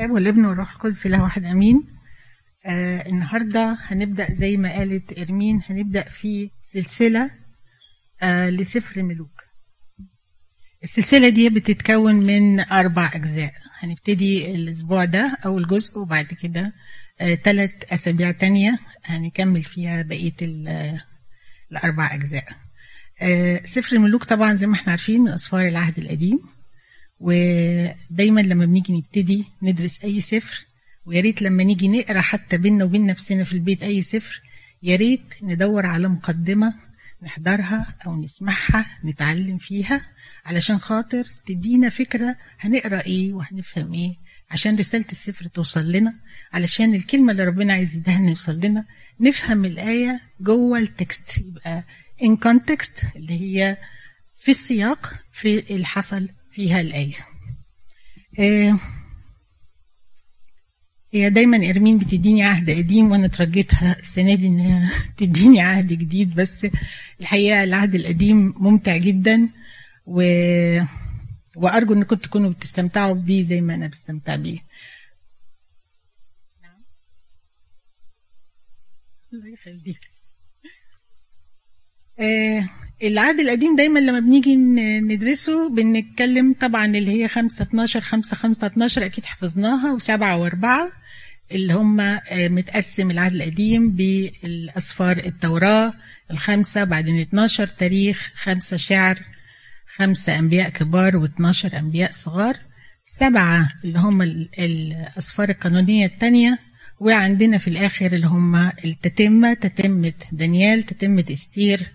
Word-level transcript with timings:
الاب 0.00 0.10
والابن 0.10 0.44
والروح 0.44 0.72
القدس 0.72 1.06
له 1.06 1.22
واحد 1.22 1.44
أمين. 1.44 1.82
آه 2.66 3.08
النهارده 3.08 3.78
هنبدأ 3.86 4.34
زي 4.34 4.56
ما 4.56 4.72
قالت 4.72 5.18
إرمين 5.18 5.62
هنبدأ 5.66 6.02
في 6.02 6.50
سلسلة 6.72 7.30
آه 8.22 8.50
لسفر 8.50 9.02
ملوك. 9.02 9.42
السلسلة 10.84 11.28
دي 11.28 11.48
بتتكون 11.50 12.14
من 12.14 12.60
أربع 12.60 13.10
أجزاء. 13.14 13.52
هنبتدي 13.78 14.54
الأسبوع 14.54 15.04
ده 15.04 15.36
اول 15.44 15.66
جزء 15.66 15.98
وبعد 15.98 16.24
كده 16.26 16.72
ثلاث 17.44 17.70
آه 17.90 17.94
أسابيع 17.94 18.30
تانية 18.30 18.78
هنكمل 19.04 19.62
فيها 19.62 20.02
بقية 20.02 20.34
الأربع 21.72 22.14
أجزاء. 22.14 22.44
آه 23.22 23.60
سفر 23.64 23.96
الملوك 23.96 24.24
طبعا 24.24 24.54
زي 24.54 24.66
ما 24.66 24.74
إحنا 24.74 24.90
عارفين 24.90 25.20
من 25.20 25.28
أسفار 25.28 25.68
العهد 25.68 25.98
القديم. 25.98 26.38
ودايما 27.20 28.40
لما 28.40 28.64
بنيجي 28.66 28.92
نبتدي 28.92 29.44
ندرس 29.62 30.04
أي 30.04 30.20
سفر 30.20 30.66
ويا 31.06 31.20
ريت 31.20 31.42
لما 31.42 31.64
نيجي 31.64 31.88
نقرأ 31.88 32.20
حتى 32.20 32.56
بينا 32.58 32.84
وبين 32.84 33.06
نفسنا 33.06 33.44
في 33.44 33.52
البيت 33.52 33.82
أي 33.82 34.02
سفر 34.02 34.42
يا 34.82 34.96
ريت 34.96 35.34
ندور 35.42 35.86
على 35.86 36.08
مقدمة 36.08 36.74
نحضرها 37.22 37.94
أو 38.06 38.22
نسمعها 38.22 38.86
نتعلم 39.04 39.58
فيها 39.58 40.06
علشان 40.46 40.78
خاطر 40.78 41.24
تدينا 41.46 41.88
فكرة 41.88 42.36
هنقرأ 42.60 43.00
إيه 43.00 43.32
وهنفهم 43.32 43.92
إيه. 43.94 44.14
عشان 44.50 44.76
رسالة 44.76 45.04
السفر 45.12 45.46
توصل 45.46 45.92
لنا 45.92 46.14
علشان 46.52 46.94
الكلمة 46.94 47.32
اللي 47.32 47.44
ربنا 47.44 47.72
عايز 47.72 47.96
يديها 47.96 48.20
يوصل 48.28 48.60
لنا 48.60 48.84
نفهم 49.20 49.64
الآية 49.64 50.20
جوه 50.40 50.78
التكست. 50.78 51.38
يبقى 51.38 51.84
ان 52.22 52.36
كونتكست 52.36 53.04
اللي 53.16 53.40
هي 53.40 53.76
في 54.40 54.50
السياق 54.50 55.14
في 55.32 55.74
اللي 55.74 55.86
حصل 55.86 56.28
فيها 56.60 56.80
الآية. 56.80 57.16
آه 58.38 58.78
هي 61.12 61.30
دايما 61.30 61.56
إرمين 61.70 61.98
بتديني 61.98 62.42
عهد 62.42 62.70
قديم 62.70 63.10
وأنا 63.10 63.26
ترجيتها 63.26 63.96
السنة 64.00 64.34
دي 64.34 64.46
إنها 64.46 64.92
تديني 65.18 65.60
عهد 65.60 65.86
جديد 65.86 66.34
بس 66.34 66.66
الحقيقة 67.20 67.64
العهد 67.64 67.94
القديم 67.94 68.54
ممتع 68.56 68.96
جدا 68.96 69.48
و... 70.06 70.22
وأرجو 71.56 71.94
إنكم 71.94 72.16
تكونوا 72.16 72.50
بتستمتعوا 72.50 73.14
بيه 73.14 73.42
زي 73.42 73.60
ما 73.60 73.74
أنا 73.74 73.86
بستمتع 73.86 74.36
بيه. 74.36 74.58
الله 79.32 79.48
يخليك. 79.48 80.10
آه 82.20 82.68
العهد 83.02 83.40
القديم 83.40 83.76
دايما 83.76 83.98
لما 83.98 84.20
بنيجي 84.20 84.56
ندرسه 85.00 85.74
بنتكلم 85.74 86.54
طبعا 86.60 86.86
اللي 86.86 87.22
هي 87.22 87.28
5 87.28 87.62
12 87.62 88.00
5 88.00 88.36
5 88.36 88.66
12 88.66 89.04
أكيد 89.06 89.24
حفظناها 89.24 89.92
وسبعة 89.92 90.36
وأربعة 90.36 90.90
اللي 91.52 91.74
هم 91.74 92.18
متقسم 92.38 93.10
العهد 93.10 93.34
القديم 93.34 93.90
بالأسفار 93.90 95.16
التوراة 95.16 95.92
الخمسة 96.30 96.84
بعدين 96.84 97.20
12 97.20 97.66
تاريخ 97.66 98.32
خمسة 98.34 98.76
شعر 98.76 99.18
خمسة 99.96 100.38
أنبياء 100.38 100.68
كبار 100.68 101.26
و12 101.26 101.74
أنبياء 101.74 102.10
صغار. 102.12 102.56
سبعة 103.04 103.72
اللي 103.84 103.98
هم 103.98 104.22
الأسفار 104.58 105.48
القانونية 105.48 106.06
الثانية 106.06 106.58
وعندنا 107.00 107.58
في 107.58 107.68
الآخر 107.68 108.06
اللي 108.06 108.26
هم 108.26 108.56
التتمة 108.84 109.54
تتمة 109.54 110.12
دانيال 110.32 110.82
تتمة 110.82 111.24
إستير 111.32 111.86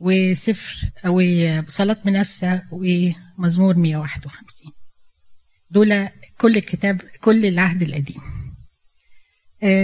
وسفر 0.00 0.76
وصلاة 1.06 1.96
منسى 2.04 2.60
ومزمور 2.70 3.76
151 3.76 4.72
دول 5.70 6.08
كل 6.38 6.56
الكتاب 6.56 7.00
كل 7.20 7.46
العهد 7.46 7.82
القديم. 7.82 8.20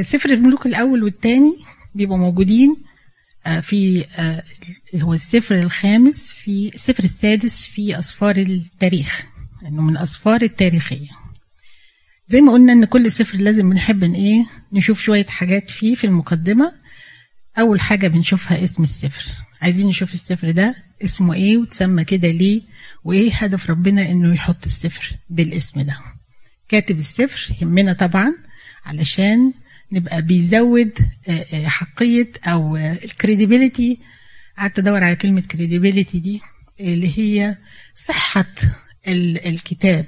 سفر 0.02 0.30
الملوك 0.30 0.66
الأول 0.66 1.02
والثاني 1.04 1.56
بيبقوا 1.94 2.18
موجودين. 2.18 2.76
في 3.62 4.04
هو 4.94 5.14
السفر 5.14 5.60
الخامس 5.60 6.32
في 6.32 6.70
السفر 6.74 7.04
السادس 7.04 7.62
في 7.62 7.98
أسفار 7.98 8.36
التاريخ 8.36 9.26
لأنه 9.62 9.82
من 9.82 9.96
الأسفار 9.96 10.42
التاريخية. 10.42 11.08
زي 12.28 12.40
ما 12.40 12.52
قلنا 12.52 12.72
إن 12.72 12.84
كل 12.84 13.10
سفر 13.12 13.38
لازم 13.38 13.70
بنحب 13.70 14.04
إن 14.04 14.14
إيه 14.14 14.46
نشوف 14.72 15.00
شوية 15.00 15.26
حاجات 15.26 15.70
فيه 15.70 15.94
في 15.94 16.06
المقدمة. 16.06 16.72
أول 17.58 17.80
حاجة 17.80 18.08
بنشوفها 18.08 18.64
اسم 18.64 18.82
السفر 18.82 19.24
عايزين 19.62 19.86
نشوف 19.88 20.14
السفر 20.14 20.50
ده 20.50 20.74
اسمه 21.04 21.34
إيه 21.34 21.56
وتسمى 21.58 22.04
كده 22.04 22.28
ليه 22.30 22.60
وايه 23.04 23.32
هدف 23.34 23.70
ربنا 23.70 24.10
انه 24.10 24.34
يحط 24.34 24.64
السفر 24.66 25.16
بالاسم 25.30 25.80
ده. 25.82 25.96
كاتب 26.68 26.98
السفر 26.98 27.54
يهمنا 27.60 27.92
طبعا 27.92 28.34
علشان 28.84 29.52
نبقى 29.92 30.22
بيزود 30.22 30.92
حقية 31.64 32.28
أو 32.46 32.76
ال 32.76 32.87
credibility 32.87 33.98
قعدت 34.58 34.78
أدور 34.78 35.04
على 35.04 35.16
كلمة 35.16 35.40
credibility 35.40 36.18
دي 36.20 36.40
اللي 36.80 37.18
هي 37.18 37.56
صحة 37.94 38.46
الكتاب. 39.08 40.06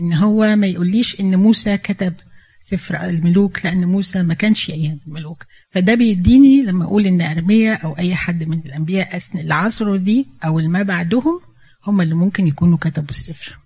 إن 0.00 0.12
هو 0.12 0.56
ما 0.56 0.66
يقوليش 0.66 1.20
إن 1.20 1.36
موسى 1.36 1.76
كتب 1.76 2.14
سفر 2.60 3.04
الملوك 3.04 3.64
لأن 3.66 3.84
موسى 3.84 4.22
ما 4.22 4.34
كانش 4.34 4.70
أيام 4.70 5.00
الملوك. 5.06 5.46
فده 5.74 5.94
بيديني 5.94 6.62
لما 6.62 6.84
أقول 6.84 7.06
إن 7.06 7.20
ارميا 7.20 7.74
أو 7.74 7.98
أي 7.98 8.14
حد 8.14 8.44
من 8.44 8.58
الأنبياء 8.66 9.16
أثناء 9.16 9.44
العصر 9.44 9.96
دي 9.96 10.26
أو 10.44 10.58
ما 10.58 10.82
بعدهم 10.82 11.40
هم 11.86 12.00
اللي 12.00 12.14
ممكن 12.14 12.46
يكونوا 12.46 12.78
كتبوا 12.78 13.10
السفر. 13.10 13.58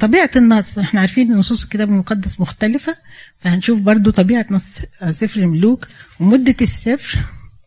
طبيعة 0.00 0.30
النص 0.36 0.78
إحنا 0.78 1.00
عارفين 1.00 1.32
إن 1.32 1.38
نصوص 1.38 1.62
الكتاب 1.62 1.88
المقدس 1.88 2.40
مختلفة 2.40 2.96
فهنشوف 3.40 3.80
برضو 3.80 4.10
طبيعة 4.10 4.46
نص 4.50 4.78
سفر 5.10 5.40
الملوك 5.40 5.88
ومدة 6.20 6.56
السفر 6.60 7.18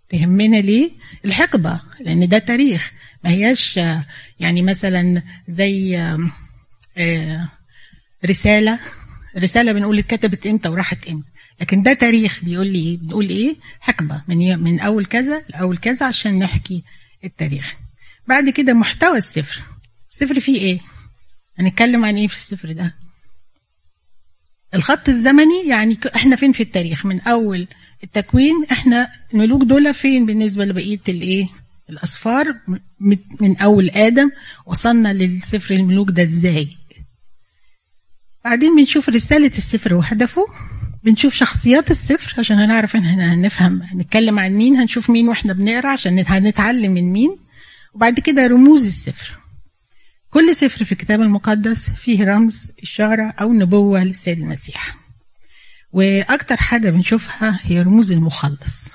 تهمنا 0.09 0.57
ليه؟ 0.57 0.91
الحقبة 1.25 1.79
لأن 1.99 2.27
ده 2.27 2.37
تاريخ 2.37 2.91
ما 3.23 3.29
هياش 3.29 3.79
يعني 4.39 4.61
مثلا 4.61 5.21
زي 5.47 5.99
رسالة. 8.25 8.79
رسالة 9.37 9.71
بنقول 9.71 9.99
اتكتبت 9.99 10.47
إمتى 10.47 10.69
وراحت 10.69 11.07
إمتى. 11.07 11.30
لكن 11.61 11.83
ده 11.83 11.93
تاريخ 11.93 12.43
بيقول 12.43 12.67
لي 12.67 12.79
إيه 12.79 12.97
بنقول 12.97 13.29
إيه؟ 13.29 13.55
حقبة 13.79 14.21
من 14.27 14.59
من 14.59 14.79
أول 14.79 15.05
كذا 15.05 15.43
لأول 15.49 15.77
كذا 15.77 16.05
عشان 16.05 16.39
نحكي 16.39 16.83
التاريخ. 17.23 17.75
بعد 18.27 18.49
كده 18.49 18.73
محتوى 18.73 19.17
السفر. 19.17 19.61
السفر 20.11 20.39
فيه 20.39 20.61
إيه؟ 20.61 20.79
هنتكلم 21.59 22.05
عن 22.05 22.15
إيه 22.15 22.27
في 22.27 22.35
السفر 22.35 22.71
ده؟ 22.71 22.95
الخط 24.73 25.09
الزمني 25.09 25.67
يعني 25.67 25.97
إحنا 26.15 26.35
فين 26.35 26.51
في 26.51 26.63
التاريخ؟ 26.63 27.05
من 27.05 27.21
أول 27.21 27.67
التكوين 28.03 28.65
إحنا 28.71 29.11
الملوك 29.33 29.61
دول 29.63 29.93
فين 29.93 30.25
بالنسبة 30.25 30.65
لبقية 30.65 30.99
الإيه؟ 31.09 31.47
الاسفار 31.89 32.55
من 33.39 33.57
أول 33.57 33.89
آدم 33.89 34.31
وصلنا 34.65 35.13
للسفر 35.13 35.73
الملوك 35.75 36.11
ده 36.11 36.23
إزاي؟ 36.23 36.67
بعدين 38.45 38.75
بنشوف 38.75 39.09
رسالة 39.09 39.51
السفر 39.57 39.93
وهدفه. 39.93 40.45
بنشوف 41.03 41.33
شخصيات 41.33 41.91
السفر 41.91 42.35
عشان 42.39 42.59
هنعرف 42.59 42.95
إن 42.95 43.05
إحنا 43.05 43.33
هنفهم 43.33 43.81
هنتكلم 43.81 44.39
عن 44.39 44.51
مين 44.51 44.75
هنشوف 44.75 45.09
مين 45.09 45.29
وإحنا 45.29 45.53
بنقرأ 45.53 45.89
عشان 45.89 46.23
هنتعلم 46.27 46.91
من 46.91 47.03
مين. 47.13 47.37
وبعد 47.93 48.19
كده 48.19 48.47
رموز 48.47 48.85
السفر 48.85 49.37
كل 50.29 50.55
سفر 50.55 50.85
في 50.85 50.91
الكتاب 50.91 51.21
المقدس 51.21 51.89
فيه 51.89 52.23
رمز 52.23 52.67
إشارة 52.83 53.33
أو 53.41 53.53
نبوة 53.53 54.03
للسيد 54.03 54.39
المسيح. 54.39 54.95
وأكتر 55.93 56.57
حاجة 56.57 56.89
بنشوفها 56.89 57.59
هي 57.63 57.81
رموز 57.81 58.11
المخلص. 58.11 58.85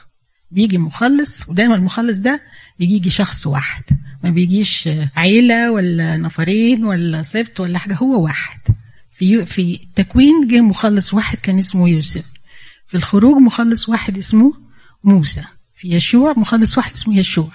بيجي 0.51 0.79
مخلص 0.79 1.49
ودايما 1.49 1.75
المخلص 1.75 2.19
ده 2.19 2.41
بيجي 2.79 3.11
شخص 3.11 3.47
واحد. 3.47 3.83
ما 4.25 4.31
بيجيش 4.31 4.89
عيلة 5.17 5.73
ولا 5.73 6.17
نفرين 6.17 6.85
ولا 6.85 7.23
سبت 7.23 7.61
ولا 7.61 7.79
حاجة 7.79 7.95
هو 7.95 8.23
واحد. 8.25 8.61
في 9.19 9.47
في 9.47 9.81
التكوين 9.83 10.47
جه 10.47 10.61
مخلص 10.61 11.15
واحد 11.15 11.39
كان 11.39 11.59
اسمه 11.59 11.89
يوسف. 11.89 12.25
في 12.87 12.97
الخروج 12.97 13.37
مخلص 13.37 13.89
واحد 13.89 14.19
اسمه 14.19 14.55
موسى. 15.05 15.45
في 15.75 15.89
يشوع 15.89 16.35
مخلص 16.37 16.79
واحد 16.79 16.93
اسمه 16.95 17.19
يشوع. 17.19 17.53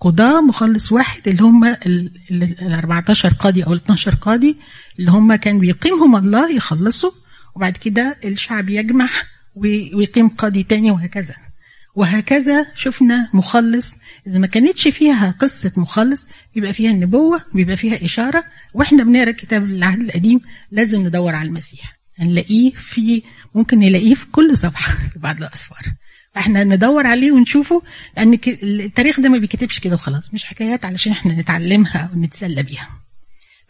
قضاة 0.00 0.40
مخلص 0.40 0.92
واحد 0.92 1.28
اللي 1.28 1.42
هم 1.42 1.64
ال 1.64 2.72
14 2.74 3.32
قاضي 3.34 3.62
أو 3.64 3.72
ال 3.72 3.76
12 3.76 4.14
قاضي 4.14 4.56
اللي 4.98 5.10
هم 5.10 5.34
كان 5.34 5.58
بيقيمهم 5.58 6.16
الله 6.16 6.52
يخلصوا 6.52 7.10
وبعد 7.54 7.76
كده 7.76 8.16
الشعب 8.24 8.70
يجمع 8.70 9.08
ويقيم 9.54 10.28
قاضي 10.28 10.62
تاني 10.62 10.90
وهكذا. 10.90 11.34
وهكذا 12.00 12.66
شفنا 12.74 13.30
مخلص. 13.34 13.92
إذا 14.26 14.38
ما 14.38 14.46
كانتش 14.46 14.88
فيها 14.88 15.34
قصة 15.38 15.72
مخلص 15.76 16.28
بيبقى 16.54 16.72
فيها 16.72 16.90
النبوة 16.90 17.40
بيبقى 17.54 17.76
فيها 17.76 18.04
إشارة. 18.04 18.44
وإحنا 18.74 19.04
بنقرأ 19.04 19.30
كتاب 19.30 19.64
العهد 19.64 20.00
القديم 20.00 20.40
لازم 20.70 21.06
ندور 21.06 21.34
على 21.34 21.48
المسيح. 21.48 21.96
هنلاقيه 22.18 22.70
في 22.70 23.22
ممكن 23.54 23.78
نلاقيه 23.78 24.14
في 24.14 24.26
كل 24.26 24.56
صفحة 24.56 24.92
في 25.12 25.18
بعض 25.18 25.36
الأسفار. 25.36 25.82
فإحنا 26.34 26.64
ندور 26.64 27.06
عليه 27.06 27.32
ونشوفه 27.32 27.82
لأن 28.16 28.38
التاريخ 28.62 29.20
ده 29.20 29.28
ما 29.28 29.38
بيكتبش 29.38 29.78
كده 29.78 29.94
وخلاص. 29.94 30.34
مش 30.34 30.44
حكايات 30.44 30.84
علشان 30.84 31.12
إحنا 31.12 31.32
نتعلمها 31.32 32.10
ونتسلى 32.14 32.62
بيها. 32.62 32.88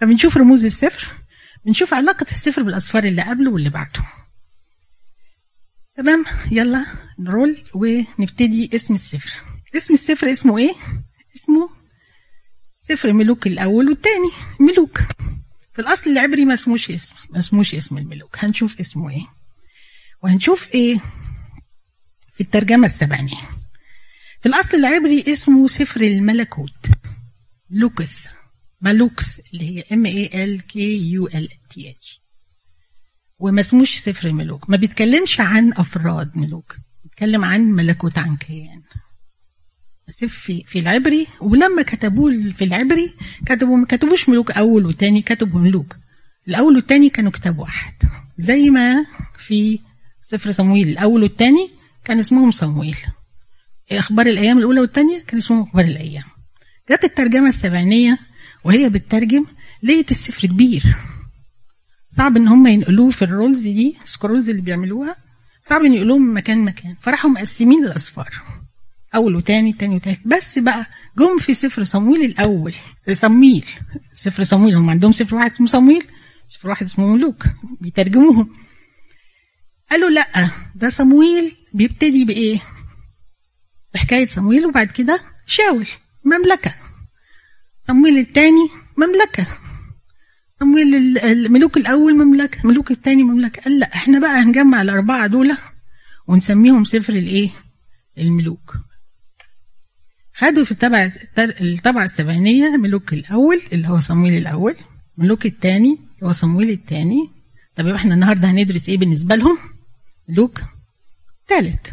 فبنشوف 0.00 0.36
رموز 0.36 0.64
السفر 0.64 1.08
بنشوف 1.64 1.94
علاقة 1.94 2.26
السفر 2.30 2.62
بالأسفار 2.62 3.04
اللي 3.04 3.22
قبله 3.22 3.50
واللي 3.50 3.70
بعده. 3.70 4.19
تمام؟ 6.00 6.24
يلا 6.50 6.86
نرول 7.18 7.62
ونبتدي 7.74 8.70
اسم 8.74 8.94
السفر. 8.94 9.32
اسم 9.76 9.94
السفر 9.94 10.32
اسمه 10.32 10.58
إيه؟ 10.58 10.74
اسمه 11.36 11.70
سفر 12.80 13.12
ملوك 13.12 13.46
الأول 13.46 13.88
والتاني. 13.88 14.30
ملوك. 14.60 14.98
في 15.72 15.78
الأصل 15.78 16.10
العبري 16.10 16.44
ما 16.44 16.54
اسموش 16.54 16.90
اسم 16.90 17.14
ما 17.30 17.38
اسموش 17.38 17.74
اسم 17.74 17.98
الملوك. 17.98 18.36
هنشوف 18.38 18.80
اسمه 18.80 19.10
إيه. 19.10 19.26
وهنشوف 20.22 20.74
إيه 20.74 20.98
في 22.34 22.40
الترجمة 22.40 22.86
السبعينية. 22.86 23.50
في 24.42 24.46
الأصل 24.46 24.76
العبري 24.76 25.24
اسمه 25.32 25.68
سفر 25.68 26.00
الملكوت. 26.00 26.86
لوكث 27.70 28.26
مالوكس 28.80 29.26
اللي 29.52 29.76
هي 29.76 29.84
M 29.92 30.06
A 30.06 30.44
L 30.44 30.66
K 30.66 31.10
U 31.10 31.26
L 31.26 31.48
T 31.70 31.90
H 31.90 32.19
وما 33.40 33.60
اسموش 33.60 33.96
سفر 33.96 34.32
ملوك 34.32 34.70
ما 34.70 34.76
بيتكلمش 34.76 35.40
عن 35.40 35.72
أفراد 35.72 36.38
ملوك. 36.38 36.76
بيتكلم 37.02 37.44
عن 37.44 37.60
ملكوت 37.60 38.18
عن 38.18 38.36
كيان. 38.36 38.82
في 40.28 40.64
في 40.66 40.78
العبري 40.78 41.26
ولما 41.40 41.82
كتبوه 41.82 42.52
في 42.52 42.64
العبري 42.64 43.14
كتبوا 43.46 43.76
ما 43.76 43.86
كتبوش 43.86 44.28
ملوك 44.28 44.50
أول 44.50 44.86
وتاني 44.86 45.22
كتبوا 45.22 45.60
ملوك. 45.60 45.96
الأول 46.48 46.76
والتاني 46.76 47.10
كانوا 47.10 47.30
كتاب 47.30 47.58
واحد. 47.58 47.94
زي 48.38 48.70
ما 48.70 49.06
في 49.38 49.78
سفر 50.20 50.50
صمويل. 50.50 50.88
الأول 50.88 51.22
والتاني 51.22 51.70
كان 52.04 52.18
اسمهم 52.18 52.50
صمويل. 52.50 52.96
إخبار 53.92 54.26
الأيام 54.26 54.58
الأولى 54.58 54.80
والثانيه 54.80 55.22
كان 55.26 55.38
اسمهم 55.38 55.62
إخبار 55.62 55.84
الأيام. 55.84 56.24
جت 56.90 57.04
الترجمة 57.04 57.48
السبعينية 57.48 58.18
وهي 58.64 58.88
بتترجم 58.88 59.46
لقيت 59.82 60.10
السفر 60.10 60.48
كبير. 60.48 60.96
صعب 62.16 62.36
إن 62.36 62.48
هم 62.48 62.66
ينقلوه 62.66 63.10
في 63.10 63.22
ال 63.22 63.28
rolls 63.28 63.60
دي 63.60 63.96
scrolls 64.04 64.50
اللي 64.50 64.62
بيعملوها. 64.62 65.16
صعب 65.60 65.84
إن 65.84 65.94
ينقلوه 65.94 66.18
من 66.18 66.34
مكان 66.34 66.58
لمكان. 66.58 66.96
فراحوا 67.00 67.30
مقسمين 67.30 67.84
الأسفار 67.84 68.42
أول 69.14 69.36
وتاني 69.36 69.72
تاني 69.72 69.96
وتالت. 69.96 70.20
بس 70.26 70.58
بقى 70.58 70.86
جم 71.18 71.38
في 71.38 71.54
سفر 71.54 71.84
صمويل 71.84 72.24
الأول. 72.24 72.74
صمويل. 73.12 73.64
سفر 74.12 74.44
صمويل. 74.44 74.74
هم 74.74 74.90
عندهم 74.90 75.12
سفر 75.12 75.36
واحد 75.36 75.50
اسمه 75.50 75.66
صمويل. 75.66 76.06
سفر 76.48 76.68
واحد 76.68 76.86
اسمه 76.86 77.06
ملوك. 77.06 77.44
بيترجموهم. 77.80 78.50
قالوا 79.90 80.10
لأ 80.10 80.50
ده 80.74 80.88
صمويل 80.88 81.52
بيبتدي 81.74 82.24
بإيه؟ 82.24 82.58
بحكاية 83.94 84.28
صمويل. 84.28 84.66
وبعد 84.66 84.90
كده 84.90 85.20
شاول. 85.46 85.86
مملكة. 86.24 86.74
صمويل 87.80 88.18
الثاني 88.18 88.68
مملكة. 88.96 89.46
صمويل 90.62 91.18
الملوك 91.18 91.76
الأول 91.76 92.14
مملكة 92.24 92.62
الملوك 92.64 92.90
الثاني 92.90 93.22
مملكة. 93.22 93.62
قال 93.62 93.78
لا 93.78 93.94
إحنا 93.94 94.18
بقى 94.20 94.38
هنجمع 94.42 94.82
الأربعة 94.82 95.26
دول 95.26 95.56
ونسميهم 96.26 96.84
سفر 96.84 97.12
الإيه؟ 97.12 97.50
الملوك. 98.18 98.76
خدوا 100.34 100.64
في 100.64 100.70
الطبعة 100.72 101.12
الطبعة 101.38 102.04
السبعينية 102.04 102.76
ملوك 102.76 103.12
الأول 103.12 103.62
اللي 103.72 103.88
هو 103.88 104.00
صمويل 104.00 104.34
الأول 104.38 104.76
ملوك 105.18 105.46
الثاني 105.46 105.90
اللي 106.14 106.26
هو 106.28 106.32
صمويل 106.32 106.70
الثاني 106.70 107.30
طب 107.76 107.86
يبقى 107.86 107.96
إحنا 107.98 108.14
النهارده 108.14 108.50
هندرس 108.50 108.88
إيه 108.88 108.98
بالنسبة 108.98 109.34
لهم؟ 109.36 109.58
ملوك 110.28 110.60
ثالث 111.48 111.90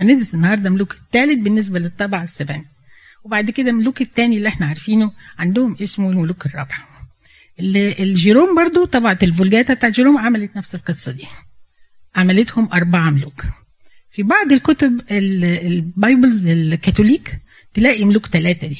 هندرس 0.00 0.34
النهارده 0.34 0.70
ملوك 0.70 0.92
الثالث 0.94 1.38
بالنسبة 1.42 1.78
للطبعة 1.78 2.22
السبعينية. 2.22 2.70
وبعد 3.24 3.50
كده 3.50 3.72
ملوك 3.72 4.00
الثاني 4.02 4.36
اللي 4.36 4.48
إحنا 4.48 4.66
عارفينه 4.66 5.12
عندهم 5.38 5.76
اسمه 5.82 6.10
الملوك 6.10 6.46
الرابع 6.46 6.76
اللي 6.76 6.87
الجيروم 7.60 8.56
برضو 8.56 8.84
طبعة 8.84 9.18
الفولجاتا 9.22 9.74
بتاعت 9.74 9.92
جيروم 9.92 10.18
عملت 10.18 10.56
نفس 10.56 10.74
القصة 10.74 11.12
دي. 11.12 11.24
عملتهم 12.16 12.68
أربعة 12.72 13.10
ملوك. 13.10 13.44
في 14.10 14.22
بعض 14.22 14.52
الكتب 14.52 15.00
ال 15.10 15.29
Bibles 15.29 16.46
الكاثوليك 16.46 17.38
تلاقي 17.74 18.04
ملوك 18.04 18.26
ثلاثة 18.26 18.66
دي. 18.66 18.78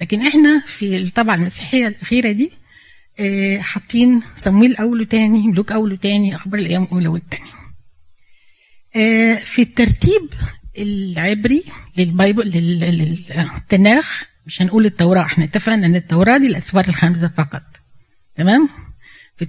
لكن 0.00 0.26
إحنا 0.26 0.62
في 0.66 0.96
الطبعة 0.96 1.34
المسيحية 1.34 1.88
الأخيرة 1.88 2.32
دي 2.32 2.50
آه 3.20 3.58
حاطين 3.58 4.22
صمويل 4.36 4.76
أول 4.76 5.00
وتاني 5.00 5.46
ملوك 5.48 5.72
أول 5.72 5.92
وتاني 5.92 6.34
أخبار 6.36 6.60
الأيام 6.60 6.82
الأولى 6.82 7.08
والتاني 7.08 7.50
آه 8.96 9.34
في 9.34 9.62
الترتيب 9.62 10.30
العبري 10.78 11.64
للبايبل 11.96 12.48
للتناخ 12.48 14.24
مش 14.48 14.62
هنقول 14.62 14.86
التوراة 14.86 15.22
إحنا 15.22 15.44
اتفقنا 15.44 15.86
ان 15.86 15.96
التوراة 15.96 16.38
دي 16.38 16.46
الأسفار 16.46 16.88
الخمسة 16.88 17.28
فقط. 17.28 17.62
تمام؟ 18.36 18.68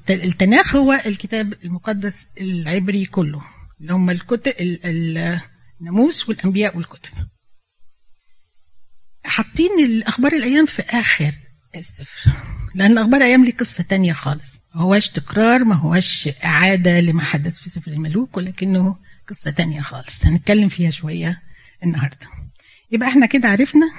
التناخ 0.10 0.76
هو 0.76 1.02
الكتاب 1.06 1.54
المقدس 1.64 2.16
العبري 2.42 3.06
كله 3.06 3.42
اللي 3.82 3.94
هم 3.94 4.10
الكتب 4.10 4.54
الناموس 4.60 6.30
والأنبياء 6.30 6.78
والكتب. 6.78 7.12
حاطين 9.26 9.80
الأخبار 9.86 10.34
الأيام 10.34 10.66
في 10.66 10.82
آخر 10.82 11.34
السفر 11.76 12.32
لأن 12.76 12.98
أخبار 12.98 13.22
الأيام 13.22 13.46
ليه 13.46 13.58
قصة 13.58 13.84
تانية 13.84 14.14
خالص. 14.14 14.54
ما 14.76 14.82
هواش 14.82 15.10
تكرار 15.10 15.64
ما 15.64 15.76
هواش 15.76 16.30
إعادة 16.46 17.00
لما 17.00 17.24
حدث 17.24 17.60
في 17.60 17.70
سفر 17.70 17.92
الملوك 17.92 18.38
ولكنه 18.38 18.98
قصة 19.28 19.52
تانية 19.52 19.82
خالص. 19.82 20.26
هنتكلم 20.26 20.70
فيها 20.70 20.92
شوية 20.92 21.42
النهارده. 21.84 22.28
يبقى 22.92 23.10
إحنا 23.10 23.26
كده 23.26 23.48
عرفنا 23.50 23.92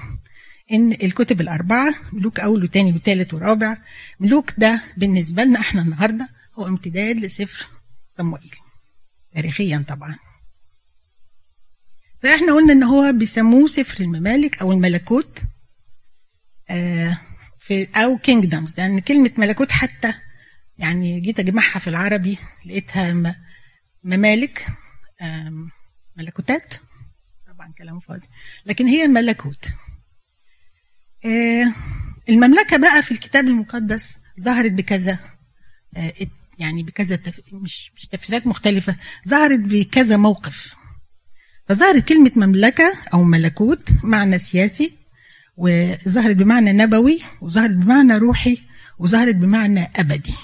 إن 0.73 0.93
الكتب 0.93 1.41
الأربعة 1.41 1.95
ملوك 2.13 2.41
أول 2.41 2.65
وثاني 2.65 2.93
وثالث 2.93 3.35
ورابع 3.35 3.77
ملوك 4.21 4.53
ده 4.59 4.83
بالنسبة 4.97 5.45
لنا 5.45 5.61
إحنا 5.61 5.83
النهارده 5.83 6.29
هو 6.59 6.67
امتداد 6.67 7.17
لسفر 7.17 7.67
صموئيل 8.11 8.55
تاريخيا 9.35 9.85
طبعا. 9.89 10.19
فإحنا 12.23 12.53
قلنا 12.55 12.73
إن 12.73 12.83
هو 12.83 13.13
بيسموه 13.13 13.67
سفر 13.67 14.05
الممالك 14.05 14.61
أو 14.61 14.73
الملكوت 14.73 15.43
آه 16.71 17.19
في 17.59 17.89
أو 17.97 18.19
كينجدمز 18.19 18.75
لأن 18.81 18.99
كلمة 18.99 19.31
ملكوت 19.39 19.73
حتى 19.73 20.15
يعني 20.79 21.21
جيت 21.21 21.41
أجمعها 21.41 21.79
في 21.79 21.91
العربي 21.91 22.39
لقيتها 22.67 23.35
ممالك 24.05 24.67
ملكوتات. 26.17 26.75
طبعا 27.47 27.73
كلام 27.79 28.01
فاضي. 28.01 28.27
لكن 28.67 28.87
هي 28.87 29.07
ملكوت. 29.07 29.69
آه 31.25 31.73
المملكة 32.29 32.77
بقى 32.77 33.03
في 33.03 33.13
الكتاب 33.13 33.49
المقدس 33.49 34.17
ظهرت 34.41 34.73
بكذا 34.73 35.19
آه 35.97 36.13
يعني 36.59 36.83
بكذا 36.83 37.17
تف... 37.17 37.41
مش 37.53 37.91
مش 37.97 38.07
تفسيرات 38.07 38.47
مختلفة 38.47 38.97
ظهرت 39.29 39.59
بكذا 39.61 40.17
موقف. 40.17 40.75
فظهرت 41.69 42.09
كلمة 42.09 42.33
مملكة 42.37 42.93
أو 43.15 43.25
ملكوت 43.25 43.89
معنى 44.05 44.39
سياسي 44.39 44.93
وظهرت 45.57 46.37
بمعنى 46.37 46.73
نبوي 46.73 47.21
وظهرت 47.41 47.71
بمعنى 47.71 48.17
روحي 48.17 48.59
وظهرت 48.99 49.35
بمعنى 49.35 49.91
أبدي. 49.97 50.35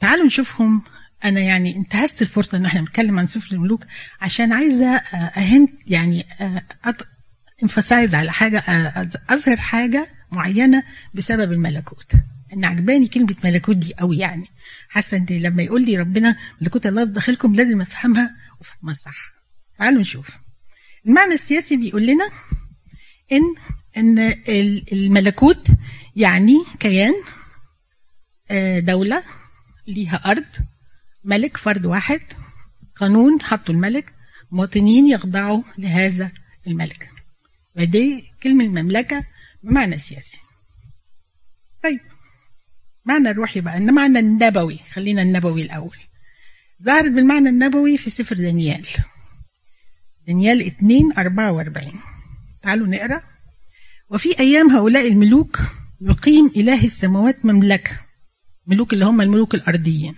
تعالوا 0.00 0.26
نشوفهم. 0.26 0.82
أنا 1.24 1.40
يعني 1.40 1.76
انتهزت 1.76 2.22
الفرصة 2.22 2.58
إن 2.58 2.64
إحنا 2.64 2.80
بنتكلم 2.80 3.18
عن 3.18 3.26
سفر 3.26 3.54
الملوك 3.54 3.84
عشان 4.20 4.52
عايزة 4.52 4.86
أهنت 5.36 5.70
يعني 5.86 6.24
أط... 7.58 7.62
انفسايز 7.62 8.14
على 8.14 8.32
حاجة 8.32 8.58
أظهر 9.30 9.56
حاجة 9.56 10.06
معينة 10.32 10.82
بسبب 11.14 11.52
الملكوت. 11.52 12.12
إن 12.52 12.64
عجباني 12.64 13.08
كلمة 13.08 13.36
ملكوت 13.44 13.76
دي 13.76 13.94
قوي 13.94 14.18
يعني. 14.18 14.46
حاسة 14.88 15.16
إن 15.16 15.26
لما 15.30 15.62
يقول 15.62 15.84
لي 15.84 15.96
ربنا 15.96 16.36
ملكوت 16.60 16.86
الله 16.86 17.04
في 17.04 17.12
داخلكم 17.12 17.54
لازم 17.54 17.80
أفهمها 17.80 18.36
وأفهمها 18.58 18.94
صح. 18.94 19.32
تعالوا 19.78 20.00
نشوف. 20.00 20.28
المعنى 21.06 21.34
السياسي 21.34 21.76
بيقول 21.76 22.06
لنا 22.06 22.28
إن 23.32 23.42
إن 23.96 24.18
الملكوت 24.92 25.66
يعني 26.16 26.64
كيان 26.80 27.14
دولة 28.78 29.22
ليها 29.86 30.16
أرض 30.30 30.44
ملك 31.24 31.56
فرد 31.56 31.86
واحد 31.86 32.20
قانون 32.96 33.42
حطوا 33.42 33.74
الملك 33.74 34.12
مواطنين 34.50 35.06
يخضعوا 35.08 35.62
لهذا 35.78 36.30
الملك. 36.66 37.10
ودي 37.78 38.24
كلمة 38.42 38.64
المملكة 38.64 39.24
بمعنى 39.62 39.98
سياسي. 39.98 40.38
طيب 41.82 42.00
معنى 43.04 43.30
الروحي 43.30 43.60
بقى 43.60 43.76
ان 43.76 43.94
معنى 43.94 44.18
النبوي 44.18 44.78
خلينا 44.92 45.22
النبوي 45.22 45.62
الأول. 45.62 45.96
ظهرت 46.82 47.10
بالمعنى 47.10 47.48
النبوي 47.48 47.98
في 47.98 48.10
سفر 48.10 48.36
دانيال. 48.36 48.86
دانيال 50.26 50.66
2 50.66 51.12
44 51.18 52.00
تعالوا 52.62 52.86
نقرأ. 52.86 53.22
وفي 54.10 54.38
أيام 54.40 54.70
هؤلاء 54.70 55.08
الملوك 55.08 55.58
يقيم 56.00 56.50
إله 56.56 56.84
السماوات 56.84 57.44
مملكة 57.44 58.00
ملوك 58.66 58.92
اللي 58.92 59.04
هم 59.04 59.20
الملوك 59.20 59.54
الأرضيين. 59.54 60.14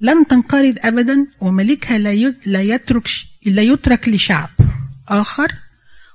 لن 0.00 0.26
تنقرض 0.26 0.78
ابدا 0.80 1.26
وملكها 1.40 1.98
لا 2.46 2.62
يترك 2.62 3.08
لا 3.46 3.62
يترك 3.62 4.08
لشعب 4.08 4.50
آخر 5.08 5.52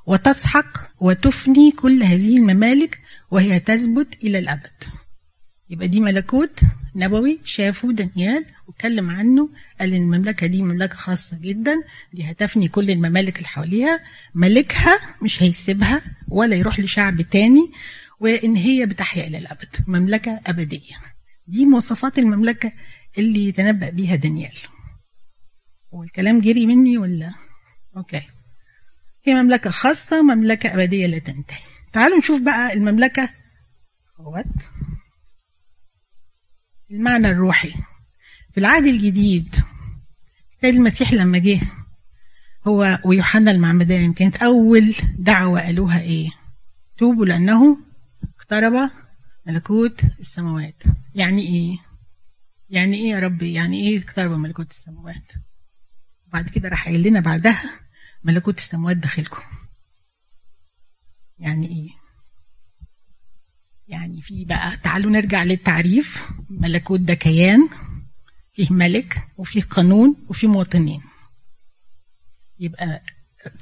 وتسحق 0.07 0.91
وتفني 0.99 1.71
كل 1.71 2.03
هذه 2.03 2.37
الممالك 2.37 2.99
وهي 3.31 3.59
تثبت 3.59 4.23
إلى 4.23 4.39
الأبد. 4.39 4.83
يبقى 5.69 5.87
دي 5.87 5.99
ملكوت 5.99 6.59
نبوي 6.95 7.39
شافه 7.45 7.91
دانيال 7.91 8.45
واتكلم 8.67 9.09
عنه 9.09 9.49
قال 9.79 9.93
إن 9.93 10.01
المملكة 10.01 10.47
دي 10.47 10.61
مملكة 10.61 10.95
خاصة 10.95 11.37
جدا 11.41 11.75
دي 12.13 12.23
هتفني 12.31 12.67
كل 12.67 12.91
الممالك 12.91 13.37
اللي 13.37 13.47
حواليها. 13.47 13.99
ملكها 14.35 14.99
مش 15.23 15.43
هيسيبها 15.43 16.01
ولا 16.27 16.55
يروح 16.55 16.79
لشعب 16.79 17.21
تاني 17.21 17.71
وإن 18.19 18.55
هي 18.55 18.85
بتحيا 18.85 19.27
إلى 19.27 19.37
الأبد. 19.37 19.75
مملكة 19.87 20.39
أبدية. 20.47 20.95
دي 21.47 21.65
مواصفات 21.65 22.19
المملكة 22.19 22.71
اللي 23.17 23.47
يتنبأ 23.47 23.89
بيها 23.89 24.15
دانيال. 24.15 24.57
والكلام 25.91 26.39
جري 26.41 26.65
مني 26.65 26.97
ولا؟ 26.97 27.31
okay. 27.97 28.21
هي 29.27 29.33
مملكة 29.33 29.69
خاصة 29.69 30.21
مملكة 30.21 30.73
أبدية 30.73 31.05
لا 31.05 31.19
تنتهي 31.19 31.59
تعالوا 31.93 32.17
نشوف 32.17 32.41
بقى 32.41 32.73
المملكة 32.73 33.29
وات 34.19 34.45
المعنى 36.91 37.29
الروحي 37.29 37.73
في 38.53 38.57
العهد 38.59 38.85
الجديد 38.85 39.55
السيد 40.51 40.75
المسيح 40.75 41.13
لما 41.13 41.37
جه 41.37 41.59
هو 42.67 42.99
ويوحنا 43.05 43.51
المعمدان 43.51 44.13
كانت 44.13 44.35
أول 44.35 44.95
دعوة 45.17 45.61
قالوها 45.61 46.01
إيه؟ 46.01 46.29
توبوا 46.97 47.25
لأنه 47.25 47.77
اقترب 48.39 48.89
ملكوت 49.45 50.01
السماوات 50.19 50.83
يعني 51.15 51.41
إيه؟ 51.41 51.77
يعني 52.69 52.97
إيه 52.97 53.09
يا 53.09 53.19
ربي؟ 53.19 53.53
يعني 53.53 53.79
إيه 53.87 53.99
اقترب 54.03 54.31
ملكوت 54.31 54.71
السماوات؟ 54.71 55.31
وبعد 56.27 56.49
كده 56.49 56.69
راح 56.69 56.85
قايل 56.85 57.03
لنا 57.07 57.19
بعدها 57.19 57.61
ملكوت 58.23 58.57
السماوات 58.57 58.97
داخلكم. 58.97 59.41
يعني 61.39 61.67
إيه؟ 61.67 61.89
يعني 63.87 64.21
في 64.21 64.45
بقى 64.45 64.77
تعالوا 64.77 65.11
نرجع 65.11 65.43
للتعريف. 65.43 66.23
ملكوت 66.49 66.99
ده 66.99 67.13
كيان 67.13 67.69
فيه 68.53 68.67
ملك 68.73 69.27
وفيه 69.37 69.61
قانون 69.61 70.15
وفيه 70.29 70.47
مواطنين. 70.47 71.01
يبقى 72.59 73.01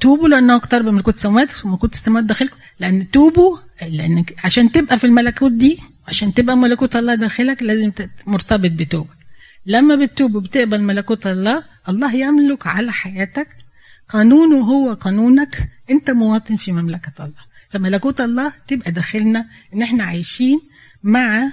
توبوا 0.02 0.28
لأنه 0.28 0.56
اقترب 0.56 0.86
ملكوت 0.86 1.16
السماوات 1.16 1.66
وملكوت 1.66 1.94
السماوات 1.94 2.26
داخلكم. 2.26 2.58
لأن 2.80 3.12
توبوا 3.12 3.58
لأن 3.82 4.26
عشان 4.44 4.72
تبقى 4.72 5.00
في 5.00 5.04
الملكوت 5.04 5.52
دي 5.52 5.80
عشان 6.08 6.34
تبقى 6.34 6.58
ملكوت 6.58 6.96
الله 6.96 7.16
داخلك 7.16 7.64
لازم 7.64 7.92
مرتبط 8.28 8.72
بتوبة. 8.72 9.16
لما 9.66 9.96
بتتوب 9.96 10.36
وبتقبل 10.36 10.82
ملكوت 10.82 11.28
الله 11.28 11.64
الله 11.90 12.16
يملك 12.16 12.68
على 12.68 12.92
حياتك 12.92 13.48
قانونه 14.10 14.58
هو 14.58 14.94
قانونك. 14.94 15.70
انت 15.92 16.12
مواطن 16.12 16.56
في 16.56 16.72
مملكة 16.72 17.26
الله. 17.26 17.56
فملكوت 17.70 18.22
الله 18.22 18.54
تبقى 18.68 18.92
داخلنا 18.92 19.46
ان 19.74 19.82
إحنا 19.82 20.04
عايشين 20.04 20.60
مع 21.04 21.52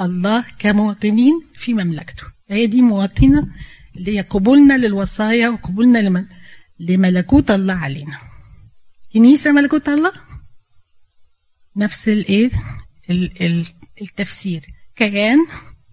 الله 0.00 0.44
كمواطنين 0.58 1.42
في 1.54 1.74
مملكته. 1.74 2.22
هي 2.48 2.66
دي 2.66 2.82
مواطنة 2.82 3.48
اللي 3.96 4.16
هي 4.16 4.20
قبولنا 4.20 4.78
للوصايا 4.78 5.48
وقبولنا 5.48 6.24
لملكوت 6.80 7.50
الله 7.50 7.74
علينا. 7.74 8.18
كنيسة 9.12 9.52
ملكوت 9.52 9.88
الله؟ 9.88 10.12
نفس 11.76 12.08
الايه؟ 12.08 12.50
التفسير. 14.02 14.62
كيان 14.96 15.38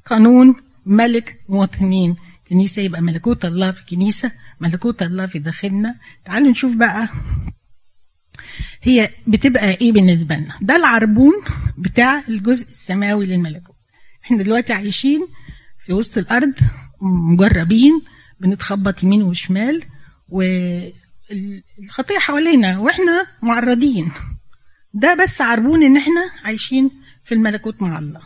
قانون 0.05 0.55
ملك 0.85 1.39
مواطنين. 1.49 2.15
كنيسة 2.49 2.81
يبقى 2.81 3.01
ملكوت 3.01 3.45
الله 3.45 3.71
في 3.71 3.85
كنيسة 3.85 4.31
ملكوت 4.65 5.01
الله 5.03 5.25
في 5.25 5.39
داخلنا. 5.39 5.95
تعالوا 6.25 6.51
نشوف 6.51 6.73
بقى. 6.73 7.09
هي 8.81 9.09
بتبقى 9.27 9.69
إيه 9.69 9.91
بالنسبة 9.91 10.35
لنا؟ 10.35 10.55
ده 10.61 10.75
العربون 10.75 11.33
بتاع 11.77 12.23
الجزء 12.29 12.69
السماوي 12.69 13.25
للملكوت. 13.25 13.75
إحنا 14.25 14.37
دلوقتي 14.37 14.73
عايشين 14.73 15.27
في 15.85 15.93
وسط 15.93 16.17
الأرض 16.17 16.53
مجربين 17.01 18.01
بنتخبط 18.39 19.03
يمين 19.03 19.23
وشمال 19.23 19.83
والخطيه 20.29 22.19
حوالينا 22.19 22.79
وإحنا 22.79 23.27
معرضين. 23.41 24.11
ده 24.93 25.13
بس 25.23 25.41
عربون 25.41 25.83
إن 25.83 25.97
إحنا 25.97 26.21
عايشين 26.43 26.91
في 27.23 27.33
الملكوت 27.33 27.81
مع 27.81 27.99
الله. 27.99 28.21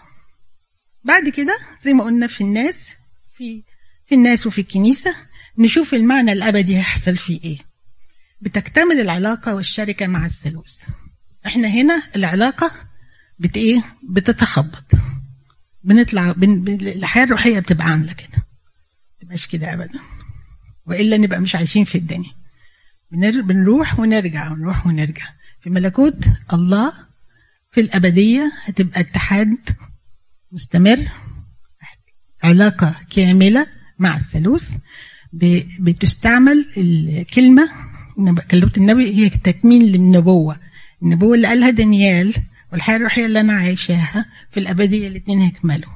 بعد 1.03 1.29
كده 1.29 1.57
زي 1.81 1.93
ما 1.93 2.03
قلنا 2.03 2.27
في 2.27 2.41
الناس 2.41 2.93
في 3.37 3.63
في 4.07 4.15
الناس 4.15 4.47
وفي 4.47 4.61
الكنيسة 4.61 5.15
نشوف 5.59 5.93
المعنى 5.93 6.31
الأبدي 6.31 6.77
هيحصل 6.77 7.17
فيه 7.17 7.39
إيه. 7.43 7.57
بتكتمل 8.41 8.99
العلاقة 8.99 9.55
والشركة 9.55 10.07
مع 10.07 10.25
الثالوث 10.25 10.75
إحنا 11.45 11.67
هنا 11.67 12.03
العلاقة 12.15 12.71
بت 13.39 13.57
إيه؟ 13.57 13.83
بتتخبط. 14.09 14.91
بنطلع 15.83 16.31
بن... 16.31 16.77
الحياة 16.87 17.23
الروحية 17.23 17.59
بتبقى 17.59 17.85
عاملة 17.85 18.13
كده. 18.13 18.43
تبقاش 19.21 19.47
كده 19.47 19.73
ابدا. 19.73 19.99
وإلا 20.85 21.17
نبقى 21.17 21.39
مش 21.41 21.55
عايشين 21.55 21.85
في 21.85 21.97
الدنيا. 21.97 22.31
بنر... 23.11 23.41
بنروح 23.41 23.99
ونرجع 23.99 24.51
ونروح 24.51 24.87
ونرجع. 24.87 25.25
في 25.61 25.69
ملكوت 25.69 26.25
الله 26.53 26.93
في 27.71 27.81
الأبدية 27.81 28.51
هتبقى 28.63 28.99
اتحاد 29.01 29.57
مستمر 30.51 31.09
علاقة 32.43 32.95
كاملة 33.09 33.67
مع 33.99 34.15
الثالوث. 34.15 34.75
بتستعمل 35.79 36.65
الكلمة 36.77 37.69
كلمة 38.51 38.71
النبي 38.77 39.15
هي 39.15 39.29
تكميل 39.29 39.83
للنبوة. 39.91 40.57
النبوة 41.03 41.35
اللي 41.35 41.47
قالها 41.47 41.69
دانيال 41.69 42.33
والحياة 42.71 42.95
الروحية 42.97 43.25
اللي 43.25 43.39
أنا 43.39 43.53
عايشاها 43.53 44.25
في 44.51 44.59
الأبدية 44.59 45.07
الاتنين 45.07 45.41
هيكملوا. 45.41 45.91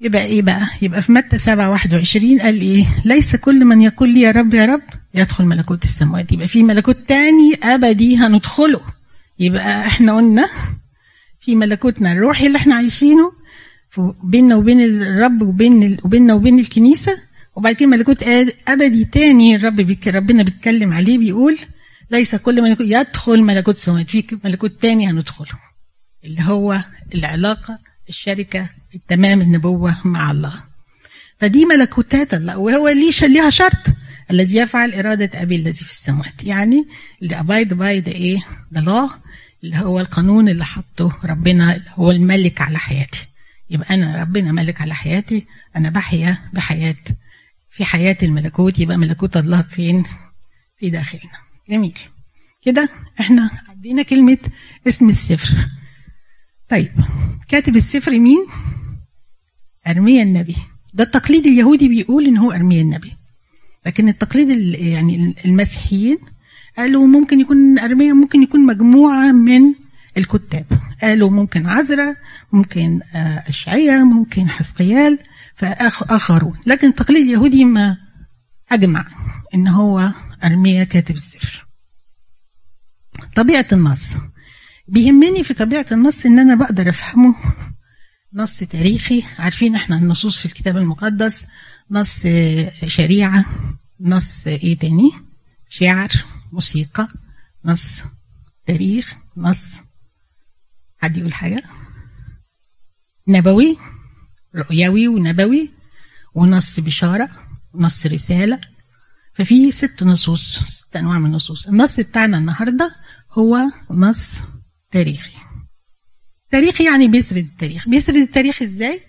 يبقى 0.00 0.24
إيه 0.24 0.42
بقى؟ 0.42 0.68
يبقى 0.82 1.02
في 1.02 1.12
متى 1.12 1.38
7 1.38 1.70
21 1.70 2.40
قال 2.40 2.60
إيه؟ 2.60 2.86
ليس 3.04 3.36
كل 3.36 3.64
من 3.64 3.82
يقول 3.82 4.14
لي 4.14 4.20
يا 4.20 4.30
رب 4.30 4.54
يا 4.54 4.64
رب 4.66 4.82
يدخل 5.14 5.44
ملكوت 5.44 5.84
السماوات. 5.84 6.32
يبقى 6.32 6.48
في 6.48 6.62
ملكوت 6.62 6.96
تاني 7.08 7.54
أبدي 7.62 8.16
هندخله. 8.16 8.80
يبقى 9.38 9.86
إحنا 9.86 10.16
قلنا 10.16 10.48
في 11.40 11.54
ملكوتنا 11.54 12.12
الروحي 12.12 12.46
اللي 12.46 12.58
إحنا 12.58 12.74
عايشينه. 12.74 13.32
بيننا 14.24 14.56
وبين 14.56 14.80
الرب 14.80 15.42
وبين 15.42 15.96
وبيننا 16.04 16.34
وبين 16.34 16.58
الكنيسة. 16.58 17.18
وبعد 17.56 17.74
كده 17.74 17.88
ملكوت 17.88 18.22
أبدي 18.68 19.04
تاني 19.04 19.56
الرب 19.56 19.76
بيك 19.76 20.08
ربنا 20.08 20.42
بيتكلم 20.42 20.92
عليه 20.92 21.18
بيقول 21.18 21.58
ليس 22.10 22.34
كل 22.34 22.62
من 22.62 22.76
يدخل 22.80 23.42
ملكوت 23.42 23.74
السماوات 23.76 24.10
في 24.10 24.38
ملكوت 24.44 24.82
تاني 24.82 25.10
هندخله 25.10 25.58
اللي 26.24 26.42
هو 26.42 26.80
العلاقة 27.14 27.78
الشركة 28.08 28.68
التمام 28.94 29.40
النبوة 29.40 29.96
مع 30.04 30.30
الله. 30.30 30.54
فدي 31.40 31.64
ملكوتات 31.64 32.34
الله 32.34 32.58
وهو 32.58 32.88
ليش 32.88 33.24
ليها 33.24 33.50
شرط 33.50 33.86
الذي 34.30 34.56
يفعل 34.56 34.94
إرادة 34.94 35.42
أبي 35.42 35.56
الذي 35.56 35.72
في 35.84 35.90
السماوات. 35.92 36.44
يعني 36.44 36.84
اللي 37.22 37.40
أبايد 37.40 37.74
باي 37.74 38.00
ده 38.00 38.12
إيه 38.12 38.38
ده 38.72 38.80
الله 38.80 39.10
اللي 39.64 39.76
هو 39.76 40.00
القانون 40.00 40.48
اللي 40.48 40.64
حطه 40.64 41.18
ربنا 41.24 41.76
اللي 41.76 41.90
هو 41.94 42.10
الملك 42.10 42.60
على 42.60 42.78
حياتي. 42.78 43.26
يبقى 43.70 43.94
أنا 43.94 44.20
ربنا 44.22 44.52
ملك 44.52 44.80
على 44.80 44.94
حياتي 44.94 45.46
أنا 45.76 45.90
بحيا 45.90 46.38
بحياة 46.52 46.94
في 47.76 47.84
حياة 47.84 48.16
الملكوت 48.22 48.78
يبقى 48.78 48.96
ملكوت 48.96 49.36
الله 49.36 49.62
فين؟ 49.62 50.02
في 50.78 50.90
داخلنا. 50.90 51.32
جميل. 51.70 51.98
كده 52.62 52.88
إحنا 53.20 53.50
عدينا 53.68 54.02
كلمة 54.02 54.38
اسم 54.88 55.08
السفر. 55.08 55.54
طيب 56.70 56.92
كاتب 57.48 57.76
السفر 57.76 58.18
مين؟ 58.18 58.46
أرميا 59.86 60.22
النبي. 60.22 60.56
ده 60.94 61.04
التقليد 61.04 61.46
اليهودي 61.46 61.88
بيقول 61.88 62.26
إن 62.26 62.36
هو 62.36 62.52
أرميا 62.52 62.82
النبي. 62.82 63.12
لكن 63.86 64.08
التقليد 64.08 64.48
يعني 64.74 65.34
المسيحيين 65.44 66.18
قالوا 66.76 67.06
ممكن 67.06 67.40
يكون 67.40 67.78
أرميا 67.78 68.12
ممكن 68.12 68.42
يكون 68.42 68.66
مجموعة 68.66 69.32
من 69.32 69.62
الكتاب. 70.16 70.66
قالوا 71.02 71.30
ممكن 71.30 71.66
عزرا 71.66 72.16
ممكن 72.52 73.00
أشعية 73.48 74.04
ممكن 74.04 74.48
حسقيال. 74.48 75.18
فآخرون 75.56 76.58
لكن 76.66 76.88
التقليد 76.88 77.22
اليهودي 77.26 77.64
ما 77.64 77.96
أجمع 78.72 79.06
إن 79.54 79.68
هو 79.68 80.10
أرميا 80.44 80.84
كاتب 80.84 81.14
السفر. 81.16 81.66
طبيعة 83.36 83.66
النص. 83.72 84.14
بيهمني 84.88 85.44
في 85.44 85.54
طبيعة 85.54 85.86
النص 85.92 86.26
إن 86.26 86.38
أنا 86.38 86.54
بقدر 86.54 86.88
أفهمه. 86.88 87.34
نص 88.34 88.58
تاريخي. 88.58 89.24
عارفين 89.38 89.74
إحنا 89.74 89.96
النصوص 89.96 90.38
في 90.38 90.46
الكتاب 90.46 90.76
المقدس. 90.76 91.46
نص 91.90 92.22
شريعة. 92.86 93.44
نص 94.00 94.46
إيه 94.46 94.78
تاني؟ 94.78 95.12
شعر. 95.68 96.10
موسيقى. 96.52 97.08
نص 97.64 98.02
تاريخ. 98.66 99.14
نص 99.36 99.76
حد 100.98 101.16
يقول 101.16 101.34
حاجة؟ 101.34 101.62
نبوي. 103.28 103.76
رؤيوي 104.56 105.08
ونبوي 105.08 105.70
ونص 106.34 106.80
بشارة 106.80 107.28
ونص 107.72 108.06
رسالة. 108.06 108.60
ففي 109.34 109.72
ست 109.72 110.02
نصوص 110.02 110.58
ست 110.58 110.96
أنواع 110.96 111.18
من 111.18 111.26
النصوص. 111.26 111.66
النص 111.68 112.00
بتاعنا 112.00 112.38
النهاردة 112.38 112.94
هو 113.32 113.58
نص 113.90 114.40
تاريخي. 114.90 115.32
تاريخ 116.50 116.80
يعني 116.80 117.08
بيسرد 117.08 117.44
التاريخ. 117.44 117.88
بيسرد 117.88 118.16
التاريخ 118.16 118.62
إزاي؟ 118.62 119.00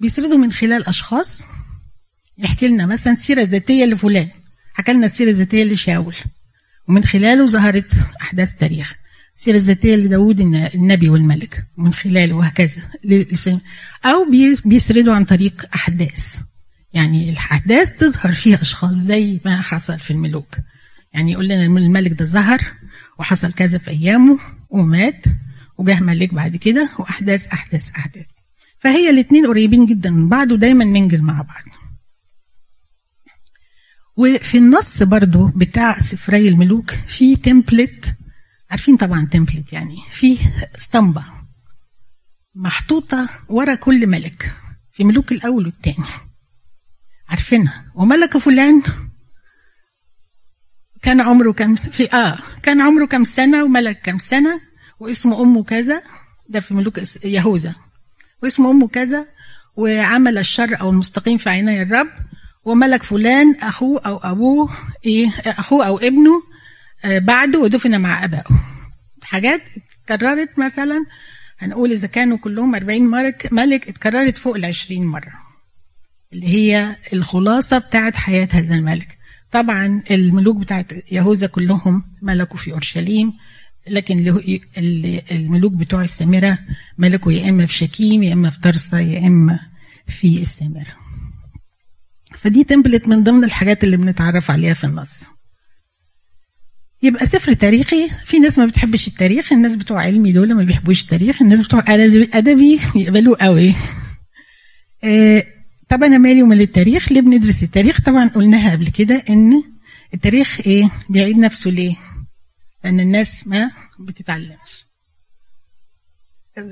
بيسرده 0.00 0.36
من 0.36 0.52
خلال 0.52 0.86
أشخاص. 0.86 1.42
يحكي 2.38 2.68
لنا 2.68 2.86
مثلا 2.86 3.14
سيرة 3.14 3.42
ذاتية 3.42 3.84
لفلان. 3.84 4.28
حكى 4.74 4.92
لنا 4.92 5.06
السيره 5.06 5.30
الذاتيه 5.30 5.64
لشاول. 5.64 6.14
ومن 6.88 7.04
خلاله 7.04 7.46
ظهرت 7.46 7.92
أحداث 8.20 8.58
تاريخ. 8.58 8.94
السيرة 9.40 9.56
الذاتية 9.56 9.96
لداود 9.96 10.40
النبي 10.74 11.08
والملك 11.08 11.64
من 11.76 11.92
خلاله 11.92 12.34
وهكذا 12.34 12.82
أو 14.04 14.26
بيسردوا 14.64 15.14
عن 15.14 15.24
طريق 15.24 15.66
أحداث. 15.74 16.40
يعني 16.94 17.30
الأحداث 17.30 17.96
تظهر 17.96 18.32
فيها 18.32 18.62
أشخاص 18.62 18.94
زي 18.94 19.40
ما 19.44 19.60
حصل 19.60 20.00
في 20.00 20.10
الملوك. 20.10 20.56
يعني 21.14 21.32
يقول 21.32 21.48
لنا 21.48 21.64
الملك 21.64 22.12
ده 22.12 22.24
ظهر 22.24 22.60
وحصل 23.18 23.52
كذا 23.52 23.78
في 23.78 23.90
أيامه 23.90 24.38
ومات 24.70 25.24
وجه 25.78 26.00
ملك 26.00 26.34
بعد 26.34 26.56
كده 26.56 26.90
وأحداث 26.98 27.46
أحداث 27.46 27.90
أحداث. 27.90 28.28
فهي 28.78 29.10
الاثنين 29.10 29.46
قريبين 29.46 29.86
جدا 29.86 30.10
من 30.10 30.28
بعض 30.28 30.52
ودايما 30.52 30.84
ننجل 30.84 31.20
مع 31.20 31.42
بعض. 31.42 31.64
وفي 34.16 34.58
النص 34.58 35.02
برضو 35.02 35.46
بتاع 35.46 36.00
سفري 36.00 36.48
الملوك 36.48 36.90
في 36.90 37.36
تمبلت 37.36 38.16
عارفين 38.70 38.96
طبعا 38.96 39.28
تمبلت 39.32 39.72
يعني. 39.72 39.98
في 40.10 40.38
اسطمبة 40.78 41.24
محطوطة 42.54 43.28
ورا 43.48 43.74
كل 43.74 44.06
ملك 44.06 44.52
في 44.92 45.04
ملوك 45.04 45.32
الأول 45.32 45.66
والثاني 45.66 46.06
عارفينها. 47.28 47.84
وملك 47.94 48.38
فلان 48.38 48.82
كان 51.02 51.20
عمره 51.20 51.52
كم 51.52 51.76
في 51.76 52.12
آه 52.12 52.38
كان 52.62 52.80
عمره 52.80 53.04
كم 53.06 53.24
سنة 53.24 53.64
وملك 53.64 54.00
كم 54.02 54.18
سنة 54.18 54.60
واسم 55.00 55.32
أمه 55.32 55.62
كذا. 55.64 56.02
ده 56.48 56.60
في 56.60 56.74
ملوك 56.74 57.00
يهوذا. 57.24 57.74
واسم 58.42 58.66
أمه 58.66 58.88
كذا 58.88 59.26
وعمل 59.76 60.38
الشر 60.38 60.80
أو 60.80 60.90
المستقيم 60.90 61.38
في 61.38 61.50
عيني 61.50 61.82
الرب. 61.82 62.08
وملك 62.64 63.02
فلان 63.02 63.54
أخوه 63.54 64.00
أو 64.00 64.16
أبوه 64.16 64.70
إيه 65.06 65.28
أخوه 65.46 65.86
أو 65.86 65.98
ابنه 65.98 66.42
آه، 67.04 67.18
بعده 67.18 67.58
ودفن 67.58 68.00
مع 68.00 68.24
أبائه. 68.24 68.60
حاجات 69.22 69.60
اتكررت 70.02 70.58
مثلا 70.58 71.04
هنقول 71.58 71.92
إذا 71.92 72.06
كانوا 72.06 72.36
كلهم 72.36 72.74
40 72.74 73.02
ملك 73.02 73.48
ملك 73.52 73.88
اتكررت 73.88 74.38
فوق 74.38 74.56
ال 74.56 74.64
20 74.64 75.06
مرة. 75.06 75.32
اللي 76.32 76.48
هي 76.48 76.96
الخلاصة 77.12 77.78
بتاعت 77.78 78.16
حياة 78.16 78.48
هذا 78.52 78.74
الملك. 78.74 79.18
طبعا 79.52 80.02
الملوك 80.10 80.56
بتاعت 80.56 80.92
يهوذا 81.12 81.46
كلهم 81.46 82.02
ملكوا 82.22 82.56
في 82.56 82.72
أورشليم 82.72 83.32
لكن 83.88 84.42
الملوك 85.32 85.72
بتوع 85.72 86.02
السامرة 86.02 86.58
ملكوا 86.98 87.32
يا 87.32 87.48
إما 87.50 87.66
في 87.66 87.74
شكيم 87.74 88.22
يا 88.22 88.32
إما 88.32 88.50
في 88.50 88.60
طرسة 88.60 88.98
يا 88.98 89.26
إما 89.26 89.60
في 90.08 90.42
السامرة 90.42 90.96
فدي 92.38 92.64
تمبلت 92.64 93.08
من 93.08 93.24
ضمن 93.24 93.44
الحاجات 93.44 93.84
اللي 93.84 93.96
بنتعرف 93.96 94.50
عليها 94.50 94.74
في 94.74 94.84
النص. 94.84 95.22
يبقى 97.02 97.26
سفر 97.26 97.52
تاريخي 97.52 98.08
في 98.08 98.38
ناس 98.38 98.58
ما 98.58 98.66
بتحبش 98.66 99.08
التاريخ 99.08 99.52
الناس 99.52 99.74
بتوع 99.74 100.02
علمي 100.02 100.32
دول 100.32 100.54
ما 100.54 100.62
بيحبوش 100.62 101.02
التاريخ 101.02 101.42
الناس 101.42 101.60
بتوع 101.62 101.84
أدبي 101.88 102.80
يقبلوه 102.96 103.36
قوي. 103.40 103.74
آه 105.04 105.44
طب 105.88 106.02
أنا 106.02 106.18
مالي 106.18 106.42
ومال 106.42 106.60
التاريخ؟ 106.60 107.12
ليه 107.12 107.20
بندرس 107.20 107.62
التاريخ؟ 107.62 108.00
طبعا 108.00 108.28
قلناها 108.28 108.72
قبل 108.72 108.88
كده 108.88 109.22
إن 109.30 109.62
التاريخ 110.14 110.60
إيه؟ 110.66 110.90
بيعيد 111.08 111.38
نفسه 111.38 111.70
ليه؟ 111.70 111.96
لأن 112.84 113.00
الناس 113.00 113.46
ما 113.48 113.70
بتتعلمش. 113.98 114.84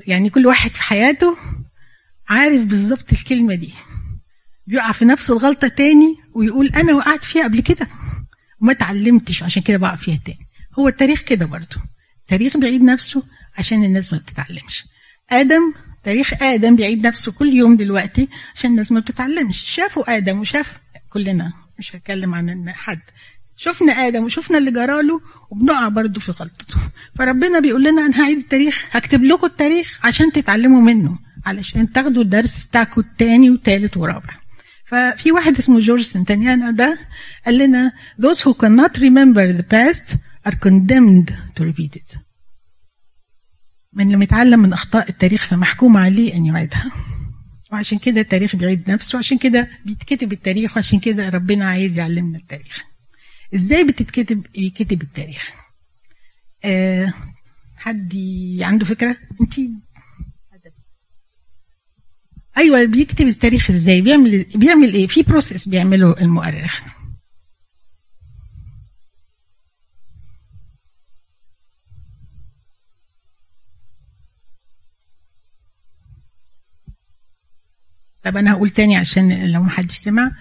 يعني 0.07 0.29
كل 0.29 0.47
واحد 0.47 0.71
في 0.71 0.83
حياته 0.83 1.37
عارف 2.29 2.63
بالظبط 2.63 3.13
الكلمة 3.13 3.55
دي. 3.55 3.73
بيقع 4.67 4.91
في 4.91 5.05
نفس 5.05 5.31
الغلطة 5.31 5.67
تاني 5.67 6.15
ويقول 6.33 6.67
أنا 6.67 6.93
وقعت 6.93 7.23
فيها 7.23 7.43
قبل 7.43 7.59
كده. 7.61 7.87
وما 8.61 8.71
اتعلمتش 8.71 9.43
عشان 9.43 9.61
كده 9.61 9.77
بقع 9.77 9.95
فيها 9.95 10.19
تاني. 10.25 10.47
هو 10.79 10.87
التاريخ 10.87 11.21
كده 11.21 11.45
برضه 11.45 11.77
التاريخ 12.21 12.57
بيعيد 12.57 12.81
نفسه 12.81 13.23
عشان 13.57 13.83
الناس 13.83 14.13
ما 14.13 14.19
بتتعلمش. 14.19 14.85
آدم 15.29 15.73
تاريخ 16.03 16.43
آدم 16.43 16.75
بيعيد 16.75 17.07
نفسه 17.07 17.31
كل 17.31 17.53
يوم 17.53 17.77
دلوقتي 17.77 18.27
عشان 18.55 18.71
الناس 18.71 18.91
ما 18.91 18.99
بتتعلمش. 18.99 19.63
شافوا 19.67 20.17
آدم 20.17 20.39
وشاف 20.39 20.77
كلنا 21.09 21.53
مش 21.79 21.95
هتكلم 21.95 22.35
عن 22.35 22.73
حد. 22.73 22.99
شفنا 23.57 24.07
آدم 24.07 24.23
وشفنا 24.23 24.57
اللي 24.57 24.71
جراله 24.71 25.21
وبنقع 25.49 25.87
برضه 25.87 26.19
في 26.19 26.31
غلطته. 26.31 26.77
فربنا 27.15 27.59
بيقول 27.59 27.83
لنا 27.83 28.05
أنا 28.05 28.21
هعيد 28.21 28.37
التاريخ 28.37 28.85
هكتب 28.91 29.23
لكم 29.23 29.47
التاريخ 29.47 29.99
عشان 30.03 30.31
تتعلموا 30.31 30.81
منه 30.81 31.19
علشان 31.45 31.91
تاخدوا 31.91 32.23
الدرس 32.23 32.63
بتاعكم 32.63 33.01
التاني 33.01 33.49
وتالت 33.49 33.97
ورابع. 33.97 34.38
ففي 34.91 35.31
واحد 35.31 35.57
اسمه 35.57 35.79
جورج 35.79 36.01
سنتانيانا 36.01 36.71
ده 36.71 36.99
قال 37.45 37.57
لنا 37.57 37.91
those 38.21 38.37
who 38.37 38.53
cannot 38.53 38.99
remember 38.99 39.53
the 39.59 39.65
past 39.73 40.17
are 40.47 40.55
condemned 40.55 41.29
to 41.29 41.63
repeat 41.63 41.95
it. 41.95 42.17
من 43.93 44.11
لم 44.11 44.21
يتعلم 44.21 44.59
من 44.59 44.73
أخطاء 44.73 45.09
التاريخ 45.09 45.47
فمحكوم 45.47 45.97
عليه 45.97 46.33
أن 46.33 46.45
يعيدها. 46.45 46.91
وعشان 47.71 47.97
كده 47.97 48.21
التاريخ 48.21 48.55
بيعيد 48.55 48.91
نفسه 48.91 49.15
وعشان 49.15 49.37
كده 49.37 49.67
بيتكتب 49.85 50.33
التاريخ 50.33 50.75
وعشان 50.75 50.99
كده 50.99 51.29
ربنا 51.29 51.69
عايز 51.69 51.97
يعلمنا 51.97 52.37
التاريخ. 52.37 52.83
إزاي 53.55 53.83
بتتكتب 53.83 54.45
يكتب 54.55 55.01
التاريخ؟ 55.01 55.51
آه 56.65 57.13
حد 57.77 58.13
عنده 58.61 58.85
فكرة؟ 58.85 59.17
انت 59.41 59.53
أيوه 62.59 62.85
بيكتب 62.85 63.27
التاريخ 63.27 63.69
إزاي 63.69 64.01
بيعمل 64.01 64.45
بيعمل 64.55 64.93
إيه 64.93 65.07
في 65.07 65.21
بروسيس 65.23 65.69
بيعمله 65.69 66.15
المؤرخ. 66.21 66.81
طب 78.23 78.37
أنا 78.37 78.53
هقول 78.53 78.69
تاني 78.69 78.95
عشان 78.95 79.51
لو 79.51 79.63
محدش 79.63 79.95
سمع. 79.95 80.31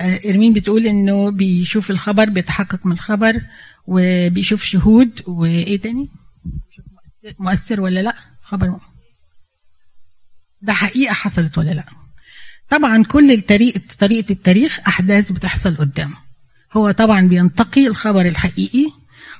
آه، 0.00 0.20
إرمين 0.24 0.52
بتقول 0.52 0.86
إنه 0.86 1.30
بيشوف 1.30 1.90
الخبر 1.90 2.28
بيتحقق 2.30 2.86
من 2.86 2.92
الخبر 2.92 3.42
وبيشوف 3.86 4.64
شهود 4.64 5.22
وإيه 5.28 5.80
تاني؟ 5.80 6.08
مؤثر 7.38 7.80
ولا 7.80 8.00
لأ؟ 8.02 8.14
خبر 8.42 8.80
ده 10.62 10.72
حقيقة 10.72 11.12
حصلت 11.12 11.58
ولا 11.58 11.70
لا. 11.70 11.84
طبعا 12.70 13.04
كل 13.04 13.30
الطريقة 13.32 13.80
طريقة 13.98 14.32
التاريخ 14.32 14.80
أحداث 14.86 15.32
بتحصل 15.32 15.76
قدامه 15.76 16.16
هو 16.72 16.90
طبعا 16.90 17.20
بينتقي 17.20 17.86
الخبر 17.86 18.26
الحقيقي 18.26 18.90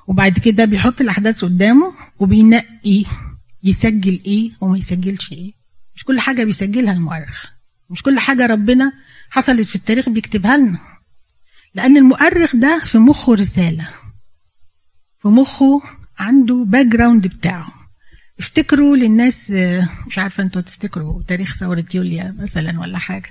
وبعد 0.07 0.39
كده 0.39 0.65
بيحط 0.65 1.01
الأحداث 1.01 1.45
قدامه 1.45 1.93
وبينقي 2.19 3.05
يسجل 3.65 4.21
إيه 4.27 4.51
وما 4.61 4.79
يسجلش 4.79 5.33
إيه. 5.33 5.53
مش 5.97 6.05
كل 6.05 6.21
حاجة 6.21 6.45
بيسجلها 6.45 6.93
المؤرخ. 6.93 7.47
مش 7.91 8.03
كل 8.03 8.19
حاجة 8.19 8.47
ربنا 8.47 8.93
حصلت 9.31 9.69
في 9.69 9.77
التاريخ 9.77 10.09
بيكتبها 10.09 10.57
لنا. 10.57 10.79
لأن 11.75 11.97
المؤرخ 11.97 12.57
ده 12.57 12.81
في 12.85 12.99
مخه 12.99 13.35
رسالة. 13.35 13.89
في 15.19 15.29
مخه 15.29 15.83
عنده 16.19 16.65
background 16.69 17.27
بتاعه. 17.27 17.73
افتكروا 18.43 18.97
للناس 18.97 19.51
مش 20.07 20.19
عارفة 20.19 20.43
أنتوا 20.43 20.63
تفتكروا 20.63 21.23
تاريخ 21.29 21.57
ثورة 21.57 21.85
يوليو 21.95 22.35
مثلا 22.39 22.81
ولا 22.81 22.99
حاجة؟ 22.99 23.31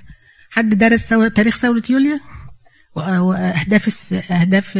حد 0.50 0.74
درس 0.74 1.08
تاريخ 1.08 1.58
ثورة 1.58 1.82
يوليو؟ 1.90 2.20
واهداف 2.94 4.14
أهداف 4.30 4.72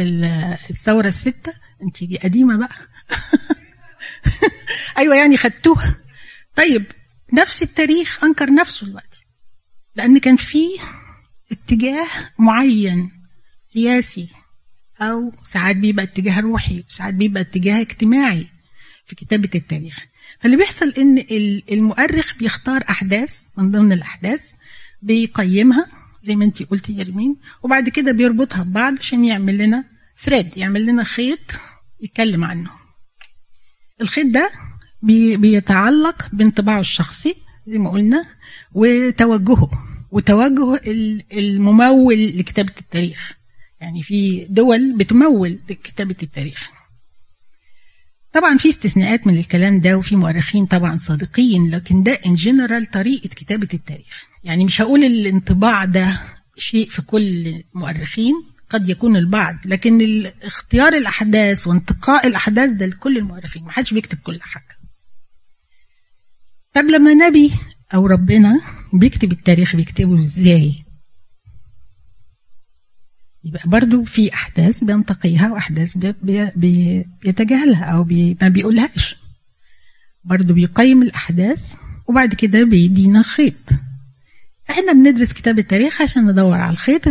الثورة 0.69 1.07
الستة؟ 1.07 1.53
انت 1.83 2.03
قديمة 2.23 2.57
بقى. 2.57 2.75
أيوه 4.97 5.15
يعني 5.15 5.37
خدتوها. 5.37 5.95
طيب 6.55 6.83
نفس 7.33 7.63
التاريخ 7.63 8.23
أنكر 8.23 8.53
نفسه 8.53 8.87
دلوقتي 8.87 9.25
لأن 9.95 10.17
كان 10.17 10.35
في 10.35 10.67
اتجاه 11.51 12.07
معين 12.39 13.11
سياسي 13.69 14.29
أو 15.01 15.31
ساعات 15.43 15.75
بيبقى 15.75 16.03
اتجاه 16.05 16.39
روحي 16.39 16.83
وساعات 16.89 17.13
بيبقى 17.13 17.41
اتجاه 17.41 17.81
اجتماعي 17.81 18.47
في 19.05 19.15
كتابة 19.15 19.49
التاريخ. 19.55 20.12
فاللي 20.43 20.57
بيحصل 20.57 20.89
إن 20.97 21.23
المؤرخ 21.71 22.37
بيختار 22.37 22.83
أحداث 22.89 23.43
من 23.57 23.71
ضمن 23.71 23.91
الأحداث 23.91 24.51
بيقيمها 25.01 25.87
زي 26.21 26.35
ما 26.35 26.45
انت 26.45 26.63
قلتي 26.63 26.93
يا 26.97 27.03
ريمين 27.03 27.35
وبعد 27.63 27.89
كده 27.89 28.11
بيربطها 28.11 28.63
ببعض 28.63 28.99
عشان 28.99 29.25
يعمل 29.25 29.57
لنا 29.57 29.83
thread 30.23 30.57
يعمل 30.57 30.85
لنا 30.85 31.03
خيط 31.03 31.39
يتكلم 32.01 32.43
عنه. 32.43 32.69
الخيط 34.01 34.27
ده 34.27 34.51
بي 35.01 35.37
بيتعلق 35.37 36.27
بانطباعه 36.33 36.79
الشخصي 36.79 37.35
زي 37.65 37.77
ما 37.77 37.89
قلنا 37.89 38.25
وتوجهه 38.73 39.69
وتوجه 40.11 40.81
الممول 41.33 42.37
لكتابة 42.37 42.73
التاريخ. 42.81 43.33
يعني 43.81 44.03
في 44.03 44.45
دول 44.49 44.97
بتمول 44.97 45.59
لكتابة 45.69 46.15
التاريخ. 46.23 46.69
طبعا 48.33 48.57
في 48.57 48.69
استثناءات 48.69 49.27
من 49.27 49.37
الكلام 49.37 49.79
ده 49.79 49.97
وفي 49.97 50.15
مؤرخين 50.15 50.65
طبعا 50.65 50.97
صادقين 50.97 51.71
لكن 51.75 52.03
ده 52.03 52.11
in 52.25 52.35
general 52.35 52.85
طريقة 52.91 53.27
كتابة 53.27 53.67
التاريخ. 53.73 54.23
يعني 54.43 54.65
مش 54.65 54.81
هقول 54.81 55.03
الانطباع 55.03 55.85
ده 55.85 56.21
شيء 56.57 56.89
في 56.89 57.01
كل 57.01 57.63
المؤرخين 57.75 58.33
قد 58.69 58.89
يكون 58.89 59.15
البعض 59.15 59.55
لكن 59.65 60.25
اختيار 60.43 60.93
الأحداث 60.93 61.67
وانتقاء 61.67 62.27
الأحداث 62.27 62.71
ده 62.71 62.85
لكل 62.85 63.17
المؤرخين. 63.17 63.63
ما 63.63 63.71
حدش 63.71 63.93
بيكتب 63.93 64.17
كل 64.23 64.41
حاجة. 64.41 64.77
طب 66.73 66.83
لما 66.83 67.13
نبي 67.13 67.51
أو 67.93 68.05
ربنا 68.05 68.61
بيكتب 68.93 69.31
التاريخ 69.31 69.75
بيكتبه 69.75 70.21
إزاي؟ 70.23 70.82
يبقى 73.45 73.61
برضو 73.65 74.03
في 74.03 74.33
أحداث 74.33 74.83
بينتقيها 74.83 75.51
وأحداث 75.51 75.97
بي 75.97 76.13
بي 76.55 77.05
بيتجاهلها 77.23 77.85
أو 77.85 78.03
بي 78.03 78.37
ما 78.41 78.47
بيقولهاش. 78.47 79.15
برضو 80.23 80.53
بيقيم 80.53 81.01
الأحداث 81.01 81.73
وبعد 82.07 82.33
كده 82.33 82.63
بيدينا 82.63 83.21
خيط. 83.23 83.53
إحنا 84.69 84.93
بندرس 84.93 85.33
كتاب 85.33 85.59
التاريخ 85.59 86.01
عشان 86.01 86.25
ندور 86.31 86.57
على 86.57 86.71
الخيط 86.71 87.01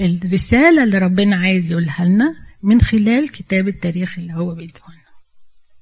الرسالة 0.00 0.84
اللي 0.84 0.98
ربنا 0.98 1.36
عايز 1.36 1.70
يقولها 1.70 2.04
لنا 2.04 2.34
من 2.62 2.80
خلال 2.80 3.32
كتاب 3.32 3.68
التاريخ 3.68 4.18
اللي 4.18 4.32
هو 4.32 4.54
بيديه 4.54 4.72
لنا 4.88 5.06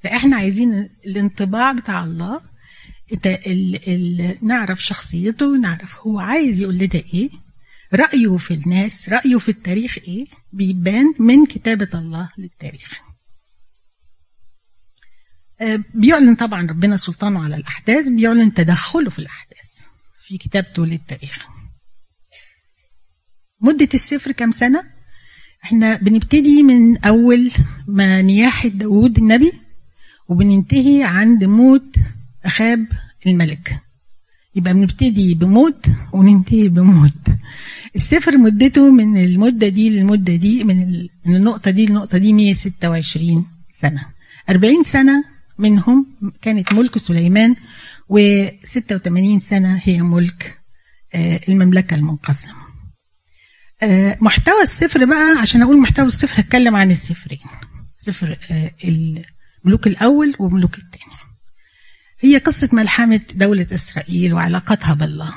فإحنا 0.03 0.37
عايزين 0.37 0.89
الانطباع 1.07 1.73
بتاع 1.73 2.05
الله 2.05 2.41
ال 3.27 3.79
ال 3.89 4.37
نعرف 4.43 4.85
شخصيته 4.85 5.57
نعرف 5.59 5.97
هو 5.99 6.19
عايز 6.19 6.61
يقول 6.61 6.75
لنا 6.75 7.03
إيه 7.15 7.31
رأيه 7.93 8.37
في 8.37 8.55
الناس 8.55 9.09
رأيه 9.09 9.39
في 9.39 9.49
التاريخ 9.49 9.99
إيه؟ 9.99 10.27
بيبان 10.53 11.15
من 11.19 11.47
كتابة 11.47 11.89
الله 11.95 12.31
للتاريخ. 12.39 13.01
بيعلن 15.95 16.35
طبعا 16.35 16.67
ربنا 16.67 16.97
سلطانه 16.97 17.45
على 17.45 17.57
الأحداث 17.57 18.09
بيعلن 18.09 18.55
تدخله 18.55 19.11
في 19.11 19.19
الأحداث 19.19 19.81
في 20.27 20.39
كتابته 20.39 20.87
للتاريخ. 20.87 21.47
مدة 23.61 23.89
السفر 23.95 24.33
كم 24.33 24.51
سنة؟ 24.53 24.85
إحنا 25.65 25.97
بنبتدي 25.97 26.63
من 26.63 27.05
أول 27.05 27.51
ما 27.89 28.23
نياحة 28.23 28.69
داود 28.69 29.19
النبي 29.19 29.53
وبننتهي 30.29 31.03
عند 31.05 31.45
موت 31.45 31.97
أخاب 32.45 32.87
الملك. 33.27 33.84
يبقى 34.57 34.75
بنبتدي 34.75 35.35
بموت 35.35 35.87
وننتهي 36.13 36.69
بموت. 36.69 37.13
السفر 37.97 38.39
مدته 38.39 38.91
من 38.91 39.25
المدة 39.25 39.69
دي 39.69 39.91
للمدة 39.91 40.37
دي 40.37 40.65
من 40.65 41.07
النقطة 41.27 41.71
دي 41.71 41.87
للنقطة 41.87 42.19
دي 42.19 42.33
126 42.33 43.47
سنة. 43.81 44.07
40 44.51 44.85
سنة 44.85 45.25
منهم 45.59 46.07
كانت 46.43 46.73
ملك 46.73 46.99
سليمان 46.99 47.55
و86 48.13 49.39
سنة 49.39 49.81
هي 49.83 50.03
ملك 50.03 50.59
المملكة 51.49 51.95
المنقسمة. 51.95 52.53
محتوى 54.21 54.63
السفر 54.63 55.05
بقى 55.05 55.37
عشان 55.41 55.63
أقول 55.63 55.81
محتوى 55.81 56.07
السفر 56.07 56.41
هتكلم 56.41 56.77
عن 56.77 56.91
السفرين 56.91 57.39
سفر 57.97 58.39
الملوك 58.85 59.87
الأول 59.87 60.35
وملوك 60.39 60.75
الثاني 60.79 61.05
هي 62.25 62.39
قصة 62.39 62.69
ملحمة 62.73 63.21
دولة 63.35 63.67
إسرائيل 63.73 64.35
وعلاقتها 64.35 64.95
بالله. 64.95 65.35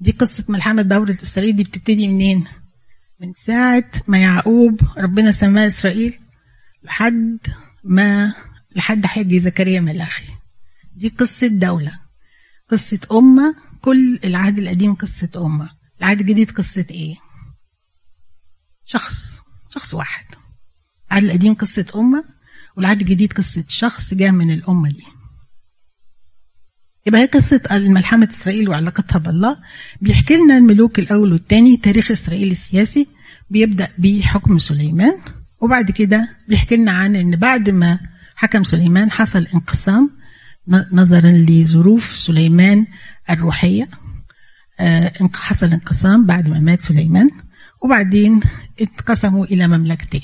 دي 0.00 0.10
قصة 0.12 0.44
ملحمة 0.48 0.82
دولة 0.82 1.18
إسرائيل 1.22 1.56
دي 1.56 1.64
بتبتدي 1.64 2.08
منين؟ 2.08 2.44
من 3.20 3.32
ساعة 3.32 3.90
ما 4.08 4.18
يعقوب 4.18 4.80
ربنا 4.98 5.32
سماه 5.32 5.68
إسرائيل 5.68 6.18
لحد 6.82 7.38
ما 7.84 8.34
لحد 8.76 9.06
حاج 9.06 9.34
زكريا 9.34 9.80
ملاخي 9.80 10.24
دي 10.94 11.08
قصة 11.08 11.46
دولة. 11.46 12.00
قصة 12.70 13.00
أمة. 13.12 13.54
كل 13.82 14.20
العهد 14.24 14.58
القديم 14.58 14.94
قصة 14.94 15.30
أمة. 15.36 15.70
العهد 16.00 16.20
الجديد 16.20 16.50
قصة 16.50 16.86
إيه؟ 16.90 17.16
شخص. 18.84 19.40
شخص 19.74 19.94
واحد. 19.94 20.24
العهد 21.12 21.24
القديم 21.24 21.54
قصة 21.54 21.86
أمة 21.96 22.24
والعهد 22.76 23.00
الجديد 23.00 23.32
قصة 23.32 23.64
شخص 23.68 24.14
جاء 24.14 24.30
من 24.30 24.50
الأمة 24.50 24.90
دي. 24.90 25.15
يبقى 27.06 27.20
هي 27.20 27.26
قصة 27.26 27.60
ملحمة 27.72 28.28
إسرائيل 28.30 28.68
وعلاقتها 28.68 29.18
بالله. 29.18 29.56
بيحكي 30.00 30.36
لنا 30.36 30.58
الملوك 30.58 30.98
الأول 30.98 31.32
والثاني 31.32 31.76
تاريخ 31.76 32.10
إسرائيل 32.10 32.50
السياسي. 32.50 33.06
بيبدأ 33.50 33.88
بحكم 33.98 34.58
سليمان. 34.58 35.12
وبعد 35.60 35.90
كده 35.90 36.28
بيحكي 36.48 36.76
لنا 36.76 36.92
عن 36.92 37.16
إن 37.16 37.30
بعد 37.36 37.70
ما 37.70 37.98
حكم 38.36 38.62
سليمان 38.62 39.10
حصل 39.10 39.46
انقسام 39.54 40.10
نظرا 40.92 41.30
لظروف 41.30 42.18
سليمان 42.18 42.86
الروحية. 43.30 43.88
حصل 45.34 45.66
انقسام 45.66 46.26
بعد 46.26 46.48
ما 46.48 46.58
مات 46.60 46.82
سليمان. 46.82 47.30
وبعدين 47.82 48.40
اتقسموا 48.80 49.44
إلى 49.44 49.68
مملكتين. 49.68 50.22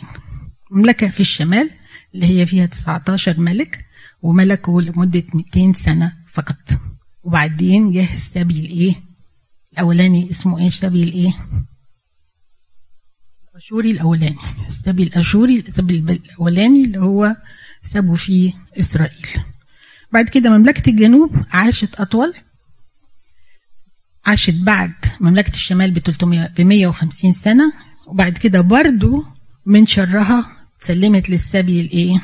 مملكة 0.71 1.09
في 1.09 1.21
الشمال 1.21 1.71
اللي 2.15 2.27
هي 2.27 2.47
فيها 2.47 2.67
19 2.67 3.41
ملك 3.41 3.85
وملكوا 4.23 4.83
لمدة 4.83 5.23
200 5.35 5.73
سنة. 5.73 6.22
فقط. 6.33 6.79
وبعدين 7.23 7.93
جه 7.93 8.15
السبي 8.15 8.61
الايه 8.61 8.95
الأولاني 9.73 10.31
اسمه 10.31 10.59
إيه؟ 10.59 10.69
السبي 10.69 11.03
الايه 11.03 11.35
الاشوري 13.55 13.91
الأولاني. 13.91 14.39
السبي 14.69 15.03
الاشوري 15.03 15.59
السبي 15.61 15.99
الأولاني 15.99 16.85
اللي 16.85 16.99
هو 16.99 17.37
سبوا 17.83 18.17
فيه 18.17 18.53
إسرائيل. 18.81 19.27
بعد 20.13 20.29
كده 20.29 20.51
مملكة 20.51 20.91
الجنوب 20.91 21.31
عاشت 21.51 22.01
أطول. 22.01 22.35
عاشت 24.27 24.55
بعد 24.55 24.93
مملكة 25.21 25.51
الشمال 25.51 25.91
ب 25.91 25.99
300 25.99 26.47
ب 26.47 26.61
150 26.61 27.33
سنة. 27.33 27.73
وبعد 28.07 28.39
كده 28.39 28.61
برضو 28.61 29.25
من 29.67 29.87
شرها 29.87 30.47
سلمت 30.81 31.31
للسبي 31.31 31.81
الايه 31.81 32.23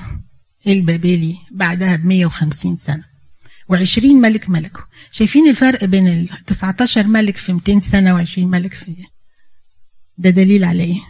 البابلي 0.66 1.36
بعدها 1.50 1.96
ب 1.96 2.04
150 2.06 2.76
سنة. 2.76 3.04
و20 3.72 4.04
ملك 4.04 4.50
ملكوا 4.50 4.82
شايفين 5.10 5.48
الفرق 5.48 5.84
بين 5.84 6.08
ال 6.08 6.28
19 6.46 7.06
ملك 7.06 7.36
في 7.36 7.52
200 7.52 7.80
سنة 7.80 8.24
و20 8.24 8.38
ملك 8.38 8.74
في 8.74 9.06
ده 10.18 10.30
دليل 10.30 10.64
على 10.64 10.84
إيه؟ 10.84 11.00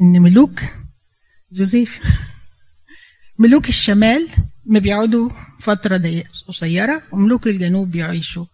إن 0.00 0.22
ملوك 0.22 0.60
جوزيف. 1.52 2.00
ملوك 3.38 3.68
الشمال 3.68 4.28
ما 4.66 4.78
بيقعدوا 4.78 5.30
فترة 5.58 6.22
قصيرة 6.48 7.02
وملوك 7.12 7.46
الجنوب 7.46 7.90
بيعيشوا 7.90 8.46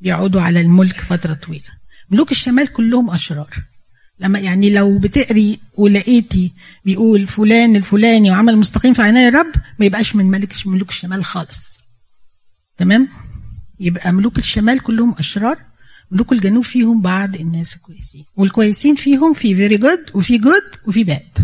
بيقعدوا 0.00 0.42
على 0.42 0.60
الملك 0.60 1.00
فترة 1.00 1.34
طويلة. 1.34 1.70
ملوك 2.10 2.32
الشمال 2.32 2.72
كلهم 2.72 3.10
أشرار. 3.10 3.50
لما 4.22 4.38
يعني 4.38 4.70
لو 4.70 4.98
بتقري 4.98 5.58
ولقيتي 5.74 6.52
بيقول 6.84 7.26
فلان 7.26 7.76
الفلاني 7.76 8.30
وعمل 8.30 8.56
مستقيم 8.56 8.94
في 8.94 9.02
عيني 9.02 9.28
الرب 9.28 9.52
ما 9.78 9.86
يبقاش 9.86 10.16
من 10.16 10.24
ملك 10.26 10.52
ملوك 10.66 10.88
الشمال 10.90 11.24
خالص. 11.24 11.78
تمام؟ 12.76 13.08
يبقى 13.80 14.12
ملوك 14.12 14.38
الشمال 14.38 14.80
كلهم 14.80 15.14
أشرار 15.18 15.58
ملوك 16.10 16.32
الجنوب 16.32 16.64
فيهم 16.64 17.00
بعض 17.00 17.36
الناس 17.36 17.76
كويسين 17.78 18.24
والكويسين 18.36 18.94
فيهم 18.94 19.34
في 19.34 19.54
very 19.54 19.76
good 19.76 20.04
وفي 20.14 20.38
good 20.38 20.62
وفي 20.86 21.04
bad 21.04 21.38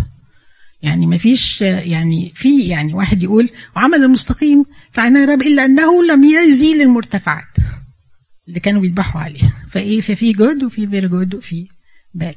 يعني 0.82 1.06
ما 1.06 1.18
فيش 1.18 1.60
يعني 1.60 2.32
في 2.34 2.60
يعني 2.60 2.94
واحد 2.94 3.22
يقول 3.22 3.50
وعمل 3.76 4.04
المستقيم 4.04 4.64
في 4.92 5.00
عيني 5.00 5.24
الرب 5.24 5.42
إلا 5.42 5.64
أنه 5.64 6.04
لم 6.04 6.24
يزيل 6.24 6.80
المرتفعات 6.82 7.56
اللي 8.48 8.60
كانوا 8.60 8.80
بيذبحوا 8.80 9.20
عليها. 9.20 9.52
فإيه؟ 9.70 10.00
ففي 10.00 10.32
good 10.32 10.62
وفي 10.62 10.86
very 10.86 11.08
good 11.08 11.34
وفي 11.34 11.68
bad 12.14 12.36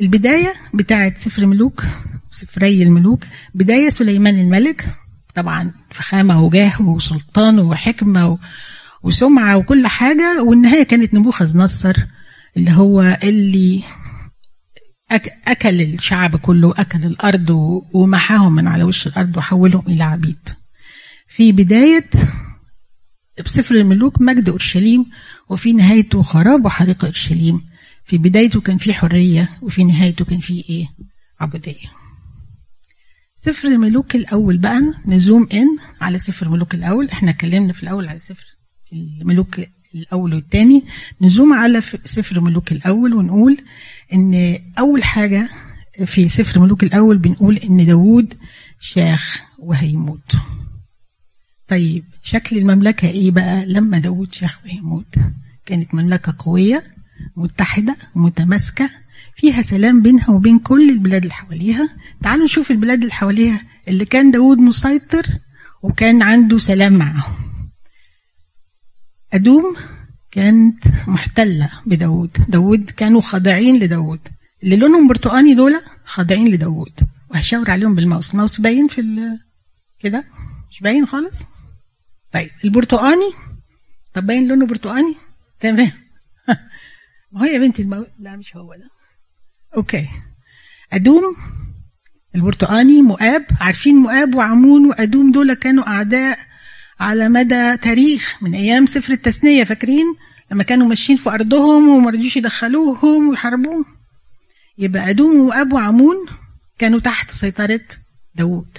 البداية 0.00 0.54
بتاعت 0.74 1.18
سفر 1.18 1.46
ملوك 1.46 1.84
سفري 2.30 2.82
الملوك 2.82 3.24
بداية 3.54 3.90
سليمان 3.90 4.38
الملك 4.40 4.94
طبعا 5.34 5.72
فخامة 5.90 6.42
وجاه 6.44 6.82
وسلطان 6.82 7.58
وحكمة 7.58 8.38
وسمعة 9.02 9.56
وكل 9.56 9.86
حاجة 9.86 10.42
والنهاية 10.42 10.82
كانت 10.82 11.14
نبوخذ 11.14 11.58
نصر 11.58 11.96
اللي 12.56 12.70
هو 12.70 13.18
اللي 13.22 13.82
أكل 15.46 15.80
الشعب 15.82 16.36
كله 16.36 16.74
أكل 16.76 17.04
الأرض 17.04 17.50
ومحاهم 17.94 18.54
من 18.54 18.68
على 18.68 18.84
وش 18.84 19.06
الأرض 19.06 19.36
وحولهم 19.36 19.84
إلى 19.88 20.04
عبيد. 20.04 20.48
في 21.28 21.52
بداية 21.52 22.04
بسفر 23.44 23.74
الملوك 23.74 24.20
مجد 24.20 24.48
أورشليم 24.48 25.06
وفي 25.48 25.72
نهايته 25.72 26.22
خراب 26.22 26.64
وحريق 26.64 27.04
أورشليم 27.04 27.62
في 28.04 28.18
بدايته 28.18 28.60
كان 28.60 28.78
في 28.78 28.94
حرية 28.94 29.48
وفي 29.62 29.84
نهايته 29.84 30.24
كان 30.24 30.40
في 30.40 30.64
إيه؟ 30.68 30.86
عبودية. 31.40 31.88
سفر 33.36 33.68
الملوك 33.68 34.16
الأول 34.16 34.58
بقى 34.58 34.82
نزوم 35.06 35.48
إن 35.54 35.66
على 36.00 36.18
سفر 36.18 36.46
الملوك 36.46 36.74
الأول. 36.74 37.08
إحنا 37.08 37.30
اتكلمنا 37.30 37.72
في 37.72 37.82
الأول 37.82 38.08
على 38.08 38.18
سفر 38.18 38.46
الملوك 38.92 39.60
الأول 39.94 40.34
والتاني. 40.34 40.82
نزوم 41.20 41.52
على 41.52 41.80
سفر 42.04 42.36
الملوك 42.36 42.72
الأول 42.72 43.14
ونقول 43.14 43.58
إن 44.12 44.58
أول 44.78 45.04
حاجة 45.04 45.48
في 46.06 46.28
سفر 46.28 46.60
ملوك 46.60 46.82
الأول 46.84 47.18
بنقول 47.18 47.56
إن 47.56 47.86
داوود 47.86 48.34
شاخ 48.80 49.42
وهيموت. 49.58 50.32
طيب 51.68 52.04
شكل 52.22 52.58
المملكة 52.58 53.08
إيه 53.08 53.30
بقى 53.30 53.66
لما 53.66 53.98
داوود 53.98 54.34
شاخ 54.34 54.58
وهيموت 54.64 55.14
كانت 55.66 55.94
مملكة 55.94 56.34
قوية 56.38 56.82
متحدة 57.36 57.96
متماسكة 58.14 58.90
فيها 59.36 59.62
سلام 59.62 60.02
بينها 60.02 60.30
وبين 60.30 60.58
كل 60.58 60.90
البلاد 60.90 61.22
اللي 61.22 61.34
حواليها. 61.34 61.88
تعالوا 62.22 62.44
نشوف 62.44 62.70
البلاد 62.70 63.00
اللي 63.00 63.12
حواليها 63.12 63.60
اللي 63.88 64.04
كان 64.04 64.30
داود 64.30 64.58
مسيطر 64.58 65.26
وكان 65.82 66.22
عنده 66.22 66.58
سلام 66.58 66.92
معهم. 66.92 67.34
أدوم 69.32 69.76
كانت 70.32 70.84
محتلة 71.08 71.70
بداود 71.86 72.30
داود 72.48 72.90
كانوا 72.90 73.20
خاضعين 73.20 73.78
لداود 73.78 74.20
اللي 74.62 74.76
لونهم 74.76 75.08
برتقاني 75.08 75.54
دول 75.54 75.80
خاضعين 76.04 76.48
لداود 76.48 76.92
وهشاور 77.30 77.70
عليهم 77.70 77.94
بال 77.94 78.03
mouse. 78.03 78.30
ال 78.30 78.35
mouse 78.35 78.60
باين 78.60 78.88
في 78.88 79.02
كده؟ 80.00 80.24
مش 80.70 80.80
باين 80.80 81.06
خالص؟ 81.06 81.42
طيب 82.36 82.50
البرتقاني؟ 82.64 83.32
طب 84.14 84.26
باين 84.26 84.48
لونه 84.48 84.66
برتقاني؟ 84.66 85.14
تمام. 85.60 85.92
ما 87.32 87.40
هو 87.40 87.44
يا 87.44 87.58
بنتي 87.58 87.82
الماوس 87.82 88.06
لا 88.18 88.36
مش 88.36 88.56
هو 88.56 88.74
ده. 88.74 88.90
okay. 89.76 90.08
أدوم؟ 90.92 91.36
البرتقاني 92.34 93.02
مؤاب. 93.02 93.46
عارفين 93.60 93.96
مؤاب 93.96 94.34
وعمون 94.34 94.86
وأدوم 94.86 95.32
دول 95.32 95.54
كانوا 95.54 95.88
أعداء 95.88 96.38
على 97.00 97.28
مدى 97.28 97.76
تاريخ 97.76 98.42
من 98.42 98.54
أيام 98.54 98.86
سفر 98.86 99.12
التثنية 99.12 99.64
فاكرين؟ 99.64 100.16
لما 100.52 100.62
كانوا 100.62 100.86
ماشيين 100.86 101.18
في 101.18 101.30
أرضهم 101.30 101.88
وما 101.88 102.10
رضيوش 102.10 102.36
يدخلوهم 102.36 103.28
ويحاربوهم. 103.28 103.84
يبقى 104.78 105.10
أدوم 105.10 105.40
ومؤاب 105.40 105.72
وعمون 105.72 106.16
كانوا 106.78 107.00
تحت 107.00 107.30
سيطرة 107.30 107.80
داوود. 108.34 108.78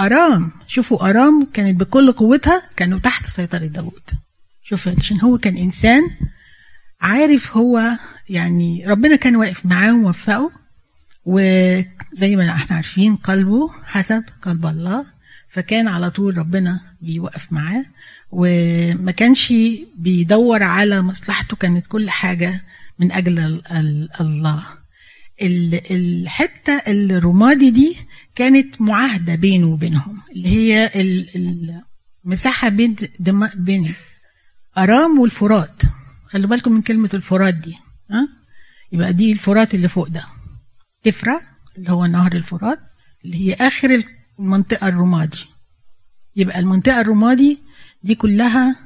أرام. 0.00 0.50
شوفوا 0.68 1.10
أرام 1.10 1.46
كانت 1.52 1.80
بكل 1.80 2.12
قوتها 2.12 2.62
كانوا 2.76 2.98
تحت 2.98 3.26
سيطرة 3.26 3.66
داوود. 3.66 4.02
شوف 4.64 4.88
عشان 4.88 5.20
هو 5.20 5.38
كان 5.38 5.56
إنسان 5.56 6.02
عارف 7.00 7.56
هو 7.56 7.90
يعني 8.28 8.84
ربنا 8.86 9.16
كان 9.16 9.36
واقف 9.36 9.66
معاه 9.66 9.92
وموفقه 9.94 10.50
وزي 11.24 12.36
ما 12.36 12.50
إحنا 12.50 12.76
عارفين 12.76 13.16
قلبه 13.16 13.70
حسب 13.84 14.24
قلب 14.42 14.66
الله 14.66 15.04
فكان 15.48 15.88
على 15.88 16.10
طول 16.10 16.38
ربنا 16.38 16.80
بيوقف 17.02 17.52
معاه 17.52 17.84
وما 18.30 19.12
كانش 19.12 19.52
بيدور 19.96 20.62
على 20.62 21.02
مصلحته 21.02 21.56
كانت 21.56 21.86
كل 21.86 22.10
حاجة 22.10 22.60
من 22.98 23.12
أجل 23.12 23.62
الله. 24.20 24.62
الحتة 25.42 26.72
الرمادي 26.86 27.70
دي 27.70 27.96
كانت 28.34 28.80
معاهدة 28.80 29.34
بينه 29.34 29.66
وبينهم 29.66 30.18
اللي 30.32 30.48
هي 30.48 30.90
المساحة 32.24 32.68
بين 32.68 32.96
بين 33.54 33.94
أرام 34.78 35.18
والفرات. 35.18 35.82
خلوا 36.26 36.48
بالكم 36.50 36.72
من 36.72 36.82
كلمة 36.82 37.10
الفرات 37.14 37.54
دي 37.54 37.76
ها؟ 38.10 38.28
يبقى 38.92 39.12
دي 39.12 39.32
الفرات 39.32 39.74
اللي 39.74 39.88
فوق 39.88 40.08
ده. 40.08 40.24
تفرة 41.02 41.40
اللي 41.78 41.90
هو 41.92 42.06
نهر 42.06 42.32
الفرات 42.32 42.78
اللي 43.24 43.36
هي 43.36 43.54
آخر 43.54 44.02
المنطقة 44.38 44.88
الرمادي. 44.88 45.44
يبقى 46.36 46.58
المنطقة 46.58 47.00
الرمادي 47.00 47.58
دي 48.02 48.14
كلها 48.14 48.76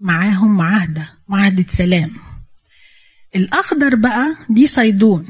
معاهم 0.00 0.56
معاهدة 0.56 1.08
معاهدة 1.28 1.64
سلام. 1.68 2.10
الأخضر 3.36 3.94
بقى 3.94 4.36
دي 4.50 4.66
صيدون. 4.66 5.26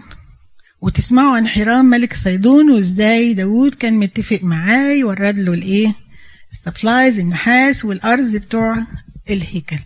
وتسمعوا 0.83 1.37
عن 1.37 1.47
حيرام 1.49 1.85
ملك 1.85 2.15
صيدون 2.15 2.71
وازاي 2.71 3.35
داوود 3.35 3.75
كان 3.75 3.95
متفق 3.95 4.39
معاه 4.43 4.93
يورد 4.93 5.39
له 5.39 5.55
الايه؟ 5.55 5.95
ال 6.53 6.60
supplies 6.60 7.19
النحاس 7.19 7.85
والارز 7.85 8.37
بتوع 8.37 8.77
الهيكل. 9.31 9.79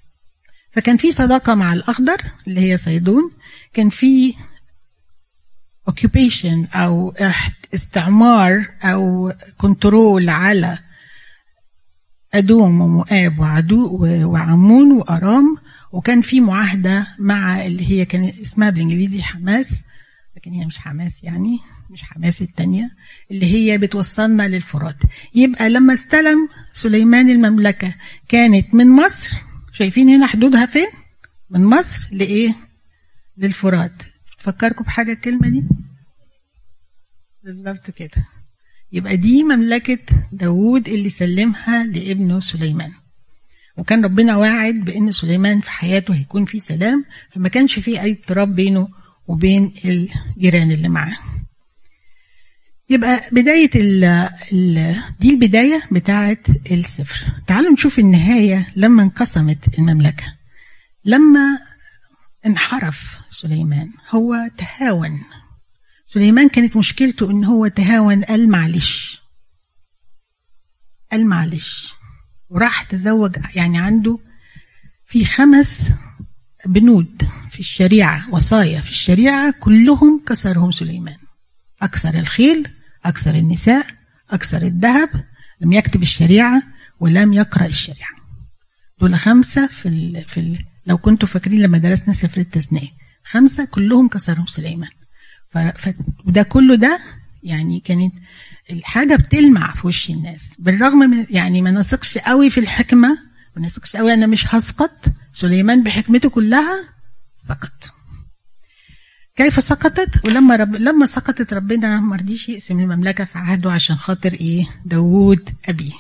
فكان 0.73 0.97
في 0.97 1.11
صداقة 1.11 1.55
مع 1.55 1.73
الأخضر 1.73 2.23
اللي 2.49 2.61
هي 2.61 2.77
صيدون. 2.77 3.31
كان 3.75 3.91
في 3.91 4.35
occupation 5.91 6.77
أو 6.77 7.15
استعمار 7.75 8.69
أو 8.83 9.33
كنترول 9.59 10.29
على 10.29 10.79
أدوم 12.35 12.81
ومؤاب 12.81 13.39
وعدو 13.39 13.99
وعمون 14.03 14.93
وأرام. 14.93 15.57
وكان 15.93 16.21
في 16.21 16.41
معاهدة 16.41 17.07
مع 17.19 17.67
اللي 17.67 17.91
هي 17.91 18.05
كان 18.05 18.33
اسمها 18.43 18.71
بالإنجليزي 18.71 19.23
حماس. 19.23 19.86
لكن 20.37 20.53
هي 20.53 20.67
مش 20.67 20.79
حماس 20.79 21.25
يعني 21.25 21.59
مش 21.91 22.03
حماس 22.03 22.43
التانية 22.43 22.91
اللي 23.31 23.47
هي 23.47 23.79
بتوصلنا 23.79 24.49
للفرات. 24.49 24.97
يبقى 25.35 25.71
لما 25.71 25.93
استلم 25.95 26.49
سليمان 26.73 27.31
المملكة 27.31 27.95
كانت 28.29 28.75
من 28.75 28.91
مصر 28.91 29.37
شايفين 29.73 30.09
هنا 30.09 30.27
حدودها 30.27 30.67
فين؟ 30.67 30.87
من 31.51 31.65
مصر 31.65 32.09
لإيه؟ 32.13 32.55
للفرات. 33.39 34.03
فكركم 34.39 34.85
بحاجة 34.85 35.13
الكلمة 35.13 35.49
دي؟ 35.49 35.63
بالظبط 37.45 37.91
كده. 37.91 38.25
يبقى 38.93 39.17
دي 39.17 39.43
مملكة 39.43 39.99
داوود 40.33 40.89
اللي 40.89 41.09
سلمها 41.09 41.85
لابنه 41.85 42.41
سليمان. 42.41 42.93
وكان 43.77 44.05
ربنا 44.05 44.37
واعد 44.37 44.75
بأن 44.75 45.13
سليمان 45.13 45.61
في 45.61 45.71
حياته 45.71 46.15
هيكون 46.15 46.45
في 46.45 46.59
سلام 46.59 47.05
فما 47.31 47.49
كانش 47.49 47.79
في 47.79 48.01
أي 48.03 48.13
اضطراب 48.13 48.55
بينه 48.55 48.89
وبين 49.29 49.73
الجيران 49.85 50.73
اللي 50.73 50.89
معاه. 50.89 51.17
يبقى 52.91 53.29
بداية 53.33 53.71
ال 53.75 54.05
ال 54.53 54.97
دي 55.21 55.31
البداية 55.31 55.83
بتاعة 55.93 56.39
السفر 56.71 57.27
تعالوا 57.47 57.73
نشوف 57.73 57.99
النهاية 57.99 58.73
لما 58.77 59.03
انقسمت 59.03 59.79
المملكة. 59.79 60.35
لما 61.05 61.59
انحرف 62.47 63.19
سليمان 63.31 63.91
هو 64.11 64.51
تهاون. 64.59 65.23
سليمان 66.07 66.49
كانت 66.49 66.77
مشكلته 66.77 67.31
إن 67.31 67.45
هو 67.45 67.67
تهاون 67.69 68.25
قال 68.25 68.49
معلش. 68.49 69.21
قال 71.13 71.27
معلش. 71.27 71.93
وراح 72.51 72.83
تزوج 72.83 73.37
يعني 73.55 73.79
عنده 73.79 74.19
في 75.07 75.25
خمس 75.25 75.93
بنود 76.67 77.23
في 77.51 77.61
الشريعة 77.61 78.31
وصايا 78.31 78.81
في 78.81 78.91
الشريعة 78.91 79.55
كلهم 79.61 80.23
كسرهم 80.27 80.71
سليمان. 80.71 81.17
أكثر 81.83 82.19
الخيل 82.19 82.69
أكثر 83.05 83.35
النساء 83.35 83.87
أكثر 84.31 84.63
الذهب 84.63 85.11
لم 85.61 85.73
يكتب 85.73 86.03
الشريعة 86.03 86.63
ولم 87.01 87.33
يقرأ 87.33 87.67
الشريعة. 87.67 88.17
دول 89.01 89.17
خمسة 89.17 89.67
في 89.67 89.89
ال 89.89 90.25
في 90.29 90.41
ال 90.41 90.65
لو 90.87 90.99
كنتوا 90.99 91.29
فاكرين 91.29 91.63
لما 91.63 91.79
درسنا 91.79 92.15
سفر 92.15 92.41
التثنية 92.41 92.89
خمسة 93.25 93.65
كلهم 93.65 94.09
كسرهم 94.09 94.47
سليمان. 94.47 94.91
وده 96.27 96.43
كله 96.43 96.75
ده 96.75 96.99
يعني 97.43 97.81
كانت 97.81 98.15
الحاجة 98.71 99.17
بتلمع 99.17 99.75
في 99.75 99.87
وش 99.87 100.11
الناس. 100.11 100.55
بالرغم 100.59 100.99
من 100.99 101.27
يعني 101.31 101.63
ما 101.63 101.71
نثقش 101.71 102.19
قوي 102.19 102.51
في 102.51 102.61
الحكمة 102.61 103.19
ما 103.57 103.67
نثقش 103.67 103.97
قوي 103.97 104.15
أنا 104.15 104.27
مش 104.27 104.55
هسقط 104.55 105.05
سليمان 105.41 105.83
بحكمته 105.83 106.29
كلها 106.31 106.89
سقط. 107.39 107.93
كيف 109.37 109.65
سقطت؟ 109.65 110.27
ولما 110.27 110.57
رب 110.57 110.77
لما 110.77 111.07
سقطت 111.07 111.53
ربنا 111.53 112.01
ما 112.01 112.17
رضيش 112.17 112.49
يقسم 112.49 112.81
المملكة 112.81 113.25
في 113.25 113.39
عهده 113.39 113.73
عشان 113.73 113.97
خاطر 113.97 114.33
إيه؟ 114.33 114.67
داوود 114.85 115.51
أبيه. 115.69 115.93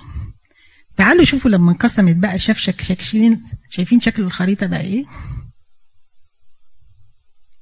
تعالوا 0.96 1.24
شوفوا 1.24 1.50
لما 1.50 1.70
انقسمت 1.72 2.16
بقى 2.16 2.38
شاف 2.38 2.58
شك 2.58 2.82
شايفين 2.82 3.44
شايفين 3.70 4.00
شكل 4.00 4.22
الخريطة 4.22 4.66
بقى 4.66 4.80
إيه؟ 4.80 5.04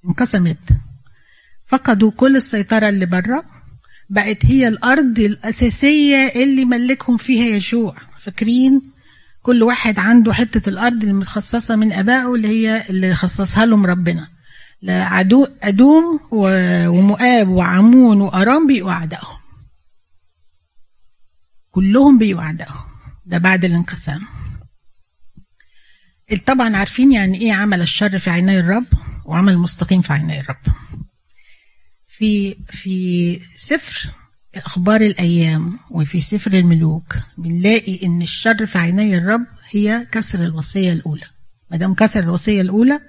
انقسمت. 0.09 0.59
فقدوا 1.67 2.11
كل 2.11 2.37
السيطرة 2.37 2.89
اللي 2.89 3.07
بره 3.07 3.45
بقت 4.11 4.47
هي 4.47 4.69
الأرض 4.69 5.19
الأساسية 5.19 6.17
اللي 6.43 6.65
ملكهم 6.65 7.17
فيها 7.17 7.57
يشوع 7.57 7.97
فاكرين؟ 8.21 8.94
كل 9.45 9.63
واحد 9.63 9.99
عنده 9.99 10.33
حتة 10.33 10.69
الأرض 10.69 11.03
اللي 11.03 11.13
متخصصه 11.13 11.77
من 11.77 11.93
أبائه 11.93 12.35
اللي 12.35 12.49
هي 12.49 12.87
اللي 12.91 13.15
خصصها 13.15 13.67
لهم 13.67 13.87
ربنا. 13.87 14.29
عدو 14.89 15.47
أدوم 15.63 16.21
ومؤاب 16.31 17.49
وعمون 17.49 18.21
وأرام 18.21 18.67
بيقوا 18.67 18.93
أعدائهم. 18.93 19.37
كلهم 21.71 22.19
بيقوا 22.19 22.43
أعدائهم. 22.43 22.85
ده 23.27 23.39
بعد 23.39 23.65
الانقسام. 23.65 24.23
طبعا 26.47 26.77
عارفين 26.77 27.13
يعني 27.13 27.41
إيه 27.41 27.53
عمل 27.53 27.83
الشر 27.83 28.19
في 28.19 28.31
عيني 28.31 28.59
الرب 28.61 28.87
وعمل 29.25 29.59
مستقيم 29.59 30.03
في 30.03 30.13
عيني 30.13 30.41
الرب. 30.41 30.63
في 32.09 32.55
في 32.55 33.41
سفر 33.57 34.11
إخبار 34.57 35.01
الأيام 35.01 35.79
وفي 35.90 36.21
سفر 36.21 36.53
الملوك 36.53 37.17
بنلاقي 37.38 38.07
إن 38.07 38.23
الشر 38.23 38.67
في 38.67 38.79
عيني 38.79 39.19
الرب 39.19 39.47
هي 39.71 40.07
كسر 40.12 40.45
الوصية 40.45 40.93
الأولى. 40.93 41.27
ما 41.71 41.77
دام 41.77 41.95
كسر 41.95 42.21
الوصية 42.21 42.61
الأولى 42.61 43.01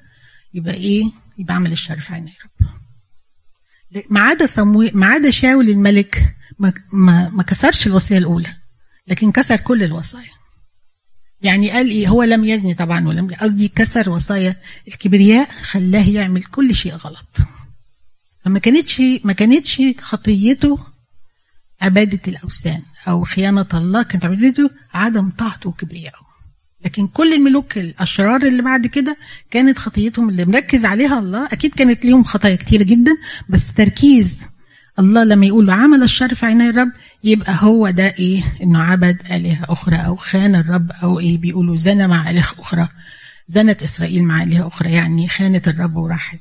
يبقى 0.54 0.74
إيه؟ 0.74 1.04
يبقى 1.38 1.56
عمل 1.56 1.72
الشر 1.72 2.00
في 2.00 2.14
عيني 2.14 2.34
رب 2.44 2.68
ما 4.10 4.20
عدا 4.20 4.46
ما 4.94 5.06
عدا 5.06 5.32
شاول 5.32 5.70
الملك 5.70 6.36
ما, 6.60 6.74
ما, 6.94 7.30
ما 7.30 7.44
كسرش 7.44 7.88
الوصية 7.88 8.18
الأولى 8.18 8.54
لكن 9.08 9.32
كسر 9.32 9.56
كل 9.56 9.84
الوصايا. 9.84 10.36
يعني 11.42 11.72
قال 11.72 11.90
إيه؟ 11.90 12.08
هو 12.08 12.24
لم 12.24 12.46
يزني 12.46 12.74
طبعا 12.74 13.08
ولم 13.08 13.34
قصدي 13.34 13.68
كسر 13.68 14.10
وصايا 14.10 14.56
الكبرياء 14.88 15.50
خلاه 15.52 16.10
يعمل 16.10 16.44
كل 16.44 16.76
شيء 16.76 16.96
غلط. 16.96 17.38
فما 18.46 18.60
كانتش 18.60 19.02
ما 19.24 19.34
كانتش 19.34 19.82
خطيته 20.00 20.80
عبادة 21.86 22.20
الأوثان 22.28 22.82
أو 23.08 23.24
خيانة 23.24 23.66
الله 23.74 24.04
كانت 24.04 24.26
عبادته 24.26 24.70
عدم 24.94 25.30
طاعته 25.30 25.70
وكبريائه. 25.70 26.26
لكن 26.86 27.08
كل 27.08 27.34
الملوك 27.34 27.78
الأشرار 27.78 28.42
اللي 28.48 28.62
بعد 28.62 28.88
كده 28.88 29.18
كانت 29.52 29.80
خطيتهم 29.80 30.30
اللي 30.30 30.46
مركز 30.46 30.86
عليها 30.86 31.20
الله 31.20 31.46
أكيد 31.46 31.74
كانت 31.76 32.06
ليهم 32.06 32.24
خطايا 32.24 32.56
كتيرة 32.56 32.84
جدا 32.84 33.12
بس 33.50 33.74
تركيز 33.74 34.48
الله 35.00 35.24
لما 35.24 35.46
يقول 35.46 35.70
عمل 35.70 36.04
الشر 36.04 36.36
في 36.36 36.46
عيني 36.46 36.70
الرب 36.70 36.92
يبقى 37.24 37.56
هو 37.60 37.90
ده 37.90 38.08
إيه؟ 38.08 38.44
إنه 38.64 38.80
عبد 38.84 39.22
آلهة 39.32 39.66
أخرى 39.70 39.96
أو 39.96 40.16
خان 40.16 40.56
الرب 40.56 40.92
أو 40.92 41.20
إيه؟ 41.20 41.38
بيقولوا 41.38 41.78
زنى 41.78 42.08
مع 42.08 42.30
اله 42.30 42.42
أخرى. 42.42 42.88
زنت 43.48 43.84
إسرائيل 43.84 44.24
مع 44.24 44.44
آلهة 44.44 44.68
أخرى 44.68 44.92
يعني 44.92 45.28
خانت 45.28 45.68
الرب 45.68 45.96
وراحت 45.96 46.40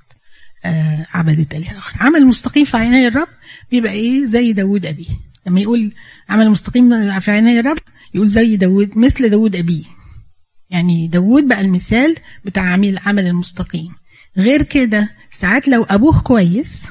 آه 0.64 1.06
عبدت 1.14 1.54
آلهة 1.54 1.78
أخرى. 1.78 1.96
عمل 2.00 2.26
مستقيم 2.26 2.64
في 2.64 2.76
عيني 2.76 3.06
الرب 3.08 3.28
بيبقى 3.70 3.92
إيه؟ 3.92 4.24
زي 4.26 4.52
داود 4.52 4.86
أبيه. 4.86 5.06
لما 5.46 5.60
يقول 5.60 5.92
عمل 6.28 6.50
مستقيم 6.50 7.20
في 7.20 7.30
عيني 7.30 7.60
الرب 7.60 7.78
يقول 8.14 8.28
زي 8.28 8.56
داود 8.56 8.98
مثل 8.98 9.28
داود 9.28 9.56
أبيه. 9.56 9.84
يعني 10.70 11.08
داود 11.08 11.48
بقى 11.48 11.60
المثال 11.60 12.16
بتاع 12.44 12.62
عميل 12.72 12.98
عمل 13.06 13.26
المستقيم. 13.26 13.94
غير 14.36 14.62
كده 14.62 15.10
ساعات 15.30 15.68
لو 15.68 15.82
أبوه 15.82 16.20
كويس 16.20 16.88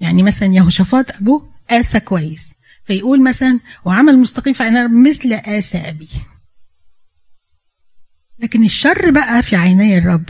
يعني 0.00 0.22
مثلا 0.22 0.54
يهوشافاط 0.54 1.10
أبوه 1.10 1.50
آسى 1.70 2.00
كويس. 2.00 2.54
فيقول 2.84 3.22
مثلا 3.22 3.60
وعمل 3.84 4.18
مستقيم 4.18 4.54
فأنا 4.54 4.88
مثل 4.88 5.32
آسى 5.32 5.78
أبي 5.78 6.08
لكن 8.38 8.64
الشر 8.64 9.10
بقى 9.10 9.42
في 9.42 9.56
عيني 9.56 9.98
الرب 9.98 10.24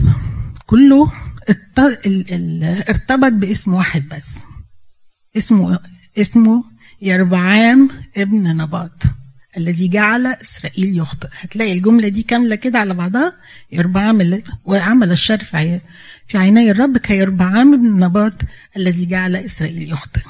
كله 0.65 1.11
ارتبط 2.89 3.31
باسم 3.31 3.73
واحد 3.73 4.09
بس. 4.09 4.39
اسمه 5.37 5.79
اسمه 6.17 6.63
يربعام 7.01 7.89
ابن 8.17 8.57
نباط 8.57 9.03
الذي 9.57 9.87
جعل 9.87 10.27
إسرائيل 10.27 10.97
يخطئ. 10.97 11.27
هتلاقي 11.39 11.73
الجملة 11.73 12.07
دي 12.07 12.23
كاملة 12.23 12.55
كده 12.55 12.79
على 12.79 12.93
بعضها. 12.93 13.33
يربعام 13.71 14.41
وعمل 14.65 15.11
الشر 15.11 15.43
في 15.43 15.79
في 16.27 16.37
عيني 16.37 16.71
الرب 16.71 16.97
كيربعام 16.97 17.73
ابن 17.73 17.99
نباط 17.99 18.33
الذي 18.77 19.05
جعل 19.05 19.35
إسرائيل 19.35 19.91
يخطئ. 19.91 20.21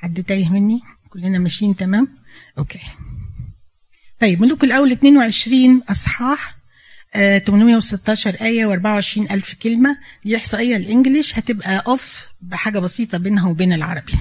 حد 0.00 0.22
تايه 0.22 0.48
مني؟ 0.48 0.80
كلنا 1.08 1.38
ماشيين 1.38 1.76
تمام؟ 1.76 2.08
أوكي. 2.58 2.80
طيب 4.20 4.40
ملوك 4.40 4.64
الأول 4.64 4.92
22 4.92 5.82
أصحاح 5.88 6.54
آه 7.14 7.38
816 7.38 8.34
آية 8.40 8.66
و24 8.66 9.32
ألف 9.32 9.54
كلمة. 9.62 9.98
دي 10.24 10.36
إحصائية 10.36 10.76
الإنجليش 10.76 11.38
هتبقى 11.38 11.82
أوف 11.86 12.26
بحاجة 12.40 12.78
بسيطة 12.78 13.18
بينها 13.18 13.48
وبين 13.48 13.72
العربي. 13.72 14.12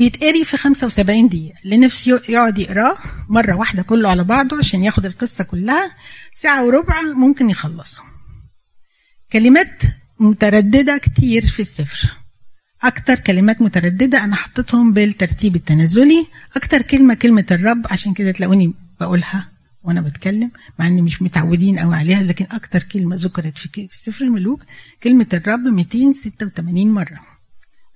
بيتقري 0.00 0.44
في 0.44 0.56
75 0.56 1.28
دقيقة. 1.28 1.54
اللي 1.64 1.76
نفسه 1.76 2.22
يقعد 2.28 2.58
يقراه 2.58 2.96
مرة 3.28 3.54
واحدة 3.54 3.82
كله 3.82 4.08
على 4.08 4.24
بعضه 4.24 4.58
عشان 4.58 4.84
ياخد 4.84 5.06
القصة 5.06 5.44
كلها. 5.44 5.92
ساعة 6.34 6.64
وربع 6.64 7.02
ممكن 7.16 7.50
يخلصه. 7.50 8.02
كلمات 9.32 9.82
مترددة 10.20 10.98
كتير 10.98 11.46
في 11.46 11.62
السفر 11.62 12.10
أكتر 12.82 13.14
كلمات 13.14 13.62
مترددة 13.62 14.24
أنا 14.24 14.36
حطيتهم 14.36 14.92
بالترتيب 14.92 15.56
التنازلي. 15.56 16.26
أكتر 16.56 16.82
كلمة 16.82 17.14
كلمة 17.14 17.46
الرب 17.50 17.86
عشان 17.90 18.14
كده 18.14 18.30
تلاقوني 18.30 18.74
بقولها 19.00 19.48
وأنا 19.82 20.00
بتكلم 20.00 20.50
مع 20.78 20.86
إني 20.86 21.02
مش 21.02 21.22
متعودين 21.22 21.78
أوي 21.78 21.96
عليها 21.96 22.22
لكن 22.22 22.46
أكتر 22.50 22.82
كلمة 22.82 23.16
ذكرت 23.16 23.58
في 23.58 23.88
سفر 23.92 24.24
الملوك 24.24 24.62
كلمة 25.02 25.26
الرب 25.32 25.60
286 25.60 26.90
مرة. 26.92 27.20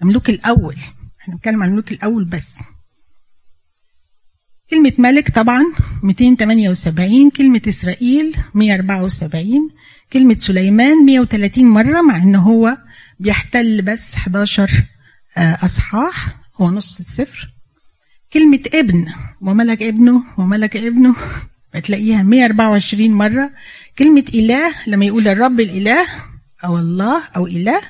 الملوك 0.03 0.31
الأول. 0.31 0.77
إحنا 1.25 1.35
بنتكلم 1.35 1.63
عن 1.63 1.69
الملوك 1.69 1.93
الأول 1.93 2.25
بس. 2.25 2.49
كلمة 4.71 4.93
ملك 4.99 5.31
طبعا 5.31 5.63
278 6.03 7.31
كلمة 7.31 7.63
إسرائيل 7.69 8.37
174 8.55 9.71
كلمة 10.13 10.37
سليمان 10.39 11.07
130 11.07 11.65
مرة 11.65 12.01
مع 12.03 12.17
إن 12.17 12.37
هو 12.37 12.77
بيحتل 13.21 13.83
بس 13.83 14.15
11 14.15 14.71
أصحاح 15.37 16.37
هو 16.57 16.71
نص 16.71 16.99
السفر. 17.01 17.49
كلمة 18.33 18.61
ابن 18.75 19.07
وملك 19.41 19.83
ابنه 19.83 20.23
وملك 20.39 20.77
ابنه 20.77 21.17
بتلاقيها 21.75 22.23
124 22.23 23.11
مرة. 23.11 23.51
كلمة 23.99 24.25
إله 24.35 24.73
لما 24.87 25.05
يقول 25.05 25.29
الرب 25.29 25.61
الإله 25.61 26.07
أو 26.65 26.79
الله 26.79 27.23
أو 27.37 27.47
إله 27.47 27.81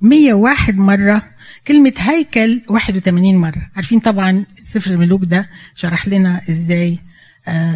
101 0.00 0.76
مرة 0.78 1.22
كلمة 1.68 1.92
هيكل 1.98 2.62
81 2.68 3.36
مرة. 3.36 3.70
عارفين 3.76 4.00
طبعا 4.00 4.46
سفر 4.64 4.90
الملوك 4.90 5.24
ده 5.24 5.50
شرح 5.74 6.08
لنا 6.08 6.42
إزاي 6.50 6.98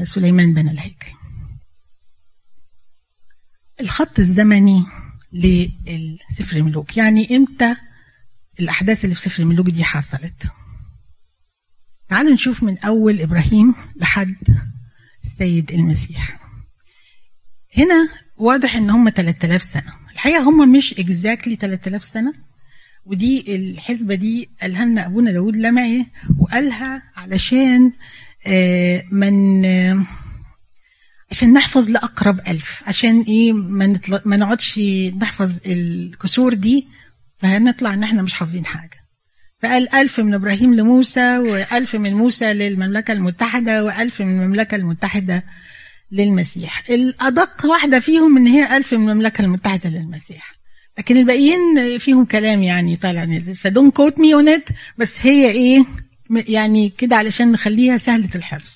سليمان 0.05 0.55
بنى 0.55 0.71
الهيكل. 0.71 1.13
الخط 3.81 4.19
الزمني 4.19 4.85
لسفر 5.33 6.57
الملوك. 6.57 6.97
يعني 6.97 7.37
إمتى 7.37 7.75
الأحداث 8.61 9.05
اللي 9.05 9.15
في 9.15 9.21
سفر 9.21 9.43
الملوك 9.43 9.71
دي 9.71 9.85
حصلت؟ 9.85 10.53
تعالوا 12.09 12.33
نشوف 12.35 12.63
من 12.63 12.79
أول 12.79 13.21
إبراهيم 13.21 13.75
لحد 13.97 14.37
السيد 15.25 15.73
المسيح. 15.73 16.41
هنا 17.77 18.09
واضح 18.37 18.77
إن 18.77 18.91
هم 18.91 19.09
3000 19.11 19.63
سنة. 19.63 19.93
الحقيقة 20.13 20.43
هم 20.43 20.73
مش 20.73 20.93
اكزاكتلي 20.99 21.57
3000 21.57 22.05
سنة 22.05 22.35
ودي 23.07 23.57
الحسبة 23.57 24.15
دي 24.15 24.49
قالها 24.63 24.85
لنا 24.85 25.07
أبونا 25.07 25.33
داود 25.33 25.57
لمعي 25.57 26.07
وقالها 26.39 27.03
علشان 27.17 27.93
من 29.11 29.65
عشان 31.31 31.53
نحفظ 31.53 31.89
لأقرب 31.89 32.41
ألف 32.49 32.83
عشان 32.87 33.21
إيه 33.21 33.53
ما, 33.53 33.87
نطلع 33.87 34.21
ما 34.25 34.37
نقعدش 34.37 34.79
نحفظ 35.21 35.59
الكسور 35.67 36.55
دي 36.55 36.87
فهنطلع 37.39 37.95
إن 37.95 38.03
إحنا 38.03 38.23
مش 38.23 38.35
حافظين 38.35 38.65
حاجة. 38.67 38.97
فقال 39.63 39.95
ألف 39.95 40.21
من 40.21 40.35
إبراهيم 40.35 40.75
لموسى 40.75 41.39
وألف 41.39 41.95
من 41.97 42.15
موسى 42.15 42.53
للمملكة 42.53 43.13
المتحدة 43.13 43.85
وألف 43.85 44.21
من 44.23 44.43
المملكة 44.43 44.75
المتحدة 44.75 45.45
للمسيح. 46.13 46.83
الأدق 46.91 47.67
واحدة 47.67 48.01
فيهم 48.01 48.37
إن 48.37 48.47
هي 48.47 48.77
ألف 48.77 48.95
من 48.95 49.09
المملكة 49.11 49.43
المتحدة 49.43 49.91
للمسيح. 49.91 50.55
لكن 50.99 51.17
الباقيين 51.17 51.99
فيهم 51.99 52.25
كلام 52.25 52.63
يعني 52.63 52.97
طالع 52.97 53.25
نازل. 53.25 53.57
ف 53.57 53.62
don't 53.62 53.91
quote 53.91 54.19
me 54.19 54.35
on 54.35 54.63
بس 54.99 55.17
هي 55.21 55.51
إيه 55.51 55.85
يعني 56.31 56.89
كده 56.89 57.17
علشان 57.17 57.53
نخليها 57.53 57.99
سهلة 57.99 58.29
الحفظ. 58.35 58.73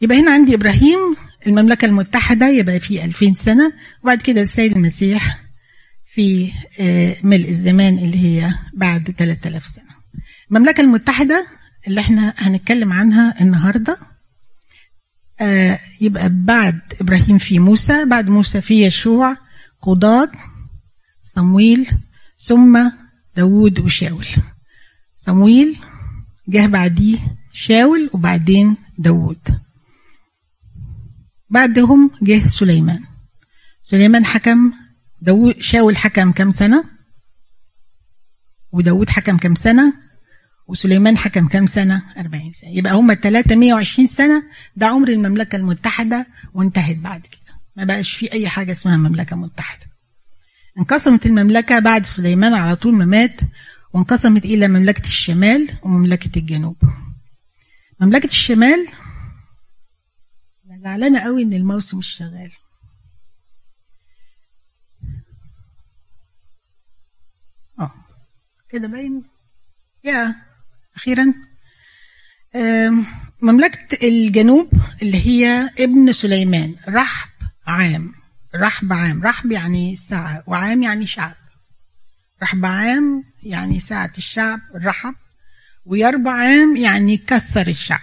يبقى 0.00 0.20
هنا 0.20 0.30
عندي 0.32 0.54
إبراهيم 0.54 0.98
المملكة 1.46 1.84
المتحدة 1.84 2.48
يبقى 2.48 2.80
في 2.80 3.04
2000 3.04 3.34
سنة. 3.36 3.72
وبعد 4.02 4.20
كده 4.22 4.42
السيد 4.42 4.72
المسيح 4.76 5.38
في 6.14 6.52
ملء 7.22 7.48
الزمان 7.48 7.98
اللي 7.98 8.18
هي 8.18 8.54
بعد 8.74 9.14
3000 9.18 9.66
سنة. 9.66 9.84
المملكة 10.50 10.80
المتحدة 10.80 11.46
اللي 11.88 12.00
إحنا 12.00 12.34
هنتكلم 12.38 12.92
عنها 12.92 13.34
النهارده 13.40 13.96
يبقى 16.00 16.28
بعد 16.32 16.80
إبراهيم 17.00 17.38
في 17.38 17.58
موسى 17.58 18.04
بعد 18.04 18.28
موسى 18.28 18.60
في 18.60 18.86
يشوع 18.86 19.36
قضاة 19.82 20.28
صمويل 21.24 21.90
ثم 22.38 22.90
داود 23.36 23.80
وشاول. 23.80 24.26
صمويل 25.16 25.78
جه 26.48 26.66
بعديه 26.66 27.18
شاول 27.52 28.10
وبعدين 28.12 28.76
داود 28.98 29.38
بعدهم 31.50 32.10
جه 32.22 32.48
سليمان. 32.48 33.04
سليمان 33.82 34.24
حكم 34.24 34.72
داود 35.22 35.60
شاول 35.60 35.96
حكم 35.96 36.32
كم 36.32 36.52
سنة؟ 36.52 36.84
وداود 38.72 39.10
حكم 39.10 39.36
كم 39.38 39.54
سنة؟ 39.54 39.92
وسليمان 40.68 41.16
حكم 41.18 41.48
كم 41.48 41.66
سنة؟ 41.66 42.02
40 42.18 42.52
سنة. 42.52 42.70
يبقى 42.70 42.92
هم 42.94 43.10
الثلاثة 43.10 43.56
120 43.56 44.06
سنة 44.08 44.42
ده 44.76 44.86
عمر 44.86 45.08
المملكة 45.08 45.56
المتحدة 45.56 46.26
وانتهت 46.54 46.96
بعد 46.96 47.20
كده. 47.20 47.54
ما 47.76 47.84
بقاش 47.84 48.12
في 48.12 48.32
أي 48.32 48.48
حاجة 48.48 48.72
اسمها 48.72 48.96
مملكة 48.96 49.36
متحدة. 49.36 49.86
انقسمت 50.78 51.26
المملكة 51.26 51.78
بعد 51.78 52.06
سليمان 52.06 52.54
على 52.54 52.76
طول 52.76 52.94
ما 52.94 53.04
مات 53.04 53.40
وانقسمت 53.92 54.44
إلى 54.44 54.68
مملكة 54.68 55.02
الشمال 55.04 55.78
ومملكة 55.82 56.38
الجنوب. 56.38 56.76
مملكة 58.00 58.26
الشمال 58.26 58.88
أنا 60.66 60.78
زعلانة 60.82 61.20
قوي 61.20 61.42
إن 61.42 61.52
الماوس 61.52 61.94
مش 61.94 62.06
شغال 62.08 62.52
كده 68.68 68.88
باين. 68.88 69.24
يا 70.04 70.34
أخيرا 70.96 71.34
مملكة 73.42 74.08
الجنوب 74.08 74.72
اللي 75.02 75.26
هي 75.26 75.70
ابن 75.78 76.12
سليمان 76.12 76.74
رحب 76.88 77.28
عام. 77.66 78.14
رحب 78.56 78.92
عام. 78.92 79.22
رحب 79.22 79.52
يعني 79.52 79.96
ساعة 79.96 80.42
وعام 80.46 80.82
يعني 80.82 81.06
شعب. 81.06 81.34
رحب 82.42 82.66
عام 82.66 83.24
يعني 83.42 83.80
ساعة 83.80 84.12
الشعب 84.18 84.60
رحب. 84.74 85.14
ويربع 85.84 86.32
عام 86.32 86.76
يعني 86.76 87.16
كثر 87.16 87.66
الشعب. 87.68 88.00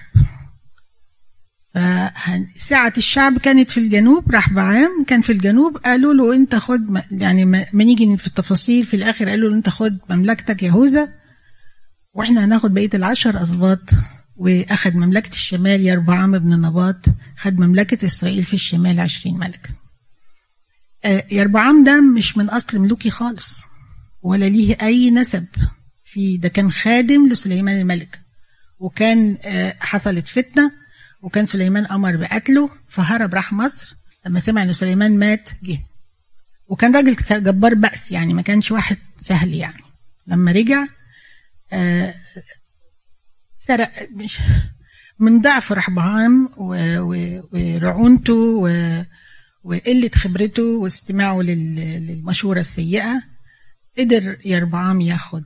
ساعة 2.57 2.93
الشعب 2.97 3.37
كانت 3.37 3.71
في 3.71 3.79
الجنوب 3.79 4.31
رحب 4.31 4.59
عام 4.59 5.05
كان 5.07 5.21
في 5.21 5.31
الجنوب. 5.31 5.77
قالوا 5.77 6.13
له 6.13 6.35
انت 6.35 6.55
خد 6.55 7.01
يعني 7.11 7.45
ما 7.45 7.65
نيجي 7.73 8.17
في 8.17 8.27
التفاصيل 8.27 8.85
في 8.85 8.95
الآخر 8.95 9.29
قالوا 9.29 9.49
له 9.49 9.55
انت 9.55 9.69
خد 9.69 9.97
مملكتك 10.09 10.63
يهوذا 10.63 11.13
وإحنا 12.13 12.45
هناخد 12.45 12.73
بقية 12.73 12.89
العشر 12.93 13.41
اسباط 13.41 13.89
وأخد 14.35 14.95
مملكة 14.95 15.29
الشمال 15.31 15.81
يربعام 15.81 16.35
ابن 16.35 16.61
نباط. 16.61 17.05
خد 17.37 17.59
مملكة 17.59 18.05
إسرائيل 18.05 18.43
في 18.45 18.53
الشمال 18.53 18.99
عشرين 18.99 19.37
ملك 19.37 19.69
آه، 19.69 19.80
يربعام 21.31 21.83
ده 21.83 22.01
مش 22.01 22.37
من 22.37 22.49
أصل 22.49 22.79
ملوكي 22.79 23.09
خالص 23.09 23.55
ولا 24.21 24.45
ليه 24.45 24.77
أي 24.81 25.11
نسب 25.11 25.47
في 26.05 26.37
ده 26.37 26.49
كان 26.49 26.71
خادم 26.71 27.27
لسليمان 27.27 27.79
الملك 27.79 28.19
وكان 28.79 29.37
آه، 29.43 29.75
حصلت 29.79 30.27
فتنة 30.27 30.71
وكان 31.21 31.45
سليمان 31.45 31.85
أمر 31.85 32.15
بقتله 32.15 32.69
فهرب 32.89 33.33
راح 33.33 33.53
مصر 33.53 33.95
لما 34.25 34.39
سمع 34.39 34.63
إن 34.63 34.73
سليمان 34.73 35.19
مات 35.19 35.49
جه. 35.63 35.79
وكان 36.67 36.95
راجل 36.95 37.15
جبار 37.31 37.73
بأس 37.73 38.11
يعني 38.11 38.33
ما 38.33 38.41
كانش 38.41 38.71
واحد 38.71 38.97
سهل 39.21 39.53
يعني. 39.53 39.83
لما 40.27 40.51
رجع 40.51 40.85
آه، 41.73 42.13
سرق 43.57 44.09
مش 44.11 44.37
من 45.19 45.41
ضعف 45.41 45.71
رحبعام 45.71 46.49
ورعونته 47.53 48.67
وقلة 49.63 50.09
خبرته 50.15 50.63
واستماعه 50.63 51.41
للمشورة 51.41 52.59
السيئة 52.59 53.23
قدر 53.97 54.37
يربعام 54.45 55.01
ياخد 55.01 55.43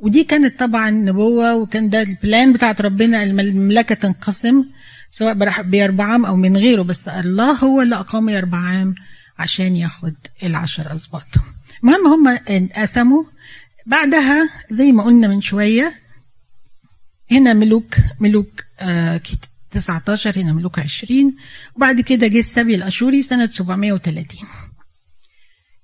ودي 0.00 0.24
كانت 0.24 0.58
طبعا 0.60 0.90
نبوة 0.90 1.54
وكان 1.56 1.90
ده 1.90 2.02
البلان 2.02 2.52
بتاعت 2.52 2.80
ربنا 2.80 3.22
المملكة 3.22 3.94
تنقسم 3.94 4.64
سواء 5.10 5.62
بيربعام 5.62 6.26
أو 6.26 6.36
من 6.36 6.56
غيره 6.56 6.82
بس 6.82 7.08
الله 7.08 7.52
هو 7.52 7.82
اللي 7.82 7.96
أقام 7.96 8.28
يربعام 8.28 8.94
عشان 9.38 9.76
ياخد 9.76 10.14
العشر 10.42 10.94
أسباط 10.94 11.26
المهم 11.82 12.06
هم 12.06 12.38
انقسموا. 12.50 13.24
بعدها 13.86 14.48
زي 14.70 14.92
ما 14.92 15.02
قلنا 15.02 15.28
من 15.28 15.40
شوية 15.40 15.92
هنا 17.30 17.52
ملوك 17.52 17.94
ملوك 18.20 18.64
آه 18.80 19.16
19 19.70 20.38
هنا 20.38 20.52
ملوك 20.52 20.78
20 20.78 21.36
وبعد 21.76 22.00
كده 22.00 22.26
جه 22.26 22.38
السبي 22.38 22.74
الأشوري 22.74 23.22
سنة 23.22 23.46
730 23.46 24.48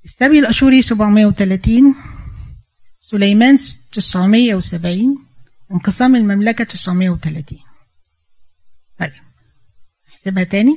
السبي 0.05 0.39
الأشوري 0.39 0.83
730 0.83 1.95
سليمان 2.99 3.59
970 3.93 5.19
انقسام 5.73 6.17
المملكة 6.17 6.65
930 6.65 7.59
طيب 8.99 9.13
احسبها 10.09 10.45
تاني. 10.45 10.77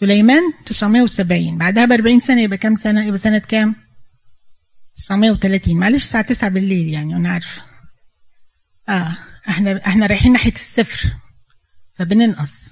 سليمان 0.00 0.42
970 0.66 1.58
بعدها 1.58 1.84
ب 1.84 1.92
40 1.92 2.20
سنة 2.20 2.40
يبقى 2.42 2.58
كام 2.58 2.74
سنة؟ 2.76 3.04
يبقى 3.04 3.18
سنة 3.18 3.38
كام؟ 3.38 3.74
930 4.96 5.76
معلش 5.76 6.02
الساعة 6.04 6.24
9 6.24 6.50
بالليل 6.50 6.88
يعني 6.88 7.16
أنا 7.16 7.28
عارفة. 7.30 7.62
آه. 8.88 9.16
إحنا 9.50 9.86
إحنا 9.86 10.06
رايحين 10.06 10.32
ناحية 10.32 10.52
الصفر 10.52 11.10
فبننقص. 11.98 12.70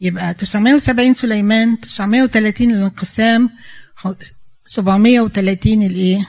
يبقى 0.00 0.34
970 0.34 1.14
سليمان 1.14 1.80
930 1.80 2.70
الانقسام 2.70 3.50
730 4.66 5.82
الايه 5.82 6.28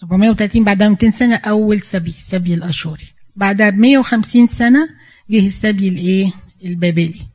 730 0.00 0.64
بعدها 0.64 0.88
200 0.88 1.10
سنة 1.10 1.36
أول 1.36 1.80
سبي 1.80 2.14
سبي 2.18 2.54
الأشوري. 2.54 3.06
بعدها 3.36 3.70
ب 3.70 3.74
150 3.74 4.48
سنة 4.48 4.88
جه 5.30 5.46
السبي 5.46 5.88
الإيه؟ 5.88 6.32
البابلي. 6.64 7.26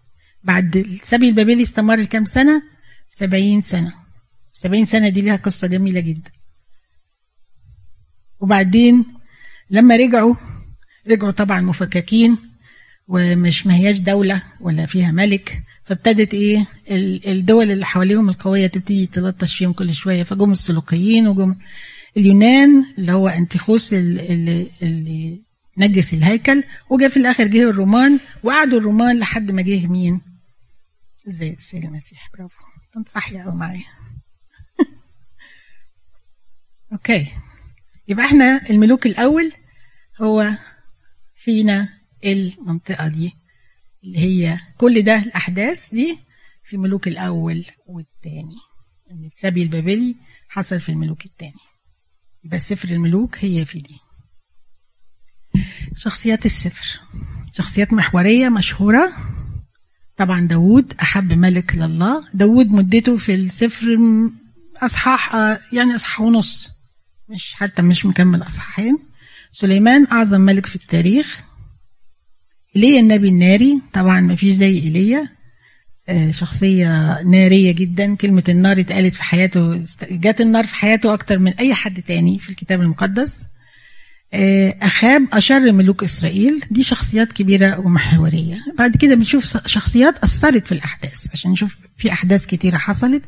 بعد 0.44 0.76
السبي 0.76 1.30
البابلي 1.30 1.64
استمر 1.64 2.04
كام 2.04 2.26
سنة؟ 2.26 2.64
70 3.10 3.62
سنة. 3.62 3.94
70 4.54 4.86
سنة 4.86 5.10
دي 5.10 5.22
ليها 5.22 5.36
قصة 5.36 5.68
جميلة 5.68 6.00
جدا. 6.00 6.32
وبعدين 8.40 9.06
لما 9.70 9.96
رجعوا 9.96 10.36
رجعوا 11.08 11.32
طبعا 11.32 11.62
مفككين 11.62 12.38
ومش 13.08 13.68
ما 13.68 13.76
هياش 13.76 13.98
دولة 13.98 14.44
ولا 14.60 14.86
فيها 14.86 15.12
ملك 15.12 15.64
فابتدت 15.84 16.34
إيه 16.34 16.66
الدول 17.28 17.72
اللي 17.72 17.86
حواليهم 17.86 18.30
القوية 18.30 18.68
تبتدي 18.68 19.06
تلطش 19.06 19.56
فيهم 19.56 19.74
كل 19.74 19.94
شوية 19.94 20.24
فجم 20.24 20.52
السلوقيين 20.52 21.28
وجم 21.28 21.56
اليونان 22.18 22.86
اللي 22.98 23.12
هو 23.12 23.28
أنتيخوس 23.28 23.94
اللي, 23.94 24.68
اللي 24.82 25.40
نجس 25.78 26.14
الهيكل 26.14 26.64
وجا 26.90 27.08
في 27.08 27.18
الآخر 27.18 27.48
جه 27.48 27.70
الرومان 27.70 28.20
وقعدوا 28.44 28.80
الرومان 28.80 29.20
لحد 29.20 29.52
ما 29.52 29.62
جه 29.62 29.88
مين؟ 29.88 30.22
زي 31.26 31.54
السيد 31.54 31.86
المسيح. 31.86 32.30
برافو. 32.34 32.62
تنصحي 32.94 33.42
قوي 33.42 33.56
معايا. 33.56 33.84
أوكي. 36.94 37.28
يبقى 38.10 38.26
إحنا 38.26 38.70
الملوك 38.70 39.06
الأول 39.06 39.52
هو 40.22 40.52
فينا 41.44 41.90
المنطقة 42.26 43.08
دي 43.08 43.34
اللي 44.04 44.20
هي 44.20 44.60
كل 44.78 45.02
ده 45.02 45.16
الأحداث 45.18 45.90
دي 45.94 46.18
في 46.66 46.78
ملوك 46.78 47.08
الأول 47.08 47.66
والثاني 47.88 48.56
السبي 49.12 49.64
البابلي 49.64 50.16
حصل 50.50 50.82
في 50.82 50.90
الملوك 50.90 51.26
الثاني 51.26 51.60
يبقى 52.44 52.60
سفر 52.60 52.90
الملوك 52.90 53.38
هي 53.40 53.66
في 53.66 53.80
دي. 53.80 53.98
شخصيات 55.96 56.46
السفر. 56.46 57.00
شخصيات 57.54 57.94
محورية 57.94 58.50
مشهورة. 58.50 59.14
طبعا 60.18 60.48
داوود 60.48 60.94
أحب 61.02 61.34
ملك 61.34 61.76
لله. 61.76 62.24
داوود 62.34 62.72
مدته 62.72 63.18
في 63.18 63.36
السفر 63.36 63.98
أصحاح 64.78 65.36
يعني 65.74 65.96
أصحاح 65.96 66.22
ونص. 66.22 66.70
مش 67.30 67.54
حتى 67.54 67.82
مش 67.82 68.06
مكمل 68.06 68.42
أصحاحين. 68.42 69.00
سليمان 69.52 70.08
أعظم 70.12 70.42
ملك 70.42 70.66
في 70.66 70.76
التاريخ. 70.76 71.44
ايليا 72.76 73.00
النبي 73.00 73.30
الناري. 73.30 73.82
طبعا 73.94 74.22
ما 74.22 74.36
فيش 74.36 74.56
زي 74.56 74.80
إيليا. 74.80 75.30
آه، 76.10 76.32
شخصية 76.32 77.22
نارية 77.22 77.72
جدا. 77.72 78.16
كلمة 78.16 78.44
النار 78.50 78.80
اتقالت 78.80 79.16
في 79.16 79.24
حياته 79.24 79.86
جات 80.12 80.42
النار 80.42 80.66
في 80.66 80.76
حياته 80.76 81.14
أكتر 81.14 81.40
من 81.40 81.54
أي 81.54 81.74
حد 81.74 82.02
تاني 82.02 82.40
في 82.40 82.50
الكتاب 82.50 82.82
المقدس. 82.82 83.44
أخاب 84.34 85.28
أشر 85.34 85.72
ملوك 85.72 86.04
إسرائيل. 86.04 86.64
دي 86.72 86.84
شخصيات 86.84 87.34
كبيرة 87.34 87.80
ومحورية. 87.80 88.58
بعد 88.78 88.98
كده 88.98 89.16
بنشوف 89.16 89.68
شخصيات 89.68 90.18
أثرت 90.24 90.66
في 90.66 90.72
الأحداث 90.72 91.26
عشان 91.34 91.52
نشوف 91.52 91.76
في 91.98 92.12
أحداث 92.12 92.46
كتيرة 92.46 92.78
حصلت. 92.78 93.24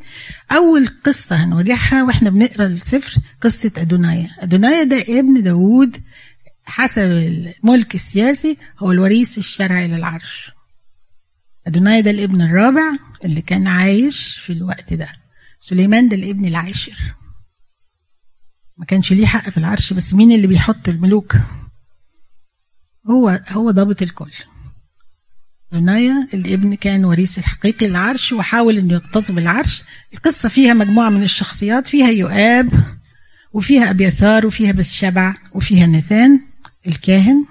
أول 0.52 0.88
قصة 1.04 1.36
هنواجهها 1.36 2.02
وإحنا 2.02 2.30
بنقرأ 2.30 2.66
السفر 2.66 3.14
قصة 3.40 3.72
أدونايا. 3.76 4.30
أدونايا 4.38 4.82
ده 4.84 5.04
ابن 5.08 5.42
داوود 5.42 5.96
حسب 6.64 7.02
الملك 7.02 7.94
السياسي 7.94 8.56
هو 8.78 8.92
الوريث 8.92 9.38
الشرعي 9.38 9.88
للعرش. 9.88 10.50
أدونايا 11.66 12.00
ده 12.00 12.10
الابن 12.10 12.42
الرابع 12.42 12.92
اللي 13.24 13.42
كان 13.42 13.66
عايش 13.66 14.38
في 14.38 14.52
الوقت 14.52 14.94
ده. 14.94 15.08
سليمان 15.60 16.08
ده 16.08 16.16
الابن 16.16 16.44
العاشر. 16.44 16.98
ما 18.82 18.86
كانش 18.86 19.12
ليه 19.12 19.26
حق 19.26 19.50
في 19.50 19.58
العرش 19.58 19.92
بس 19.92 20.14
مين 20.14 20.32
اللي 20.32 20.46
بيحط 20.46 20.88
الملوك؟ 20.88 21.36
هو 23.10 23.40
هو 23.48 23.70
ضابط 23.70 24.02
الكل. 24.02 24.32
رنايا 25.74 26.28
الابن 26.34 26.74
كان 26.74 27.04
وريث 27.04 27.38
الحقيقي 27.38 27.88
للعرش 27.88 28.32
وحاول 28.32 28.78
إنه 28.78 28.94
يغتصب 28.94 29.38
العرش. 29.38 29.82
القصة 30.14 30.48
فيها 30.48 30.74
مجموعة 30.74 31.10
من 31.10 31.22
الشخصيات 31.22 31.88
فيها 31.88 32.08
يؤاب 32.08 32.72
وفيها 33.52 33.90
أبيثار 33.90 34.46
وفيها 34.46 34.72
بسشبع 34.72 35.34
وفيها 35.52 35.86
نثان 35.86 36.40
الكاهن. 36.86 37.44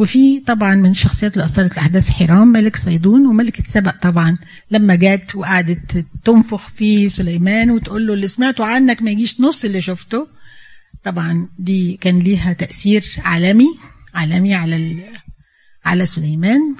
وفي 0.00 0.40
طبعا 0.40 0.74
من 0.74 0.90
الشخصيات 0.90 1.32
اللي 1.32 1.44
أثرت 1.44 1.72
الاحداث 1.72 2.10
حرام 2.10 2.48
ملك 2.48 2.76
صيدون 2.76 3.26
وملكة 3.26 3.64
سبق 3.70 3.96
طبعا. 3.96 4.38
لما 4.70 4.94
جت 4.94 5.34
وقعدت 5.34 6.06
تنفخ 6.24 6.68
في 6.68 7.08
سليمان 7.08 7.70
وتقول 7.70 8.06
له 8.06 8.14
اللي 8.14 8.28
سمعته 8.28 8.64
عنك 8.64 9.02
ما 9.02 9.10
يجيش 9.10 9.40
نص 9.40 9.64
اللي 9.64 9.80
شفته. 9.80 10.28
طبعا 11.04 11.48
دي 11.58 11.96
كان 11.96 12.18
ليها 12.18 12.52
تأثير 12.52 13.16
عالمي 13.18 13.78
عالمي 14.14 14.54
على 14.54 15.04
على 15.84 16.06
سليمان. 16.06 16.76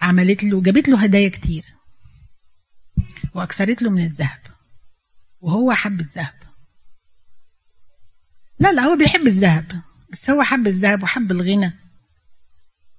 عملت 0.00 0.44
له 0.44 0.62
جابت 0.62 0.88
له 0.88 1.02
هدايا 1.02 1.28
كتير. 1.28 1.64
وأكثرت 3.34 3.82
له 3.82 3.90
من 3.90 4.04
الذهب. 4.04 4.40
وهو 5.40 5.72
حب 5.72 6.00
الذهب. 6.00 6.34
لا 8.58 8.72
لا 8.72 8.82
هو 8.82 8.96
بيحب 8.96 9.26
الذهب. 9.26 9.82
بس 10.12 10.30
هو 10.30 10.42
حب 10.42 10.66
الذهب 10.66 11.02
وحب 11.02 11.32
الغنى. 11.32 11.87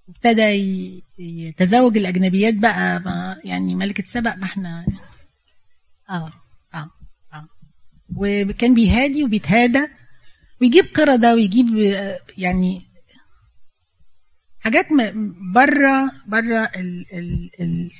ابتدى 0.10 0.44
يتزوج 1.20 1.98
الأجنبيات 1.98 2.54
بقى 2.54 3.02
يعني 3.44 3.76
ملكة 3.76 4.04
سبق 4.08 4.36
ما 4.36 4.44
إحنا 4.46 4.86
آه 6.10 6.32
آه 6.74 6.90
آه. 7.34 7.48
وكان 8.16 8.74
بيهادي 8.74 9.24
وبيتهادى 9.24 9.88
ويجيب 10.62 10.86
قردة 10.86 11.34
ويجيب 11.36 11.68
يعني 12.38 12.82
حاجات 14.60 14.86
بره 15.56 16.12
بره 16.28 16.70
ال 16.76 17.06
ال 17.14 17.50
ال 17.60 17.92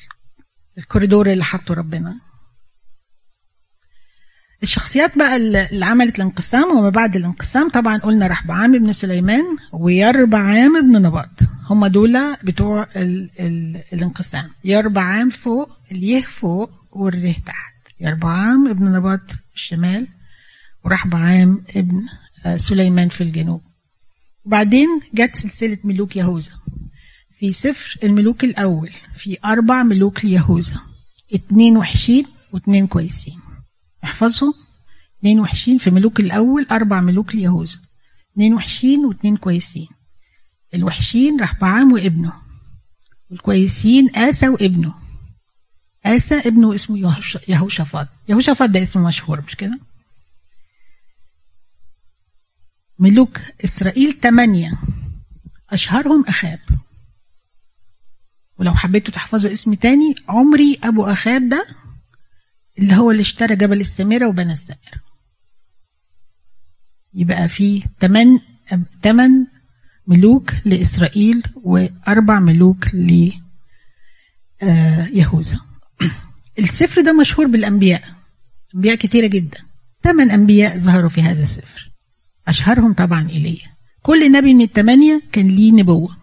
الكوريدور 0.78 1.32
اللي 1.32 1.44
حطه 1.44 1.74
ربنا. 1.74 2.20
الشخصيات 4.64 5.18
بقى 5.18 5.36
اللي 5.38 5.86
عملت 5.86 6.16
الانقسام 6.16 6.78
وما 6.78 6.90
بعد 6.90 7.16
الانقسام 7.16 7.70
طبعا 7.70 7.98
قلنا 7.98 8.28
رحبعام 8.28 8.76
ابن 8.76 8.94
سليمان 8.94 9.44
ويربعام 9.72 10.78
ابن 10.78 11.02
نباط. 11.02 11.30
هم 11.70 11.88
دول 11.88 12.18
بتوع 12.44 12.88
ال 12.96 13.30
ال 13.40 13.82
الانقسام. 13.94 14.50
يربعام 14.64 15.30
فوق 15.30 15.70
اليه 15.92 16.22
فوق 16.22 16.72
والره 16.92 17.36
تحت. 17.46 17.74
يربعام 18.00 18.68
ابن 18.68 18.92
نباط 18.92 19.22
الشمال 19.56 20.08
ورحبعام 20.86 21.64
ابن 21.76 22.06
سليمان 22.58 23.10
في 23.10 23.22
الجنوب. 23.22 23.62
وبعدين 24.46 24.88
جت 25.14 25.36
سلسلة 25.36 25.78
ملوك 25.84 26.16
يهوذا. 26.16 26.52
في 27.40 27.54
سفر 27.54 28.00
الملوك 28.04 28.44
الأول 28.44 28.92
في 29.18 29.38
أربع 29.46 29.84
ملوك 29.84 30.26
ليهوذا. 30.26 30.80
اتنين 31.34 31.78
وحشين 31.78 32.26
واتنين 32.54 32.88
كويسين. 32.88 33.40
احفظهم. 34.04 34.54
اتنين 35.20 35.40
وحشين 35.40 35.78
في 35.78 35.92
ملوك 35.92 36.20
الأول 36.20 36.66
أربع 36.72 37.02
ملوك 37.02 37.36
ليهوذا 37.36 37.80
اتنين 38.34 38.54
وحشين 38.54 39.06
واتنين 39.06 39.38
كويسين. 39.38 39.88
الوحشين 40.74 41.42
رحبعام 41.42 41.94
وابنه. 41.94 42.34
والكويسين 43.30 44.16
آسى 44.16 44.50
وابنه. 44.50 44.94
آسى 46.06 46.40
ابنه 46.40 46.76
اسمه 46.76 46.98
يهوشافاط. 47.48 48.08
يهوشافاط 48.30 48.70
ده 48.70 48.84
اسمه 48.84 49.08
مشهور 49.08 49.42
مش 49.48 49.56
كده؟ 49.56 49.80
ملوك 53.00 53.40
إسرائيل 53.64 54.14
ثمانية 54.14 54.74
أشهرهم 55.70 56.26
أخاب. 56.28 56.60
ولو 58.58 58.74
حبيتوا 58.76 59.14
تحفظوا 59.14 59.52
اسم 59.52 59.74
تاني 59.74 60.16
عمري 60.30 60.80
أبو 60.84 61.06
أخاب 61.06 61.50
ده 61.50 61.66
اللي 62.80 62.96
هو 62.96 63.12
اللي 63.12 63.22
اشترى 63.22 63.56
جبل 63.56 63.82
السامرة 63.82 64.28
وبنى 64.28 64.54
السامرة 64.54 65.00
يبقى 67.14 67.50
في 67.50 67.84
تمن 68.00 68.40
تمن 69.02 69.46
ملوك 70.08 70.54
لإسرائيل 70.66 71.44
وأربع 71.64 72.40
ملوك 72.40 72.96
ل 72.96 73.32
يهوذا 75.14 75.60
السفر 76.60 77.02
ده 77.02 77.14
مشهور 77.14 77.48
بالأنبياء. 77.48 78.04
أنبياء 78.76 78.96
كتيرة 78.96 79.28
جدا. 79.28 79.58
ثمان 80.04 80.32
أنبياء 80.32 80.80
ظهروا 80.80 81.10
في 81.10 81.22
هذا 81.22 81.44
السفر. 81.44 81.92
أشهرهم 82.48 82.94
طبعا 82.94 83.30
إيليا. 83.30 83.68
كل 84.02 84.32
نبي 84.32 84.54
من 84.54 84.62
الثمانية 84.62 85.22
كان 85.32 85.48
ليه 85.48 85.72
نبوة. 85.72 86.18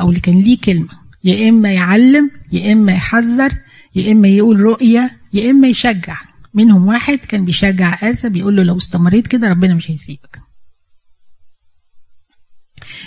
أو 0.00 0.08
اللي 0.08 0.20
كان 0.20 0.40
ليه 0.40 0.58
كلمة. 0.60 0.88
يا 1.24 1.48
إما 1.48 1.72
يعلم 1.72 2.30
يا 2.52 2.72
إما 2.72 2.92
يحذر 2.92 3.52
يا 3.98 4.12
إما 4.12 4.28
يقول 4.28 4.60
رؤية 4.60 5.16
يا 5.32 5.50
إما 5.50 5.68
يشجع. 5.68 6.20
منهم 6.54 6.86
واحد 6.86 7.18
كان 7.18 7.44
بيشجع 7.44 7.98
آسى 8.02 8.28
بيقول 8.28 8.56
له 8.56 8.62
لو 8.62 8.76
استمريت 8.76 9.26
كده 9.26 9.48
ربنا 9.48 9.74
مش 9.74 9.90
هيسيبك. 9.90 10.40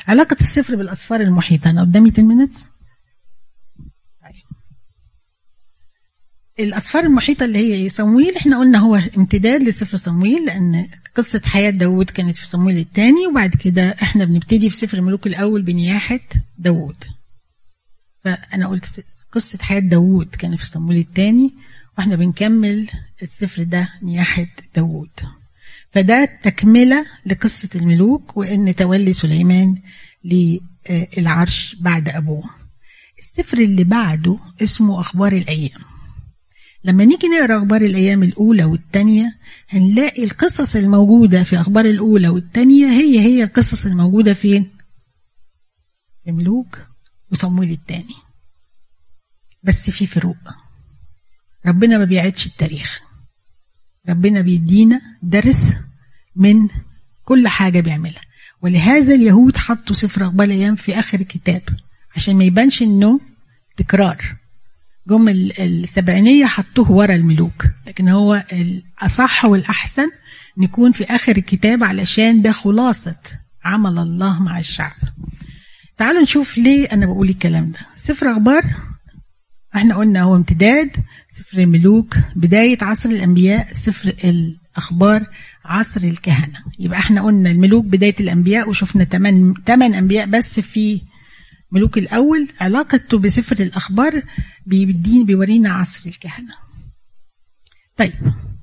علاقة 0.08 0.38
السفر 0.42 0.76
بالأسفار 0.76 1.22
المحيطة. 1.22 1.70
أنا 1.70 1.82
قدامي 1.82 2.12
10 2.12 2.24
minutes 2.24 2.58
الأسفار 6.60 7.04
المحيطة 7.04 7.46
اللي 7.46 7.60
هي 7.86 7.90
صمويل. 7.90 8.36
إحنا 8.36 8.60
قلنا 8.60 8.80
هو 8.80 8.96
امتداد 9.18 9.62
لسفر 9.64 9.98
صمويل 9.98 10.46
لأن 10.46 10.88
قصة 11.16 11.42
حياة 11.46 11.70
داود 11.70 12.10
كانت 12.10 12.36
في 12.36 12.46
صمويل 12.46 12.78
الثاني 12.78 13.28
وبعد 13.28 13.56
كده 13.56 13.90
إحنا 14.02 14.26
بنبتدي 14.26 14.70
في 14.70 14.78
سفر 14.78 14.98
الملوك 14.98 15.28
الأول 15.28 15.62
بنياحة 15.62 16.20
داود 16.58 17.04
فأنا 18.24 18.68
قلت 18.68 19.06
قصة 19.32 19.58
حياة 19.62 19.80
داود 19.80 20.28
كانت 20.36 20.60
في 20.60 20.66
صمويل 20.66 20.98
الثاني 20.98 21.52
وإحنا 21.98 22.16
بنكمل 22.16 22.90
السفر 23.22 23.64
ده 23.64 23.90
نياحة 24.04 24.48
داود 24.76 25.10
فده 25.92 26.26
تكملة 26.44 27.06
لقصة 27.26 27.70
الملوك 27.76 28.38
وإن 28.38 28.76
تولي 28.76 29.14
سليمان 29.14 29.78
للعرش 30.26 31.76
بعد 31.80 32.10
أبوه. 32.10 32.44
السفر 33.20 33.58
اللي 33.58 33.84
بعده 33.84 34.38
اسمه 34.64 35.00
أخبار 35.00 35.34
الأيام. 35.34 35.82
لما 36.84 37.06
نيجي 37.06 37.28
نقرأ 37.28 37.58
أخبار 37.58 37.82
الأيام 37.82 38.24
الأولى 38.24 38.64
والثانيه 38.64 39.36
هنلاقي 39.70 40.24
القصص 40.24 40.76
الموجودة 40.76 41.44
في 41.44 41.62
أخبار 41.62 41.86
الأولى 41.86 42.30
والثانيه 42.30 42.86
هي 42.88 43.20
هي 43.20 43.44
القصص 43.44 43.86
الموجودة 43.86 44.34
فين؟ 44.34 44.70
في 46.26 46.32
ملوك 46.32 46.78
وصمويل 47.32 47.72
الثاني 47.72 48.14
بس 49.64 49.90
في 49.90 50.06
فروق. 50.08 50.54
ربنا 51.66 51.98
ما 51.98 52.06
بيعيدش 52.06 52.46
التاريخ. 52.46 53.02
ربنا 54.10 54.42
بيدينا 54.42 55.02
درس 55.24 55.74
من 56.36 56.68
كل 57.26 57.48
حاجة 57.48 57.80
بيعملها. 57.80 58.22
ولهذا 58.62 59.16
اليهود 59.16 59.58
حطوا 59.58 59.96
سفر 59.96 60.26
أخبار 60.26 60.48
الأيام 60.48 60.76
في 60.76 61.00
آخر 61.00 61.20
الكتاب 61.20 61.62
عشان 62.16 62.36
ما 62.36 62.44
يبانش 62.44 62.82
إنه 62.82 63.20
تكرار. 63.78 64.36
جم 65.08 65.30
السبعينية 65.60 66.46
حطوه 66.46 66.92
ورا 66.92 67.16
الملوك 67.16 67.66
لكن 67.88 68.10
هو 68.10 68.44
الأصح 68.52 69.46
والأحسن 69.46 70.10
نكون 70.58 70.92
في 70.92 71.04
آخر 71.04 71.38
الكتاب 71.38 71.84
علشان 71.84 72.42
ده 72.42 72.52
خلاصة 72.52 73.16
عمل 73.64 74.00
الله 74.00 74.44
مع 74.44 74.60
الشعب. 74.60 74.96
تعالوا 75.98 76.22
نشوف 76.22 76.58
ليه 76.58 76.88
أنا 76.92 77.06
بقول 77.06 77.30
الكلام 77.30 77.72
ده. 77.72 77.80
سفر 77.96 78.32
أخبار؟ 78.32 78.66
إحنا 79.76 79.96
قلنا 79.96 80.22
هو 80.22 80.36
امتداد 80.36 80.98
سفر 81.30 81.58
الملوك 81.58 82.18
بداية 82.36 82.78
عصر 82.82 83.10
الأنبياء 83.10 83.74
سفر 83.74 84.14
الأخبار 84.24 85.26
عصر 85.66 86.02
الكهنة. 86.02 86.60
يبقى 86.80 87.00
إحنا 87.00 87.22
قلنا 87.22 87.52
الملوك 87.52 87.86
بداية 87.86 88.16
الأنبياء 88.20 88.70
وشفنا 88.70 89.04
تمن, 89.04 89.64
تمن 89.64 89.94
أنبياء 89.94 90.26
بس 90.26 90.60
في 90.60 91.02
ملوك 91.72 91.98
الأول. 91.98 92.48
علاقته 92.62 93.18
بسفر 93.18 93.60
الأخبار 93.60 94.22
بيدين 94.66 95.26
بيورينا 95.26 95.74
عصر 95.74 96.10
الكهنة. 96.10 96.54
طيب 97.98 98.14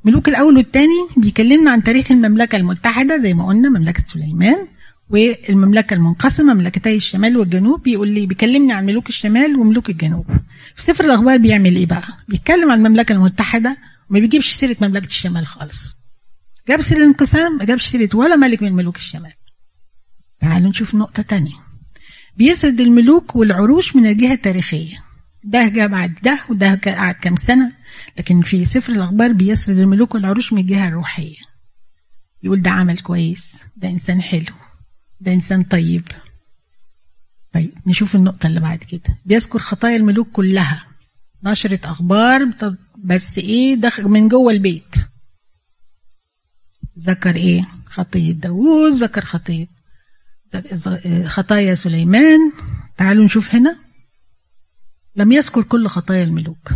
ملوك 0.04 0.28
الأول 0.28 0.56
والثاني 0.56 1.08
بيكلمنا 1.16 1.70
عن 1.70 1.82
تاريخ 1.82 2.12
المملكة 2.12 2.56
المتحدة 2.56 3.18
زي 3.18 3.34
ما 3.34 3.46
قلنا 3.46 3.68
مملكة 3.68 4.02
سليمان. 4.06 4.66
والمملكة 5.10 5.94
المنقسمة 5.94 6.54
مملكتي 6.54 6.96
الشمال 6.96 7.36
والجنوب 7.36 7.82
بيقول 7.82 8.08
لي 8.08 8.26
بيكلمني 8.26 8.72
عن 8.72 8.86
ملوك 8.86 9.08
الشمال 9.08 9.56
وملوك 9.56 9.90
الجنوب. 9.90 10.26
في 10.74 10.82
سفر 10.82 11.04
الأخبار 11.04 11.36
بيعمل 11.38 11.76
إيه 11.76 11.86
بقى؟ 11.86 12.02
بيتكلم 12.28 12.70
عن 12.70 12.78
المملكة 12.86 13.12
المتحدة 13.12 13.76
وما 14.10 14.20
بيجيبش 14.20 14.52
سيرة 14.52 14.76
مملكة 14.80 15.06
الشمال 15.06 15.46
خالص. 15.46 15.94
جاب 16.68 16.80
سيرة 16.80 16.98
الانقسام 16.98 17.58
ما 17.58 17.64
جابش 17.64 17.86
سيرة 17.86 18.16
ولا 18.16 18.36
ملك 18.36 18.62
من 18.62 18.72
ملوك 18.72 18.96
الشمال. 18.96 19.32
تعالوا 20.40 20.70
نشوف 20.70 20.94
نقطة 20.94 21.22
تانية. 21.22 21.56
بيسرد 22.36 22.80
الملوك 22.80 23.36
والعروش 23.36 23.96
من 23.96 24.06
الجهة 24.06 24.32
التاريخية. 24.32 25.04
ده 25.44 25.68
جاء 25.68 25.88
بعد 25.88 26.14
ده 26.22 26.38
وده 26.50 26.80
قعد 26.86 27.14
كام 27.14 27.34
سنة 27.36 27.72
لكن 28.18 28.42
في 28.42 28.64
سفر 28.64 28.92
الأخبار 28.92 29.32
بيسرد 29.32 29.78
الملوك 29.78 30.14
والعروش 30.14 30.52
من 30.52 30.60
الجهة 30.60 30.88
الروحية. 30.88 31.36
يقول 32.42 32.62
ده 32.62 32.70
عمل 32.70 32.98
كويس 32.98 33.64
ده 33.76 33.88
إنسان 33.88 34.22
حلو. 34.22 34.54
ده 35.20 35.32
إنسان 35.32 35.62
طيب. 35.62 36.08
طيب 37.54 37.72
نشوف 37.86 38.14
النقطة 38.14 38.46
اللي 38.46 38.60
بعد 38.60 38.78
كده. 38.78 39.18
بيذكر 39.24 39.58
خطايا 39.58 39.96
الملوك 39.96 40.28
كلها. 40.32 40.84
نشرة 41.44 41.80
أخبار 41.90 42.48
بس 43.04 43.38
إيه؟ 43.38 43.74
دخل 43.74 44.04
من 44.04 44.28
جوه 44.28 44.52
البيت. 44.52 44.96
ذكر 46.98 47.36
إيه؟ 47.36 47.68
خطية 47.86 48.32
داوود 48.32 48.92
ذكر 48.92 49.24
خطية 49.24 49.66
خطايا 51.24 51.74
سليمان. 51.74 52.52
تعالوا 52.96 53.24
نشوف 53.24 53.54
هنا. 53.54 53.76
لم 55.16 55.32
يذكر 55.32 55.62
كل 55.62 55.86
خطايا 55.88 56.24
الملوك. 56.24 56.70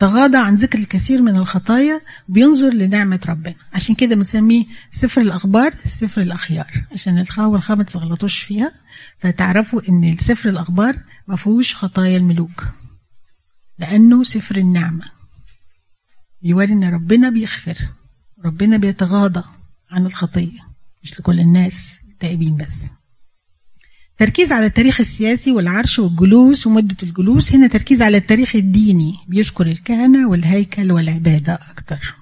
تغاضى 0.00 0.36
عن 0.38 0.54
ذكر 0.54 0.78
الكثير 0.78 1.22
من 1.22 1.36
الخطايا 1.36 2.00
بينظر 2.28 2.70
لنعمة 2.70 3.20
ربنا. 3.28 3.54
عشان 3.72 3.94
كده 3.94 4.14
بنسميه 4.14 4.64
سفر 4.90 5.20
الأخبار 5.20 5.74
سفر 5.84 6.22
الأخيار. 6.22 6.84
عشان 6.92 7.18
الخاء 7.18 7.46
والخاء 7.46 7.76
ما 7.76 7.84
تغلطوش 7.84 8.42
فيها 8.42 8.72
فتعرفوا 9.18 9.80
إن 9.88 10.16
سفر 10.20 10.48
الأخبار 10.48 10.96
ما 11.28 11.36
فيهوش 11.36 11.74
خطايا 11.74 12.16
الملوك. 12.16 12.64
لأنه 13.78 14.24
سفر 14.24 14.56
النعمة. 14.56 15.04
يوري 16.42 16.72
إن 16.72 16.94
ربنا 16.94 17.30
بيغفر. 17.30 17.78
ربنا 18.44 18.76
بيتغاضى 18.76 19.42
عن 19.90 20.06
الخطية. 20.06 20.60
مش 21.02 21.20
لكل 21.20 21.40
الناس 21.40 22.00
التائبين 22.10 22.56
بس. 22.56 22.90
تركيز 24.20 24.52
على 24.52 24.66
التاريخ 24.66 25.00
السياسي 25.00 25.52
والعرش 25.52 25.98
والجلوس 25.98 26.66
ومدة 26.66 26.96
الجلوس. 27.02 27.52
هنا 27.52 27.66
تركيز 27.66 28.02
على 28.02 28.16
التاريخ 28.16 28.56
الديني 28.56 29.14
بيذكر 29.28 29.66
الكهنة 29.66 30.28
والهيكل 30.28 30.92
والعبادة 30.92 31.54
أكتر. 31.70 32.14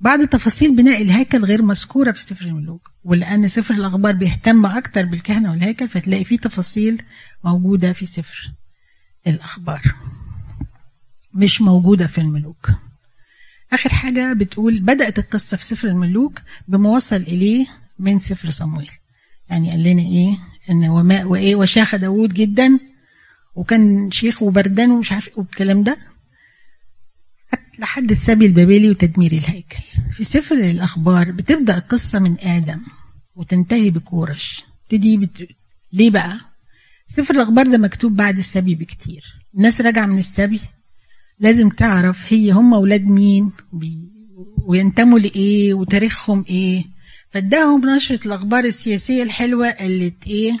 بعض 0.00 0.26
تفاصيل 0.26 0.76
بناء 0.76 1.02
الهيكل 1.02 1.44
غير 1.44 1.62
مذكورة 1.62 2.12
في 2.12 2.22
سفر 2.22 2.46
الملوك. 2.46 2.90
ولأن 3.04 3.48
سفر 3.48 3.74
الأخبار 3.74 4.12
بيهتم 4.12 4.66
أكتر 4.66 5.04
بالكهنة 5.04 5.50
والهيكل 5.50 5.88
فتلاقي 5.88 6.24
فيه 6.24 6.38
تفاصيل 6.38 7.02
موجودة 7.44 7.92
في 7.92 8.06
سفر 8.06 8.52
الأخبار. 9.26 9.82
مش 11.34 11.60
موجودة 11.60 12.06
في 12.06 12.20
الملوك. 12.20 12.70
آخر 13.72 13.90
حاجة 13.90 14.32
بتقول 14.32 14.80
بدأت 14.80 15.18
القصة 15.18 15.56
في 15.56 15.64
سفر 15.64 15.88
الملوك 15.88 16.40
بما 16.68 16.88
وصل 16.88 17.16
إليه 17.16 17.66
من 17.98 18.18
سفر 18.18 18.50
صمويل. 18.50 18.90
يعني 19.50 19.70
قال 19.70 19.82
لنا 19.82 20.02
إيه؟ 20.02 20.36
إن 20.70 20.84
وما 20.88 21.24
وإيه 21.24 21.54
وشاخ 21.54 21.96
داوود 21.96 22.34
جدا 22.34 22.78
وكان 23.54 24.10
شيخ 24.10 24.42
وبردان 24.42 24.90
ومش 24.90 25.12
عارف 25.12 25.38
والكلام 25.38 25.82
ده. 25.82 25.96
لحد 27.78 28.10
السبي 28.10 28.46
البابلي 28.46 28.90
وتدمير 28.90 29.32
الهيكل. 29.32 29.78
في 30.12 30.24
سفر 30.24 30.54
الأخبار 30.54 31.30
بتبدأ 31.30 31.76
القصة 31.76 32.18
من 32.18 32.36
آدم 32.40 32.80
وتنتهي 33.36 33.90
بكورش 33.90 34.64
تدي 34.88 35.16
بت... 35.16 35.48
ليه 35.92 36.10
بقى؟ 36.10 36.36
سفر 37.08 37.34
الأخبار 37.34 37.66
ده 37.66 37.78
مكتوب 37.78 38.16
بعد 38.16 38.38
السبي 38.38 38.74
بكتير. 38.74 39.24
الناس 39.54 39.80
راجعة 39.80 40.06
من 40.06 40.18
السبي. 40.18 40.60
لازم 41.40 41.68
تعرف 41.68 42.32
هي 42.32 42.50
هم 42.50 42.74
أولاد 42.74 43.04
مين 43.04 43.52
بي... 43.72 43.98
وينتموا 44.66 45.18
لإيه 45.18 45.74
وتاريخهم 45.74 46.44
إيه. 46.48 46.84
فاداهم 47.30 47.90
نشرة 47.90 48.26
الأخبار 48.26 48.64
السياسية 48.64 49.22
الحلوة 49.22 49.68
اللي 49.68 50.12
إيه 50.26 50.58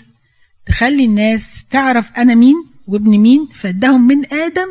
تخلي 0.66 1.04
الناس 1.04 1.66
تعرف 1.70 2.12
أنا 2.12 2.34
مين 2.34 2.54
وابن 2.86 3.10
مين 3.18 3.48
فاداهم 3.54 4.06
من 4.06 4.32
آدم 4.32 4.66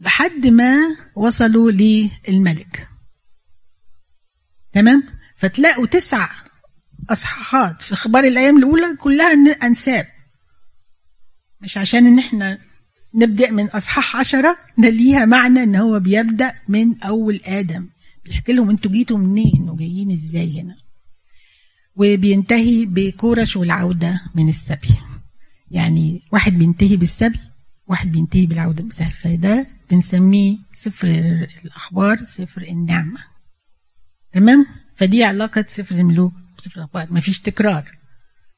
لحد 0.00 0.46
ما 0.46 0.76
وصلوا 1.14 1.70
للملك. 1.70 2.88
تمام؟ 4.72 5.02
فتلاقوا 5.36 5.86
تسع 5.86 6.28
أصحاحات 7.10 7.82
في 7.82 7.92
أخبار 7.92 8.24
الأيام 8.24 8.56
الأولى 8.56 8.96
كلها 8.96 9.32
أنساب. 9.66 10.06
مش 11.60 11.76
عشان 11.76 12.06
إن 12.06 12.18
إحنا 12.18 12.58
نبدأ 13.14 13.50
من 13.50 13.66
أصحاح 13.66 14.16
عشرة 14.16 14.56
ده 14.78 14.88
ليها 14.88 15.24
معنى 15.24 15.62
إن 15.62 15.76
هو 15.76 16.00
بيبدأ 16.00 16.54
من 16.68 17.02
أول 17.02 17.40
آدم. 17.44 17.88
بيحكي 18.24 18.52
لهم 18.52 18.70
أنتوا 18.70 18.90
جيتوا 18.90 19.18
منين 19.18 19.68
وجايين 19.68 20.10
إزاي 20.12 20.60
هنا؟ 20.60 20.76
وبينتهي 21.98 22.86
بكورش 22.86 23.56
والعودة 23.56 24.20
من 24.34 24.48
السبي. 24.48 24.94
يعني 25.70 26.22
واحد 26.32 26.52
بينتهي 26.58 26.96
بالسبي 26.96 27.38
واحد 27.86 28.12
بينتهي 28.12 28.46
بالعودة. 28.46 28.82
من 28.82 28.88
السبي 28.88 29.10
فده 29.10 29.66
بنسميه 29.90 30.56
سفر 30.72 31.08
الأخبار 31.64 32.24
سفر 32.26 32.62
النعمة. 32.62 33.20
تمام؟ 34.32 34.66
فدي 34.96 35.24
علاقة 35.24 35.64
سفر 35.70 35.94
الملوك 35.94 36.32
بسفر 36.58 36.76
الأخبار. 36.76 37.06
مفيش 37.10 37.40
تكرار. 37.40 37.98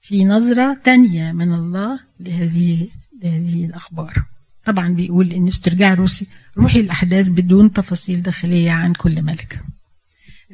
في 0.03 0.25
نظرة 0.25 0.81
تانية 0.85 1.33
من 1.33 1.55
الله 1.55 2.01
لهذه 2.21 2.89
لهذه 3.23 3.65
الأخبار. 3.65 4.25
طبعا 4.65 4.89
بيقول 4.89 5.33
إن 5.33 5.49
استرجاع 5.49 5.95
روسي 5.95 6.27
روحي 6.57 6.81
الأحداث 6.81 7.29
بدون 7.29 7.73
تفاصيل 7.73 8.23
داخلية 8.23 8.71
عن 8.71 8.93
كل 8.93 9.23
ملك. 9.23 9.65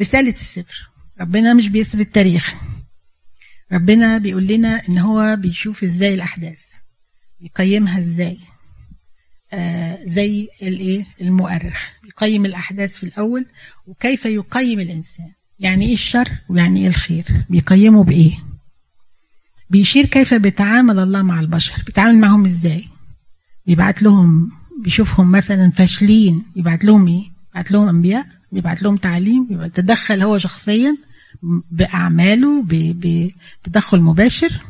رسالة 0.00 0.32
السفر. 0.32 0.88
ربنا 1.20 1.54
مش 1.54 1.68
بيسر 1.68 2.00
التاريخ. 2.00 2.54
ربنا 3.72 4.18
بيقول 4.18 4.46
لنا 4.46 4.82
إن 4.88 4.98
هو 4.98 5.36
بيشوف 5.36 5.82
إزاي 5.82 6.14
الأحداث 6.14 6.62
يقيمها 7.40 7.98
إزاي. 8.00 8.38
آه 9.52 9.98
زي 10.04 10.48
الايه 10.62 11.06
المؤرخ 11.20 11.86
يقيم 12.04 12.46
الأحداث 12.46 12.96
في 12.96 13.04
الأول 13.04 13.46
وكيف 13.86 14.24
يقيم 14.26 14.80
الإنسان. 14.80 15.30
يعني 15.58 15.86
إيه 15.86 15.92
الشر 15.92 16.28
ويعني 16.48 16.80
إيه 16.80 16.88
الخير؟ 16.88 17.24
بيقيمه 17.50 18.04
بإيه؟ 18.04 18.38
بيشير 19.70 20.06
كيف 20.06 20.34
بيتعامل 20.34 20.98
الله 20.98 21.22
مع 21.22 21.40
البشر 21.40 21.82
بيتعامل 21.86 22.18
معهم 22.18 22.46
إزاي؟ 22.46 22.84
بيبعت 23.66 24.02
لهم 24.02 24.52
بيشوفهم 24.84 25.32
مثلا 25.32 25.70
فاشلين 25.70 26.42
يبعت 26.56 26.84
لهم 26.84 27.08
إيه؟ 27.08 27.22
يبعت 27.50 27.70
لهم 27.70 27.88
أنبياء 27.88 28.26
بيبعت 28.52 28.82
لهم 28.82 28.96
تعليم 28.96 29.46
يتدخل 29.50 30.22
هو 30.22 30.38
شخصيا 30.38 30.96
بأعماله 31.70 32.64
بتدخل 32.68 34.00
مباشر. 34.00 34.60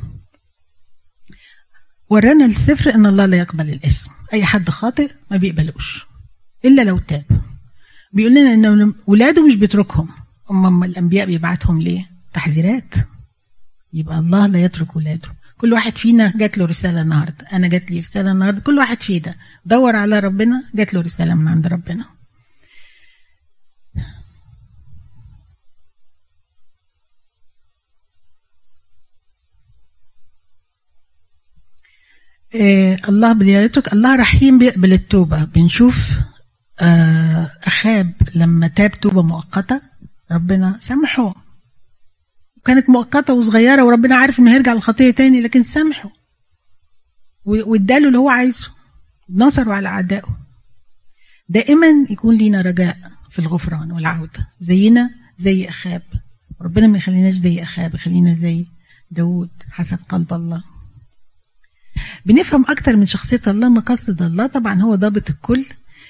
ورانا 2.10 2.44
السفر 2.46 2.94
إن 2.94 3.06
الله 3.06 3.26
لا 3.26 3.36
يقبل 3.36 3.70
الاسم. 3.70 4.10
أي 4.32 4.44
حد 4.44 4.70
خاطئ 4.70 5.10
ما 5.30 5.36
بيقبلوش. 5.36 6.06
إلا 6.64 6.82
لو 6.82 6.98
تاب. 6.98 7.24
بيقول 8.12 8.34
لنا 8.34 8.54
إن 8.54 8.94
ولاده 9.06 9.46
مش 9.46 9.54
بيتركهم. 9.54 10.08
اما 10.50 10.86
الأنبياء 10.86 11.26
بيبعتهم 11.26 11.82
ليه؟ 11.82 12.10
تحذيرات. 12.32 12.94
يبقى 13.92 14.18
الله 14.18 14.46
لا 14.46 14.58
يترك 14.58 14.96
ولاده. 14.96 15.28
كل 15.58 15.72
واحد 15.72 15.96
فينا 15.98 16.32
جات 16.36 16.58
له 16.58 16.64
رسالة 16.64 17.02
النهارده. 17.02 17.46
أنا 17.52 17.68
جات 17.68 17.90
لي 17.90 17.98
رسالة 17.98 18.32
النهارده. 18.32 18.60
كل 18.60 18.78
واحد 18.78 19.02
فينا. 19.02 19.34
دور 19.64 19.96
على 19.96 20.18
ربنا 20.18 20.64
جات 20.74 20.94
له 20.94 21.00
رسالة 21.00 21.34
من 21.34 21.48
عند 21.48 21.66
ربنا. 21.66 22.04
إيه 32.54 33.00
الله 33.08 33.32
بيترك 33.32 33.92
الله 33.92 34.16
رحيم 34.16 34.58
بيقبل 34.58 34.92
التوبة. 34.92 35.44
بنشوف 35.44 36.10
آه 36.80 37.50
أخاب 37.64 38.12
لما 38.34 38.68
تاب 38.68 38.90
توبة 38.90 39.22
مؤقتة 39.22 39.80
ربنا 40.32 40.78
سامحه. 40.80 41.34
وكانت 42.56 42.90
مؤقتة 42.90 43.34
وصغيرة 43.34 43.84
وربنا 43.84 44.16
عارف 44.16 44.38
إنه 44.38 44.52
هيرجع 44.52 44.72
للخطية 44.72 45.10
تاني 45.10 45.40
لكن 45.40 45.62
سامحه. 45.62 46.10
واداله 47.44 48.06
اللي 48.06 48.18
هو 48.18 48.30
عايزه. 48.30 48.70
نصره 49.30 49.72
على 49.72 49.88
أعدائه. 49.88 50.38
دائما 51.48 51.86
يكون 52.10 52.36
لينا 52.36 52.60
رجاء 52.60 52.96
في 53.30 53.38
الغفران 53.38 53.92
والعودة 53.92 54.48
زينا 54.60 55.10
زي 55.38 55.68
أخاب. 55.68 56.02
ربنا 56.60 56.86
ما 56.86 56.98
يخليناش 56.98 57.34
زي 57.34 57.62
أخاب 57.62 57.94
يخلينا 57.94 58.34
زي 58.34 58.66
داود 59.10 59.50
حسب 59.70 59.98
قلب 60.08 60.34
الله. 60.34 60.75
بنفهم 62.26 62.64
أكتر 62.68 62.96
من 62.96 63.06
شخصية 63.06 63.40
الله 63.46 63.68
مقصد 63.68 64.22
الله. 64.22 64.46
طبعا 64.46 64.82
هو 64.82 64.94
ضابط 64.94 65.30
الكل. 65.30 65.64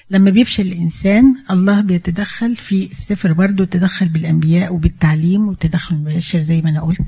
لما 0.09 0.29
بيفشل 0.29 0.67
الإنسان 0.67 1.35
الله 1.51 1.81
بيتدخل 1.81 2.55
في 2.55 2.91
السفر 2.91 3.33
برضه 3.33 3.65
تدخل 3.65 4.09
بالأنبياء 4.09 4.73
وبالتعليم 4.73 5.47
وتدخل 5.47 5.95
مباشر 5.95 6.41
زي 6.41 6.61
ما 6.61 6.69
أنا 6.69 6.81
قلت. 6.81 7.07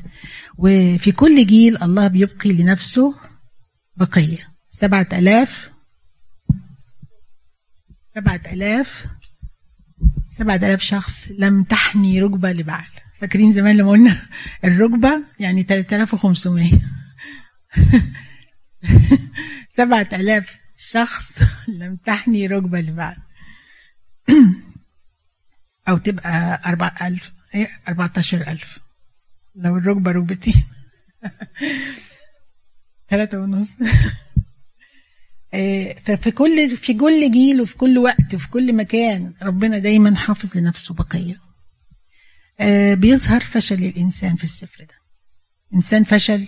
وفي 0.57 1.11
كل 1.11 1.45
جيل 1.45 1.84
الله 1.84 2.07
بيبقي 2.07 2.51
لنفسه 2.53 3.15
بقية. 3.97 4.47
سبعة 4.69 5.07
ألاف 5.13 5.71
سبعة 8.15 8.41
ألاف 8.53 9.05
سبعة 10.38 10.55
ألاف 10.55 10.82
شخص 10.82 11.27
لم 11.38 11.63
تحني 11.63 12.21
ركبة 12.21 12.51
لبعل. 12.51 12.86
فاكرين 13.21 13.51
زمان 13.51 13.77
لما 13.77 13.91
قلنا 13.91 14.17
الركبة 14.65 15.21
يعني 15.39 15.63
3500 15.63 16.71
سبعة 19.77 20.07
آلاف 20.13 20.57
شخص 20.77 21.39
لم 21.80 21.95
تحني 21.95 22.47
ركبة 22.47 22.80
لبعض. 22.82 23.15
أو 25.89 25.97
تبقى 25.97 26.61
أربعة 26.65 27.07
ألف 27.07 27.32
إيه 27.55 27.69
أربعتاشر 27.88 28.41
ألف 28.47 28.80
لو 29.55 29.77
الركبة 29.77 30.11
ركبتين. 30.11 30.63
ثلاثة 33.09 33.39
ونص. 33.39 33.69
ففي 36.05 36.32
كل 36.32 36.77
في 36.77 36.93
كل 36.93 37.32
جيل 37.32 37.61
وفي 37.61 37.77
كل 37.77 37.97
وقت 37.97 38.34
وفي 38.36 38.47
كل 38.47 38.73
مكان 38.73 39.34
ربنا 39.41 39.77
دايما 39.77 40.15
حافظ 40.15 40.57
لنفسه 40.57 40.93
بقية. 40.93 41.39
بيظهر 42.95 43.41
فشل 43.41 43.75
الإنسان 43.84 44.36
في 44.36 44.43
السفر 44.43 44.84
ده. 44.84 44.95
إنسان 45.73 46.03
فشل 46.03 46.47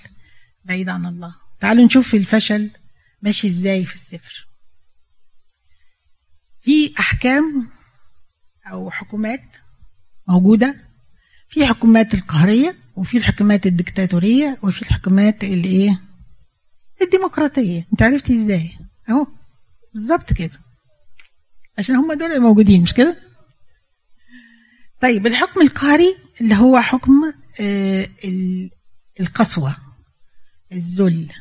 بعيد 0.66 0.90
عن 0.90 1.06
الله. 1.06 1.41
تعالوا 1.62 1.86
نشوف 1.86 2.16
الفشل 2.16 2.70
ماشي 3.22 3.48
إزاي 3.48 3.86
في 3.86 3.96
السفر 3.96 4.48
في 6.62 6.94
أحكام 7.00 7.68
أو 8.72 8.92
حكومات 8.92 9.44
موجودة 10.28 10.76
في 11.50 11.66
حكومات 11.68 12.14
القهرية 12.14 12.76
وفي 12.96 13.18
الحكومات 13.18 13.66
الدكتاتورية 13.66 14.58
وفي 14.64 14.82
الحكومات 14.82 15.44
اللي 15.44 15.68
إيه 15.70 16.00
الديمقراطية. 17.02 17.88
أنت 17.94 18.02
عرفتي 18.02 18.34
إزاي؟ 18.44 18.72
أهو 19.10 19.28
بالظبط 19.94 20.34
كده. 20.34 20.60
عشان 21.78 21.96
هم 21.96 22.14
دول 22.14 22.32
الموجودين 22.32 22.82
مش 22.82 22.94
كده؟ 22.94 23.18
طيب 25.02 25.28
الحكم 25.28 25.62
القهري 25.62 26.16
اللي 26.42 26.56
هو 26.56 26.82
حكم 26.82 27.34
آه، 27.60 28.08
القسوة 29.20 29.76
الذل. 30.72 31.32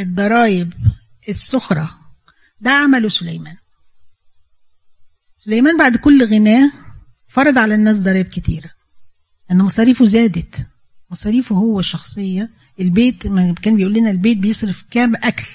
الضرائب 0.00 0.72
السخرة 1.28 1.98
ده 2.60 2.70
عمله 2.70 3.08
سليمان. 3.08 3.56
سليمان 5.36 5.76
بعد 5.78 5.96
كل 5.96 6.24
غناه 6.26 6.72
فرض 7.28 7.58
على 7.58 7.74
الناس 7.74 7.98
ضرائب 7.98 8.26
كتيرة. 8.26 8.70
أن 9.50 9.58
مصاريفه 9.58 10.04
زادت. 10.04 10.66
مصاريفه 11.10 11.54
هو 11.56 11.80
الشخصية. 11.80 12.50
البيت 12.80 13.22
كان 13.62 13.76
بيقول 13.76 13.94
لنا 13.94 14.10
البيت 14.10 14.38
بيصرف 14.38 14.84
كام 14.90 15.16
أكل. 15.16 15.48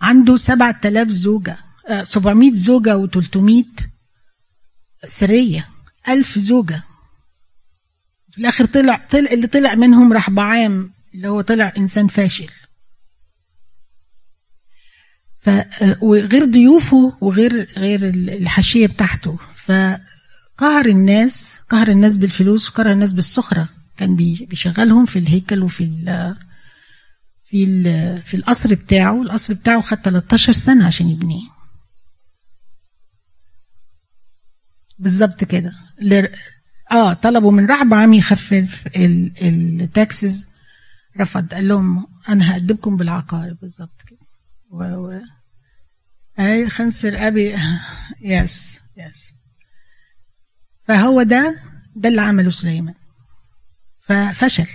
عنده 0.00 0.36
سبعة 0.36 0.80
آلاف 0.84 1.08
زوجة. 1.08 1.58
آه، 1.88 2.04
سبعمائة 2.04 2.54
زوجة 2.54 2.96
وتلتمائة 2.96 3.64
سرية. 5.06 5.68
ألف 6.08 6.38
زوجة. 6.38 6.82
في 8.30 8.38
الآخر 8.38 8.64
طلع, 8.64 8.96
طلع 9.10 9.30
اللي 9.30 9.46
طلع 9.46 9.74
منهم 9.74 10.12
راح 10.12 10.30
بعام 10.30 10.95
اللي 11.16 11.28
هو 11.28 11.40
طلع 11.40 11.72
إنسان 11.78 12.08
فاشل. 12.08 12.48
ف 15.40 15.50
وغير 16.02 16.44
ضيوفه 16.44 17.16
وغير 17.20 17.68
غير 17.78 18.08
الحاشية 18.08 18.86
بتاعته. 18.86 19.38
فقهر 19.54 20.86
الناس 20.86 21.60
قهر 21.68 21.88
الناس 21.88 22.16
بالفلوس 22.16 22.68
وقهر 22.70 22.92
الناس 22.92 23.12
بالسخرة. 23.12 23.68
كان 23.96 24.16
بيشغلهم 24.16 25.06
في 25.06 25.18
الهيكل 25.18 25.62
وفي 25.62 25.84
ال 25.84 26.36
في 27.44 27.64
ال 27.64 28.22
في 28.22 28.36
القصر 28.36 28.74
بتاعه. 28.74 29.22
القصر 29.22 29.54
بتاعه 29.54 29.80
خد 29.80 29.96
13 29.96 30.52
سنة 30.52 30.86
عشان 30.86 31.08
يبنيه. 31.10 31.48
بالظبط 34.98 35.44
كده. 35.44 35.72
آه 36.92 37.12
طلبوا 37.12 37.52
من 37.52 37.66
رحب 37.66 37.94
عام 37.94 38.14
يخفف 38.14 38.84
التاكسز 38.96 40.55
رفض 41.20 41.54
قال 41.54 41.68
لهم 41.68 42.06
أنا 42.28 42.52
هقدمكم 42.52 42.96
بالعقار. 42.96 43.52
بالظبط 43.62 44.02
كده. 44.06 44.18
و... 44.70 44.84
و... 44.84 45.20
أي 46.38 46.70
خنصر 46.70 47.12
أبي 47.14 47.56
يس 48.20 48.80
يس 48.96 49.32
فهو 50.88 51.22
ده 51.22 51.56
ده 51.96 52.08
اللي 52.08 52.20
عمله 52.20 52.50
سليمان. 52.50 52.94
ففشل. 54.00 54.66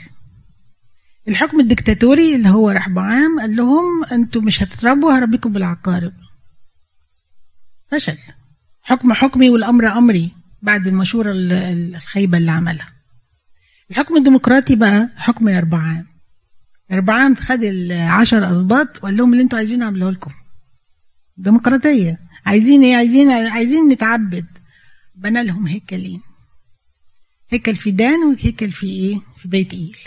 الحكم 1.28 1.60
الدكتاتوري 1.60 2.36
اللي 2.36 2.50
هو 2.50 2.70
رحبعام 2.70 3.40
قال 3.40 3.56
لهم 3.56 4.04
أنتوا 4.12 4.42
مش 4.42 4.64
هتتربوا 4.64 5.14
هربيكم 5.18 5.54
بالعقارب 5.54 6.14
فشل. 7.92 8.18
حكم 8.84 9.14
حكمي 9.14 9.50
والأمر 9.50 9.88
أمري 9.88 10.32
بعد 10.62 10.88
المشورة 10.88 11.32
الخيبة 11.36 12.38
اللي 12.38 12.52
عملها. 12.52 12.92
الحكم 13.92 14.18
الديمقراطي 14.18 14.76
بقى 14.76 15.10
حكم 15.18 15.50
يربعام 15.50 16.06
يربعام 16.92 17.36
خد 17.36 17.64
العشر 17.64 18.52
أسباط 18.52 18.98
وقال 18.98 19.18
لهم 19.18 19.32
اللي 19.32 19.44
أنتوا 19.44 19.58
عايزين 19.58 19.82
اعمله 19.82 20.12
لكم. 20.12 20.32
ديمقراطية. 21.38 22.20
عايزين 22.46 22.84
إيه؟ 22.84 22.96
عايزين 22.96 23.30
عايزين 23.30 23.90
نتعبد. 23.90 24.46
بنى 25.16 25.44
لهم 25.44 25.68
هيكلين. 25.68 26.22
هيكل 27.50 27.76
في 27.76 27.92
دان 27.92 28.24
وهيكل 28.24 28.72
في 28.72 28.88
إيه؟ 28.88 29.20
في 29.38 29.48
بيت 29.48 29.74
إيل. 29.74 29.98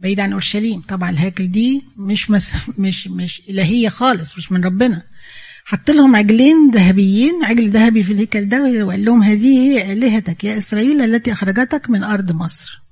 بعيد 0.00 0.20
عن 0.20 0.32
أورشليم. 0.32 0.80
طبعا 0.80 1.10
الهيكل 1.10 1.50
دي 1.50 1.82
مش 1.96 2.30
مس 2.30 2.52
مش 2.78 3.08
مش 3.08 3.42
إلهية 3.48 3.88
خالص 3.88 4.38
مش 4.38 4.52
من 4.52 4.64
ربنا. 4.64 5.02
حط 5.64 5.90
لهم 5.90 6.16
عجلين 6.16 6.70
ذهبيين 6.70 7.44
عجل 7.44 7.70
ذهبي 7.70 8.02
في 8.02 8.12
الهيكل 8.12 8.48
ده 8.48 8.84
وقال 8.86 9.04
لهم 9.04 9.22
هذه 9.22 9.58
هي 9.58 9.92
آلهتك 9.92 10.44
يا 10.44 10.56
إسرائيل 10.56 11.02
التي 11.02 11.32
أخرجتك 11.32 11.90
من 11.90 12.04
أرض 12.04 12.32
مصر. 12.32 12.82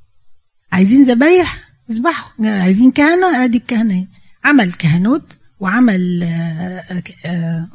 عايزين 0.73 1.03
ذبايح؟ 1.03 1.66
اذبحوا 1.91 2.47
عايزين 2.47 2.91
كهنة 2.91 3.45
ادي 3.45 3.59
الكهنة 3.59 4.07
عمل 4.45 4.73
كهنوت 4.73 5.37
وعمل 5.61 6.23
آه، 6.23 7.03
آه، 7.27 7.69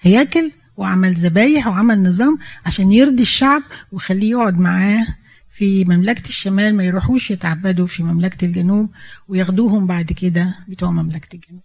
هياكل 0.00 0.50
وعمل 0.76 1.14
ذبايح 1.14 1.66
وعمل 1.66 2.02
نظام 2.02 2.38
عشان 2.66 2.92
يرضي 2.92 3.22
الشعب 3.22 3.62
ويخليه 3.92 4.30
يقعد 4.30 4.58
معاه 4.58 5.06
في 5.50 5.84
مملكة 5.84 6.28
الشمال 6.28 6.74
ما 6.74 6.84
يروحوش 6.84 7.30
يتعبدوا 7.30 7.86
في 7.86 8.02
مملكة 8.02 8.44
الجنوب 8.44 8.90
وياخدوهم 9.28 9.86
بعد 9.86 10.12
كده 10.12 10.54
بتوع 10.68 10.90
مملكة 10.90 11.34
الجنوب 11.36 11.62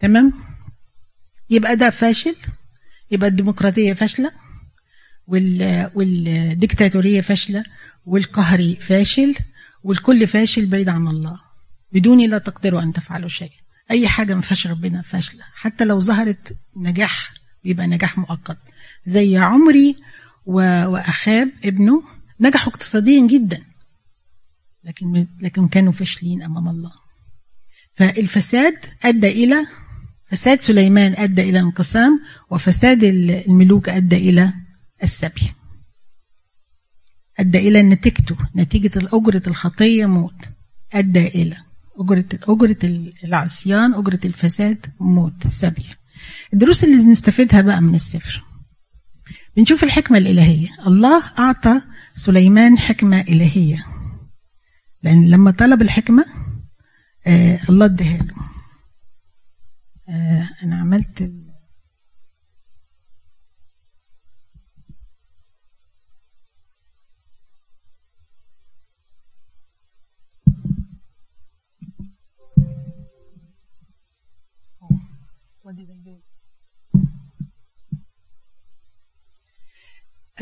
تمام؟ 0.00 0.32
يبقى 1.50 1.76
ده 1.76 1.90
فاشل 1.90 2.36
يبقى 3.10 3.28
الديمقراطية 3.28 3.92
فاشلة 3.92 4.30
والديكتاتورية 5.94 7.20
فاشلة 7.20 7.64
والقهري 8.06 8.76
فاشل 8.76 9.34
والكل 9.84 10.26
فاشل 10.26 10.66
بعيد 10.66 10.88
عن 10.88 11.08
الله. 11.08 11.38
بدوني 11.92 12.26
لا 12.26 12.38
تقدروا 12.38 12.82
أن 12.82 12.92
تفعلوا 12.92 13.28
شيء 13.28 13.52
أي 13.90 14.08
حاجة 14.08 14.34
ما 14.34 14.40
فيهاش 14.40 14.66
ربنا 14.66 15.02
فاشلة. 15.02 15.44
حتى 15.54 15.84
لو 15.84 16.00
ظهرت 16.00 16.56
نجاح 16.76 17.32
يبقى 17.64 17.86
نجاح 17.86 18.18
مؤقت. 18.18 18.58
زي 19.06 19.36
عمري 19.36 19.96
وأخاب 20.46 21.50
ابنه 21.64 22.02
نجحوا 22.40 22.72
اقتصاديا 22.72 23.26
جدا. 23.26 23.62
لكن 24.84 25.26
لكن 25.40 25.68
كانوا 25.68 25.92
فاشلين 25.92 26.42
أمام 26.42 26.68
الله. 26.68 26.92
فالفساد 27.94 28.76
أدى 29.04 29.44
إلى 29.44 29.66
فساد 30.30 30.60
سليمان 30.60 31.14
أدى 31.18 31.42
إلى 31.42 31.58
انقسام 31.58 32.20
وفساد 32.50 33.04
الملوك 33.04 33.88
أدى 33.88 34.16
إلى 34.16 34.52
السبي. 35.02 35.52
أدى 37.38 37.58
إلى 37.68 37.82
نتيجته 37.82 38.36
نتيجة 38.56 38.90
أجرة 38.96 39.42
الخطية 39.46 40.06
موت. 40.06 40.44
أدى 40.92 41.26
إلى 41.28 41.56
أجرة 41.98 42.24
أجرة 42.48 43.08
العصيان 43.24 43.94
أجرة 43.94 44.20
الفساد 44.24 44.86
موت. 45.00 45.46
سبي 45.46 45.86
الدروس 46.52 46.84
اللي 46.84 46.96
نستفيدها 46.96 47.60
بقى 47.60 47.80
من 47.80 47.94
السفر. 47.94 48.44
بنشوف 49.56 49.84
الحكمة 49.84 50.18
الإلهية. 50.18 50.68
الله 50.86 51.22
أعطى 51.38 51.80
سليمان 52.14 52.78
حكمة 52.78 53.20
إلهية. 53.20 53.86
لأن 55.02 55.30
لما 55.30 55.50
طلب 55.50 55.82
الحكمة 55.82 56.24
آه 57.26 57.60
الله 57.68 57.84
اداها 57.86 58.16
له. 58.22 58.34
آه 60.08 60.48
أنا 60.62 60.76
عملت 60.80 61.32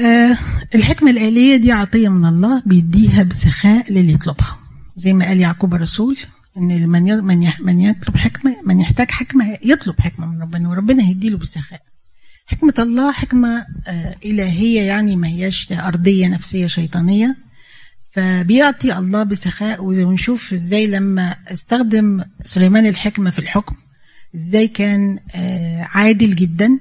آه 0.01 0.37
الحكمة 0.75 1.11
الآلية 1.11 1.57
دي 1.57 1.73
عطية 1.73 2.09
من 2.09 2.27
الله 2.29 2.63
بيديها 2.67 3.23
بسخاء 3.23 3.93
للي 3.93 4.13
يطلبها 4.13 4.59
زي 4.97 5.13
ما 5.13 5.27
قال 5.27 5.41
يعقوب 5.41 5.75
الرسول 5.75 6.17
إن 6.57 6.89
من 6.89 7.03
من 7.25 7.51
من 7.61 7.81
يطلب 7.81 8.17
حكمة 8.17 8.57
من 8.67 8.81
يحتاج 8.81 9.11
حكمة 9.11 9.59
يطلب 9.65 10.01
حكمة 10.01 10.27
من 10.27 10.43
ربنا 10.43 10.69
وربنا 10.69 11.03
هيديله 11.05 11.39
بالسخاء 11.39 11.81
حكمة 12.47 12.75
الله 12.79 13.13
حكمة 13.13 13.67
آه، 13.87 14.15
إلهية 14.25 14.83
يعني 14.83 15.17
ما 15.17 15.29
هياش 15.29 15.73
أرضية 15.73 16.29
نفسية 16.29 16.67
شيطانية. 16.67 17.37
فبيعطي 18.11 18.99
الله 18.99 19.23
بسخاء 19.23 19.85
ونشوف 19.85 20.53
إزاي 20.53 20.87
لما 20.87 21.37
استخدم 21.49 22.25
سليمان 22.45 22.87
الحكمة 22.87 23.31
في 23.31 23.39
الحكم 23.39 23.77
إزاي 24.37 24.69
كان 24.69 25.19
آه، 25.35 25.83
عادل 25.83 26.35
جدا. 26.35 26.79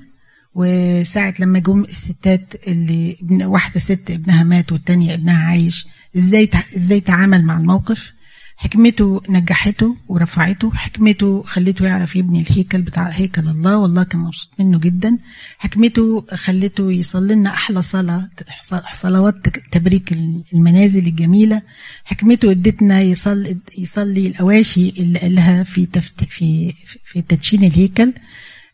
وساعة 0.54 1.34
لما 1.40 1.60
جم 1.60 1.84
الستات 1.84 2.54
اللي 2.68 3.18
واحدة 3.46 3.80
ست 3.80 4.12
ابنها 4.12 4.44
مات 4.44 4.72
والتانية 4.72 5.14
ابنها 5.14 5.44
عايش 5.48 5.88
إزاي 6.18 6.50
إزاي 6.78 7.00
تعامل 7.00 7.44
مع 7.44 7.58
الموقف؟ 7.58 8.14
حكمته 8.58 9.22
نجحته 9.30 9.96
ورفعته 10.08 10.72
حكمته 10.72 11.44
خلته 11.44 11.86
يعرف 11.86 12.16
يبني 12.16 12.42
الهيكل 12.42 12.82
بتاع 12.82 13.08
هيكل 13.10 13.48
الله 13.48 13.78
والله 13.78 14.04
كان 14.04 14.22
مبسوط 14.22 14.50
منه 14.60 14.80
جدا. 14.80 15.18
حكمته 15.58 16.26
خلته 16.36 16.92
يصلي 16.92 17.36
لنا 17.36 17.50
أحلى 17.50 17.82
صلاة 17.82 18.30
صلوات 18.94 19.36
تبريك 19.72 20.14
المنازل 20.54 21.08
الجميلة. 21.08 21.62
حكمته 22.06 22.52
ادتنا 22.52 23.02
يصلي 23.02 23.58
يصلي 23.78 24.28
الأواشي 24.28 24.90
اللي 24.90 25.20
قالها 25.20 25.64
في 25.64 25.88
في 26.30 26.74
في 27.04 27.22
تدشين 27.22 27.64
الهيكل. 27.64 28.14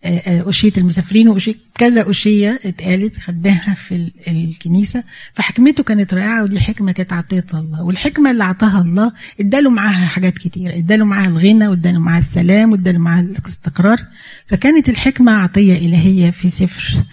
أشية 0.04 0.72
المسافرين 0.78 1.30
وأشية 1.30 1.56
كذا 1.76 2.10
أشية 2.10 2.60
اتقالت 2.66 3.20
خدناها 3.20 3.74
في 3.74 4.12
الكنيسة 4.28 5.04
فحكمته 5.34 5.84
كانت 5.84 6.14
رائعة 6.14 6.43
ودي 6.43 6.60
حكمة 6.60 6.91
كانت 6.91 7.14
عطية 7.14 7.45
الله. 7.54 7.84
والحكمة 7.84 8.32
اللي 8.32 8.43
أعطاها 8.43 8.82
الله 8.82 9.12
اداله 9.39 9.70
معاها 9.70 10.08
حاجات 10.08 10.38
كتيرة 10.38 10.78
اداله 10.78 11.06
معاها 11.06 11.28
الغنى 11.28 11.68
واداله 11.68 12.00
معاها 12.00 12.20
السلام 12.20 12.72
واداله 12.72 13.00
معاها 13.00 13.22
الاستقرار. 13.22 14.06
فكانت 14.48 14.89
الحكمة 14.89 15.32
عطية 15.32 15.78
إلهية 15.78 16.32
في 16.32 16.50
سفر 16.50 17.04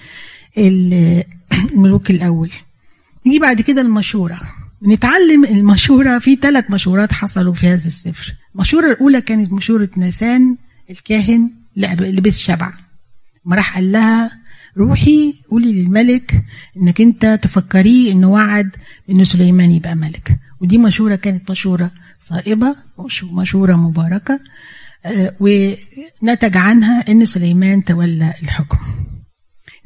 الملوك 0.59 2.11
الأول. 2.11 2.51
نيجي 3.27 3.39
بعد 3.39 3.61
كده 3.61 3.81
المشورة. 3.81 4.41
نتعلم 4.87 5.45
المشورة 5.45 6.19
في 6.19 6.37
ثلاث 6.37 6.71
مشورات 6.71 7.13
حصلوا 7.13 7.55
في 7.55 7.67
هذا 7.67 7.87
السفر. 7.87 8.35
المشورة 8.55 8.93
الأولى 8.93 9.21
كانت 9.21 9.53
مشورة 9.53 9.89
ناسان 9.97 10.57
الكاهن 10.91 11.51
لبس 11.77 12.39
شبع. 12.39 12.73
ما 13.45 13.57
راح 13.57 13.75
قال 13.75 13.93
لها 13.93 14.31
روحي 14.77 15.35
قولي 15.51 15.73
للملك 15.73 16.43
إنك 16.77 17.01
أنت 17.01 17.39
تفكريه 17.43 18.13
إنه 18.13 18.29
وعد 18.29 18.77
إن 19.11 19.25
سليمان 19.25 19.71
يبقى 19.71 19.95
ملك. 19.95 20.37
ودي 20.61 20.79
مشورة 20.79 21.15
كانت 21.15 21.51
مشورة 21.51 21.91
صائبة 22.21 22.77
مشورة 23.23 23.77
مباركة 23.77 24.41
آه، 25.07 25.35
ونتج 25.41 26.57
عنها 26.57 27.05
إن 27.09 27.25
سليمان 27.25 27.85
تولى 27.85 28.35
الحكم. 28.43 28.79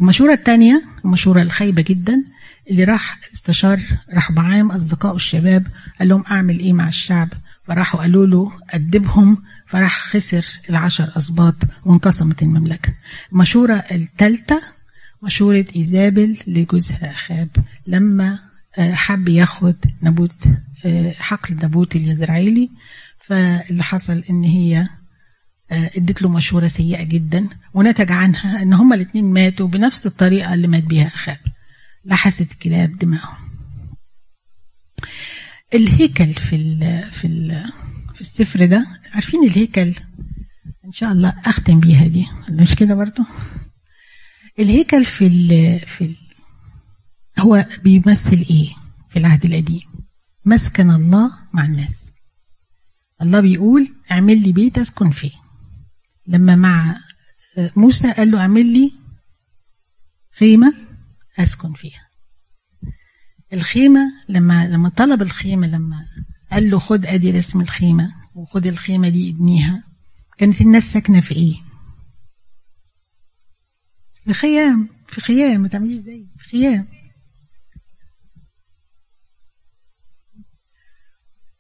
المشورة 0.01 0.33
الثانية 0.33 0.83
المشورة 1.05 1.43
الخايبة 1.43 1.83
جدا 1.83 2.25
اللي 2.71 2.85
راح 2.85 3.19
استشار 3.35 3.81
رحبعام 4.15 4.71
أصدقائه 4.71 5.17
الشباب 5.17 5.67
قال 5.99 6.09
لهم 6.09 6.25
أعمل 6.31 6.59
إيه 6.59 6.73
مع 6.73 6.89
الشعب؟ 6.89 7.29
فراحوا 7.69 8.01
قالوا 8.01 8.27
له 8.27 8.53
أدبهم 8.71 9.43
فراح 9.67 9.99
خسر 9.99 10.47
العشر 10.71 11.13
أسباط 11.17 11.55
وانقسمت 11.85 12.43
المملكة. 12.43 12.95
المشورة 13.33 13.75
الثالثة 13.75 14.63
مشورة 15.23 15.65
إيزابل 15.77 16.39
لجوزها 16.47 17.11
أخاب 17.11 17.49
لما 17.87 18.39
آه، 18.79 18.95
حب 18.95 19.29
ياخد 19.29 19.77
نبوت 20.03 20.49
آه، 20.87 21.13
حقل 21.13 21.55
نبوت 21.55 21.97
اليزرعيلي. 21.97 22.71
فاللي 23.19 23.83
حصل 23.83 24.23
إن 24.31 24.45
هي 24.45 24.89
آه، 25.71 25.91
إدت 25.97 26.23
له 26.23 26.29
مشورة 26.29 26.67
سيئة 26.67 27.03
جدا 27.03 27.47
ونتج 27.75 28.13
عنها 28.13 28.63
إن 28.63 28.73
هما 28.73 28.95
الاثنين 28.95 29.25
ماتوا 29.33 29.69
بنفس 29.69 30.07
الطريقة 30.07 30.55
اللي 30.55 30.69
مات 30.69 30.85
بيها 30.85 31.07
أخاب 31.07 31.39
لحست 32.05 32.53
الكلاب 32.53 32.99
دماغهم. 32.99 33.48
الهيكل 35.75 36.35
في 36.35 36.57
ال 36.57 37.03
في 37.13 37.27
ال 37.27 37.71
في 38.15 38.21
السفر 38.21 38.67
ده 38.67 38.87
عارفين 39.13 39.45
الهيكل؟ 39.45 39.95
إن 40.85 40.93
شاء 40.93 41.13
الله 41.13 41.35
أختم 41.45 41.81
بيها 41.81 42.07
دي. 42.07 42.27
مش 42.51 42.75
كده 42.75 42.95
برضو؟ 42.95 43.23
الهيكل 44.59 45.05
في 45.05 45.27
ال 45.27 45.81
في 45.81 46.05
ال 46.05 46.17
هو 47.39 47.67
بيمثل 47.85 48.47
إيه 48.51 48.69
في 49.11 49.19
العهد 49.19 49.45
القديم؟ 49.45 49.83
مسكن 50.45 50.91
الله 50.91 51.33
مع 51.53 51.65
الناس. 51.65 52.13
الله 53.23 53.41
بيقول 53.41 53.95
اعمل 54.11 54.43
لي 54.43 54.53
بيت 54.53 54.79
أسكن 54.79 55.11
فيه. 55.11 55.33
لما 56.27 56.57
مع 56.57 56.97
موسى 57.77 58.13
قال 58.13 58.31
له 58.31 58.41
اعمل 58.41 58.67
لي 58.73 58.93
خيمة 60.39 60.75
أسكن 61.39 61.73
فيها. 61.73 62.08
الخيمة 63.53 64.01
لما 64.29 64.69
لما 64.69 64.89
طلب 64.89 65.23
الخيمة 65.23 65.67
لما 65.67 66.07
قال 66.53 66.71
له 66.71 66.79
خد 66.79 67.07
أدي 67.07 67.31
رسم 67.31 67.61
الخيمة 67.61 68.15
وخد 68.35 68.67
الخيمة 68.67 69.09
دي 69.09 69.31
ابنيها 69.31 69.85
كانت 70.39 70.61
الناس 70.61 70.93
ساكنة 70.93 71.21
في 71.21 71.35
إيه؟ 71.35 71.57
في 74.25 74.35
خيام 74.35 74.89
في 75.09 75.21
خيام 75.21 75.61
ما 75.61 75.69
تعمليش 75.69 76.01
زي 76.01 76.27
في 76.39 76.45
خيام. 76.49 76.87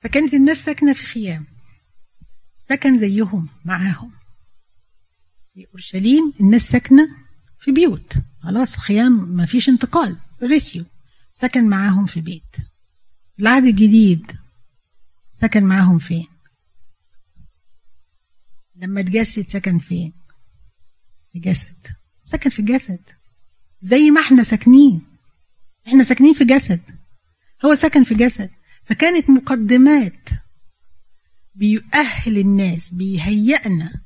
فكانت 0.03 0.35
الناس 0.35 0.65
ساكنة 0.65 0.93
في 0.93 1.05
خيام 1.05 1.47
سكن 2.69 2.99
زيهم 2.99 3.49
معاهم. 3.65 4.11
في 5.55 5.67
أورشليم 5.73 6.33
الناس 6.41 6.63
ساكنة 6.63 7.09
في 7.61 7.73
بيوت. 7.73 8.15
خلاص 8.43 8.77
خيام 8.77 9.29
ما 9.29 9.47
فيش 9.47 9.69
انتقال 9.69 10.17
ريسيو. 10.43 10.85
سكن 11.41 11.69
معاهم 11.69 12.07
في 12.07 12.21
بيت. 12.21 12.57
العهد 13.41 13.65
الجديد 13.65 14.33
سكن 15.33 15.65
معاهم 15.65 15.99
فين؟ 15.99 16.27
لما 18.77 19.01
اتجسد 19.01 19.49
سكن 19.49 19.79
فين؟ 19.79 20.13
في 21.33 21.39
جسد. 21.39 21.87
سكن 22.25 22.51
في 22.51 22.63
جسد. 22.63 23.01
زي 23.81 24.11
ما 24.11 24.21
إحنا 24.21 24.45
ساكنين. 24.45 25.07
إحنا 25.89 26.05
ساكنين 26.05 26.35
في 26.35 26.45
جسد. 26.45 26.81
هو 27.65 27.75
سكن 27.75 28.05
في 28.05 28.15
جسد. 28.15 28.51
فكانت 28.85 29.31
مقدمات 29.31 30.29
بيؤهل 31.55 32.39
الناس 32.39 32.95
بيهيئنا 32.95 34.01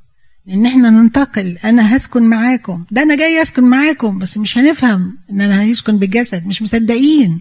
إن 0.49 0.67
إحنا 0.67 0.91
ننتقل. 0.91 1.59
أنا 1.65 1.97
هسكن 1.97 2.23
معاكم. 2.23 2.85
ده 2.91 3.03
أنا 3.03 3.17
جاي 3.17 3.43
أسكن 3.43 3.65
معاكم 3.65 4.19
بس 4.19 4.39
مش 4.39 4.59
هنفهم 4.59 5.19
إن 5.31 5.41
أنا 5.41 5.63
هيسكن 5.63 5.97
بالجسد. 5.99 6.47
مش 6.47 6.63
مصدقين. 6.63 7.41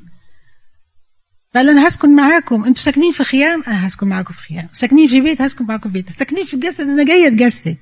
فقال 1.54 1.70
أنا 1.70 1.88
هسكن 1.88 2.16
معاكم. 2.16 2.66
أنتوا 2.66 2.84
ساكنين 2.84 3.12
في 3.12 3.24
خيام؟ 3.24 3.64
أنا 3.68 3.88
هسكن 3.88 4.08
معاكم 4.08 4.34
في 4.34 4.39
خيام. 4.39 4.68
ساكنين 4.74 5.08
في 5.08 5.22
بيت؟ 5.22 5.41
هسكن 5.41 5.66
معاكم 5.66 5.89
في 5.89 5.93
بيت. 5.93 6.12
ساكنين 6.18 6.45
في 6.45 6.54
الجسد 6.54 6.82
أنا 6.82 7.04
جاي 7.04 7.28
أتجسد. 7.28 7.78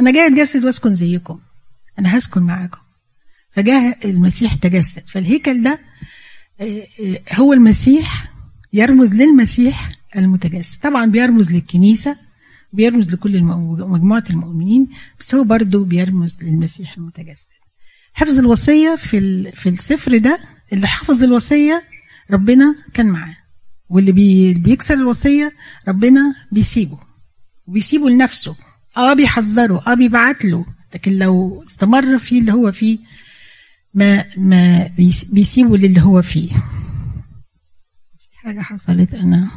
أنا 0.00 0.12
جاي 0.12 0.26
أتجسد 0.26 0.64
وأسكن 0.64 0.94
زيكم. 0.94 1.38
أنا 1.98 2.18
هسكن 2.18 2.42
معاكم. 2.42 2.78
فجاء 3.50 4.08
المسيح 4.10 4.54
تجسد. 4.54 5.02
فالهيكل 5.08 5.62
ده 5.62 5.78
آه، 6.60 6.86
آه، 7.00 7.20
هو 7.34 7.52
المسيح 7.52 8.32
يرمز 8.72 9.14
للمسيح 9.14 9.90
المتجسد. 10.16 10.80
طبعا 10.82 11.06
بيرمز 11.06 11.50
للكنيسة. 11.52 12.16
بيرمز 12.74 13.08
لكل 13.12 13.42
مجموعة 13.42 14.24
المؤمنين 14.30 14.88
بس 15.20 15.34
هو 15.34 15.44
برضه 15.44 15.84
بيرمز 15.84 16.42
للمسيح 16.42 16.96
المتجسد. 16.96 17.52
حفظ 18.14 18.38
الوصية 18.38 18.96
في 18.96 19.50
في 19.52 19.68
السفر 19.68 20.18
ده 20.18 20.38
اللي 20.72 20.86
حفظ 20.86 21.24
الوصية 21.24 21.82
ربنا 22.30 22.74
كان 22.94 23.06
معاه. 23.06 23.36
واللي 23.88 24.12
بي 24.12 24.54
بيكسر 24.54 24.94
الوصية 24.94 25.52
ربنا 25.88 26.34
بيسيبه. 26.52 26.98
وبيسيبه 27.66 28.10
لنفسه. 28.10 28.56
آه 28.96 29.14
بيحذره 29.14 29.82
آه 29.86 29.94
بيبعت 29.94 30.44
له. 30.44 30.66
لكن 30.94 31.12
لو 31.12 31.64
استمر 31.68 32.18
في 32.18 32.38
اللي 32.38 32.52
هو 32.52 32.72
فيه 32.72 32.98
ما 33.94 34.24
ما 34.36 34.90
بيسيبه 35.32 35.76
للي 35.76 36.00
هو 36.00 36.22
فيه. 36.22 36.50
حاجة 38.34 38.60
حصلت 38.60 39.14
أنا؟ 39.14 39.50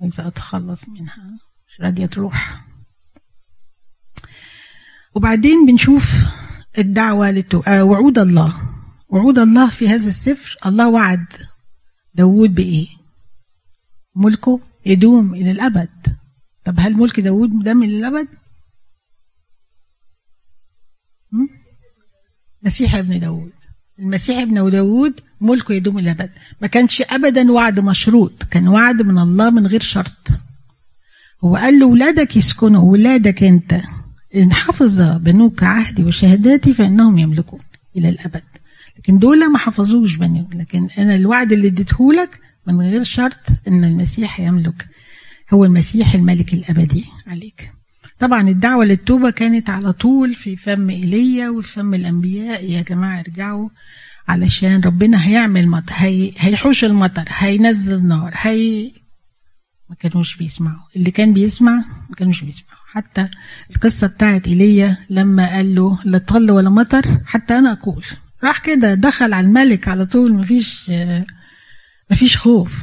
عايزة 0.00 0.26
أتخلص 0.28 0.88
منها. 0.88 1.38
مش 1.68 1.80
راضية 1.80 2.06
تروح. 2.06 2.64
وبعدين 5.14 5.66
بنشوف 5.66 6.12
الدعوة 6.78 7.30
لتو... 7.30 7.60
آه 7.60 7.84
وعود 7.84 8.18
الله. 8.18 8.62
وعود 9.08 9.38
الله 9.38 9.70
في 9.70 9.88
هذا 9.88 10.08
السفر 10.08 10.56
الله 10.66 10.88
وعد 10.88 11.26
داود 12.14 12.54
بإيه؟ 12.54 12.88
ملكه 14.16 14.60
يدوم 14.86 15.34
إلى 15.34 15.50
الأبد. 15.50 16.16
طب 16.64 16.80
هل 16.80 16.94
ملك 16.94 17.20
داود 17.20 17.50
مدام 17.50 17.82
إلى 17.82 17.98
الأبد؟ 17.98 18.28
مسيح 22.62 22.94
ابن 22.94 23.18
داود 23.18 23.52
المسيح 23.98 24.38
ابن 24.38 24.70
داود 24.70 25.20
ملكه 25.40 25.74
يدوم 25.74 25.98
إلى 25.98 26.10
الابد 26.10 26.30
ما 26.60 26.66
كانش 26.66 27.02
ابدا 27.02 27.52
وعد 27.52 27.80
مشروط 27.80 28.42
كان 28.50 28.68
وعد 28.68 29.02
من 29.02 29.18
الله 29.18 29.50
من 29.50 29.66
غير 29.66 29.80
شرط. 29.80 30.28
هو 31.44 31.56
قال 31.56 31.78
له 31.78 31.86
ولادك 31.86 32.36
يسكنوا 32.36 32.92
ولادك 32.92 33.42
أنت. 33.42 33.80
إن 34.34 34.52
حفظ 34.52 35.00
بنوك 35.00 35.62
عهدي 35.62 36.04
وشهاداتي 36.04 36.74
فإنهم 36.74 37.18
يملكون 37.18 37.60
إلى 37.96 38.08
الأبد. 38.08 38.42
لكن 38.98 39.18
دول 39.18 39.52
ما 39.52 39.58
حفظوش 39.58 40.16
بني 40.16 40.46
لكن 40.54 40.88
أنا 40.98 41.14
الوعد 41.14 41.52
اللي 41.52 41.68
اديته 41.68 42.12
لك 42.12 42.40
من 42.66 42.80
غير 42.80 43.04
شرط 43.04 43.40
إن 43.68 43.84
المسيح 43.84 44.40
يملك. 44.40 44.86
هو 45.52 45.64
المسيح 45.64 46.14
الملك 46.14 46.54
الأبدي 46.54 47.04
عليك. 47.26 47.77
طبعا 48.18 48.48
الدعوة 48.48 48.84
للتوبة 48.84 49.30
كانت 49.30 49.70
على 49.70 49.92
طول 49.92 50.34
في 50.34 50.56
فم 50.56 50.90
إيليا 50.90 51.48
وفي 51.50 51.72
فم 51.72 51.94
الأنبياء 51.94 52.64
يا 52.64 52.82
جماعة 52.82 53.20
ارجعوا 53.20 53.68
علشان 54.28 54.80
ربنا 54.80 55.26
هيعمل 55.28 55.68
مطر 55.68 55.92
هي 55.96 56.32
هيحوش 56.38 56.84
المطر 56.84 57.24
هينزل 57.28 58.06
نار 58.06 58.30
هي 58.34 58.90
ما 59.90 59.96
كانوش 60.00 60.36
بيسمعوا. 60.36 60.82
اللي 60.96 61.10
كان 61.10 61.32
بيسمع 61.32 61.76
ما 62.10 62.14
كانوش 62.16 62.44
بيسمعوا. 62.44 62.78
حتى 62.92 63.28
القصة 63.70 64.06
بتاعت 64.06 64.46
إيليا 64.48 64.96
لما 65.10 65.46
قال 65.50 65.74
له 65.74 65.98
لا 66.04 66.18
طل 66.18 66.50
ولا 66.50 66.70
مطر 66.70 67.20
حتى 67.26 67.58
أنا 67.58 67.72
أقول 67.72 68.04
راح 68.44 68.58
كده 68.58 68.94
دخل 68.94 69.32
على 69.32 69.46
الملك 69.46 69.88
على 69.88 70.06
طول 70.06 70.32
مفيش 70.32 70.90
مفيش 72.10 72.36
خوف. 72.36 72.82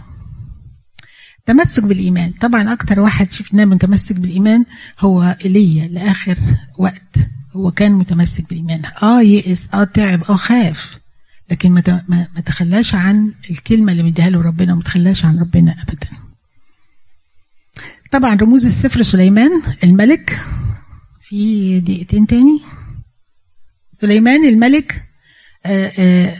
تمسك 1.45 1.83
بالإيمان. 1.83 2.31
طبعا 2.31 2.73
أكتر 2.73 2.99
واحد 2.99 3.31
شفناه 3.31 3.65
متمسك 3.65 4.15
بالإيمان 4.15 4.65
هو 4.99 5.37
إيليا 5.45 5.87
لآخر 5.87 6.37
وقت. 6.77 7.17
هو 7.53 7.71
كان 7.71 7.91
متمسك 7.91 8.49
بالإيمان. 8.49 8.81
آه 9.03 9.21
يئس 9.21 9.73
آه 9.73 9.83
تعب. 9.83 10.23
آه 10.29 10.35
خاف. 10.35 10.97
لكن 11.51 11.71
ما 11.71 12.03
ما 12.09 12.41
تخلاش 12.45 12.95
عن 12.95 13.31
الكلمة 13.49 13.91
اللي 13.91 14.03
مديها 14.03 14.29
له 14.29 14.41
ربنا 14.41 14.73
وما 14.73 14.83
تخلاش 14.83 15.25
عن 15.25 15.39
ربنا 15.39 15.75
ابدا. 15.81 16.07
طبعا 18.11 18.35
رموز 18.35 18.65
السفر 18.65 19.03
سليمان. 19.03 19.61
الملك. 19.83 20.39
في 21.21 21.79
دقيقتين 21.79 22.27
تاني. 22.27 22.61
سليمان 23.91 24.45
الملك. 24.45 25.03
آه، 25.65 25.91
آه، 25.99 26.37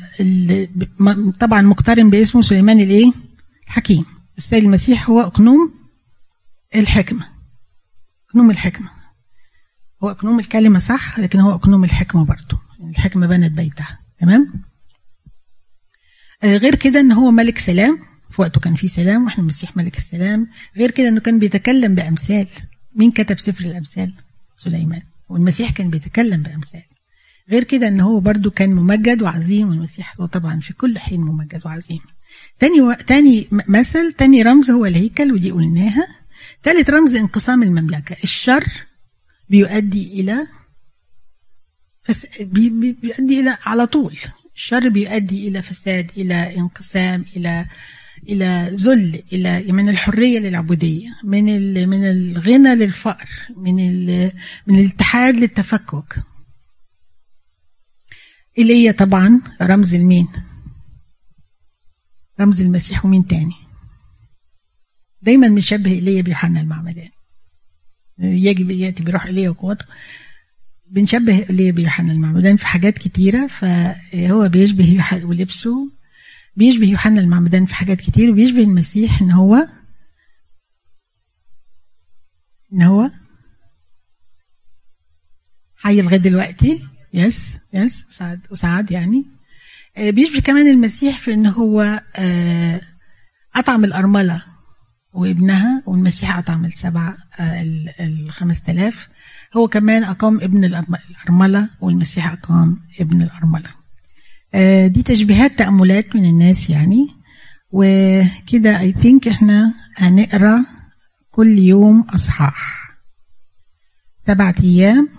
طبعا 1.39 1.61
مقترن 1.61 2.09
باسمه 2.09 2.41
سليمان 2.41 2.79
الإيه؟ 2.79 3.11
الحكيم. 3.67 4.14
السيد 4.37 4.63
المسيح 4.63 5.09
هو 5.09 5.21
أقنوم 5.21 5.73
الحكمة. 6.75 7.27
أقنوم 8.29 8.51
الحكمة. 8.51 8.89
هو 10.03 10.09
أقنوم 10.09 10.39
الكلمة 10.39 10.79
صح 10.79 11.19
لكن 11.19 11.39
هو 11.39 11.53
أقنوم 11.53 11.83
الحكمة 11.83 12.25
برضه. 12.25 12.59
الحكمة 12.89 13.27
بنت 13.27 13.51
بيتها. 13.51 13.99
تمام؟ 14.19 14.53
آه، 16.43 16.57
غير 16.57 16.75
كده 16.75 16.99
إن 16.99 17.11
هو 17.11 17.31
ملك 17.31 17.57
سلام. 17.59 17.99
في 18.29 18.41
وقته 18.41 18.59
كان 18.59 18.75
في 18.75 18.87
سلام 18.87 19.25
وإحنا 19.25 19.43
المسيح 19.43 19.77
ملك 19.77 19.97
السلام. 19.97 20.47
غير 20.77 20.91
كده 20.91 21.07
إنه 21.07 21.19
كان 21.19 21.39
بيتكلم 21.39 21.95
بأمثال. 21.95 22.47
مين 22.95 23.11
كتب 23.11 23.39
سفر 23.39 23.65
الأمثال؟ 23.65 24.13
سليمان. 24.55 25.01
والمسيح 25.29 25.71
كان 25.71 25.89
بيتكلم 25.89 26.43
بأمثال. 26.43 26.83
غير 27.49 27.63
كده 27.63 27.87
إن 27.87 27.99
هو 27.99 28.19
برضو 28.19 28.51
كان 28.51 28.73
ممجد 28.73 29.21
وعظيم 29.21 29.69
والمسيح 29.69 30.15
هو 30.21 30.25
طبعا 30.25 30.59
في 30.59 30.73
كل 30.73 30.99
حين 30.99 31.21
ممجد 31.21 31.61
وعظيم. 31.65 32.01
تاني 32.59 32.81
و... 32.81 32.93
تاني 32.93 33.47
مثل 33.51 34.13
تاني 34.13 34.41
رمز 34.41 34.71
هو 34.71 34.85
الهيكل 34.85 35.31
ودي 35.33 35.51
قلناها. 35.51 36.07
تالت 36.63 36.89
رمز 36.89 37.15
انقسام 37.15 37.63
المملكة. 37.63 38.15
الشر 38.23 38.65
بيؤدي 39.49 40.21
إلى 40.21 40.47
فس... 42.03 42.27
بي... 42.41 42.69
بي... 42.69 42.91
بيؤدي 42.91 43.39
إلى 43.39 43.57
على 43.65 43.87
طول. 43.87 44.17
الشر 44.55 44.89
بيؤدي 44.89 45.47
إلى 45.47 45.61
فساد 45.61 46.11
إلى 46.17 46.57
انقسام 46.57 47.25
إلى 47.35 47.65
إلى 48.29 48.69
ذل 48.73 49.23
إلى 49.33 49.71
من 49.71 49.89
الحرية 49.89 50.39
للعبودية 50.39 51.09
من 51.23 51.49
ال... 51.49 51.87
من 51.89 52.03
الغنى 52.03 52.75
للفقر 52.75 53.29
من 53.57 53.79
ال... 53.79 54.31
من 54.67 54.79
الاتحاد 54.79 55.35
للتفكك. 55.35 56.15
ايليا 58.57 58.91
طبعا 58.91 59.41
رمز 59.61 59.93
المين. 59.93 60.27
رمز 62.39 62.61
المسيح 62.61 63.05
ومين 63.05 63.27
تاني؟ 63.27 63.55
دايما 65.21 65.47
بنشبه 65.47 65.91
إيليا 65.91 66.21
بيوحنا 66.21 66.61
المعمدان. 66.61 67.09
يجب 68.19 68.69
يأتي 68.69 69.03
بروح 69.03 69.25
إيليا 69.25 69.49
وقوته. 69.49 69.85
بنشبه 70.87 71.49
إيليا 71.49 71.71
بيوحنا 71.71 72.13
المعمدان 72.13 72.57
في 72.57 72.65
حاجات 72.65 72.97
كتيرة 72.97 73.47
فهو 73.47 74.49
بيشبه 74.49 75.03
ولبسه 75.23 75.91
بيشبه 76.55 76.87
يوحنا 76.87 77.21
المعمدان 77.21 77.65
في 77.65 77.75
حاجات 77.75 78.01
كتير 78.01 78.31
وبيشبه 78.31 78.63
المسيح 78.63 79.21
إن 79.21 79.31
هو 79.31 79.67
إن 82.73 82.81
هو 82.81 83.11
حي 85.75 86.01
لغاية 86.01 86.17
دلوقتي. 86.17 86.87
yes 87.13 87.57
yes 87.73 88.05
صعد 88.09 88.47
وصعد 88.51 88.91
يعني. 88.91 89.34
بيشبه 89.97 90.39
كمان 90.39 90.67
المسيح 90.67 91.17
في 91.17 91.33
إن 91.33 91.45
هو 91.47 92.01
آه، 92.15 92.81
أطعم 93.55 93.83
الأرملة 93.85 94.41
وابنها 95.13 95.83
والمسيح 95.85 96.37
أطعم 96.37 96.65
السبع 96.65 97.13
آه، 97.39 97.61
ال- 97.61 97.89
الخمس 97.99 98.61
تلاف 98.63 99.09
هو 99.57 99.67
كمان 99.67 100.03
أقام 100.03 100.35
ابن 100.41 100.63
الأرملة 100.65 101.69
والمسيح 101.81 102.31
أقام 102.31 102.79
ابن 102.99 103.21
الأرملة. 103.21 103.69
آه، 104.53 104.87
دي 104.87 105.03
تشبيهات 105.03 105.51
تأملات 105.59 106.15
من 106.15 106.25
الناس 106.25 106.69
يعني. 106.69 107.07
وكده 107.71 108.79
I 108.79 108.91
think 108.91 109.27
إحنا 109.27 109.73
هنقرأ 109.95 110.65
كل 111.31 111.59
يوم 111.59 112.01
أصحاح. 112.01 112.89
سبعة 114.27 114.55
أيام 114.63 115.09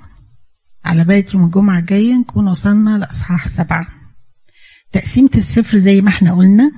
على 0.85 1.05
بداية 1.05 1.27
يوم 1.35 1.45
الجمعة 1.45 1.79
الجاية 1.79 2.15
نكون 2.15 2.49
وصلنا 2.49 2.99
لأصحاح 2.99 3.49
سبعة. 3.49 3.87
تقسيمة 4.97 5.31
السفر 5.35 5.79
زي 5.79 6.01
ما 6.01 6.09
إحنا 6.09 6.33
قلنا 6.35 6.71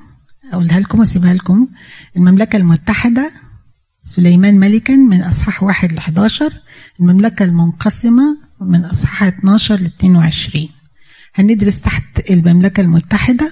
أقولها 0.53 0.81
لكم 0.81 0.99
وأسيبها 1.01 1.35
لكم. 1.35 1.69
المملكة 2.17 2.57
المتحدة 2.57 3.31
سليمان 4.05 4.55
ملكا 4.55 4.93
من 4.97 5.23
أصحاح 5.23 5.63
واحد 5.63 5.93
ل 5.93 5.99
11 5.99 6.53
المملكة 7.01 7.45
المنقسمة 7.45 8.37
من 8.61 8.85
أصحاح 8.85 9.23
12 9.23 9.75
ل 9.77 9.85
22 9.85 10.69
هندرس 11.35 11.81
تحت 11.81 12.31
المملكة 12.31 12.81
المتحدة 12.81 13.51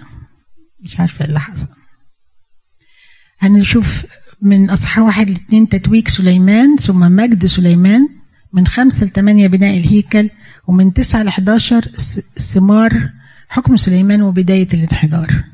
مش 0.81 1.01
عارفة 1.01 1.21
إيه 1.21 1.29
اللي 1.29 1.41
حصل. 1.41 1.69
هنشوف 3.39 4.07
من 4.43 4.71
أصحاح 4.71 4.99
واحد 4.99 5.31
لاثنين 5.31 5.69
تتويج 5.69 6.09
سليمان 6.09 6.77
ثم 6.77 7.01
مجد 7.12 7.47
سليمان 7.47 8.09
من 8.53 8.67
خمسة 8.67 9.07
لثمانية 9.07 9.47
بناء 9.47 9.77
الهيكل 9.79 10.31
ومن 10.67 10.93
تسعة 10.93 11.23
لحداشر 11.23 11.91
ثمار 12.39 13.11
حكم 13.49 13.76
سليمان 13.76 14.22
وبداية 14.22 14.68
الانحدار. 14.74 15.44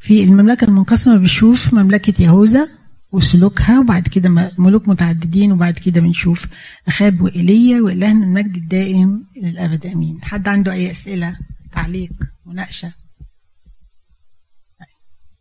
في 0.00 0.24
المملكة 0.24 0.64
المنقسمة 0.64 1.16
بنشوف 1.16 1.74
مملكة 1.74 2.22
يهوذا 2.22 2.68
وسلوكها 3.12 3.80
وبعد 3.80 4.08
كده 4.08 4.52
ملوك 4.58 4.88
متعددين 4.88 5.52
وبعد 5.52 5.74
كده 5.74 6.00
بنشوف 6.00 6.46
أخاب 6.88 7.20
وإيليا 7.20 7.80
وإلهنا 7.80 8.24
المجد 8.24 8.56
الدائم 8.56 9.24
إلى 9.36 9.48
الأبد 9.50 9.86
أمين. 9.86 10.18
حد 10.22 10.48
عنده 10.48 10.72
أي 10.72 10.90
أسئلة 10.90 11.36
تعليق 11.72 12.12
مناقشة؟ 12.46 12.92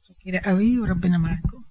شكرا 0.07 0.39
قوي 0.49 0.79
وربنا 0.79 1.17
معاكم. 1.17 1.64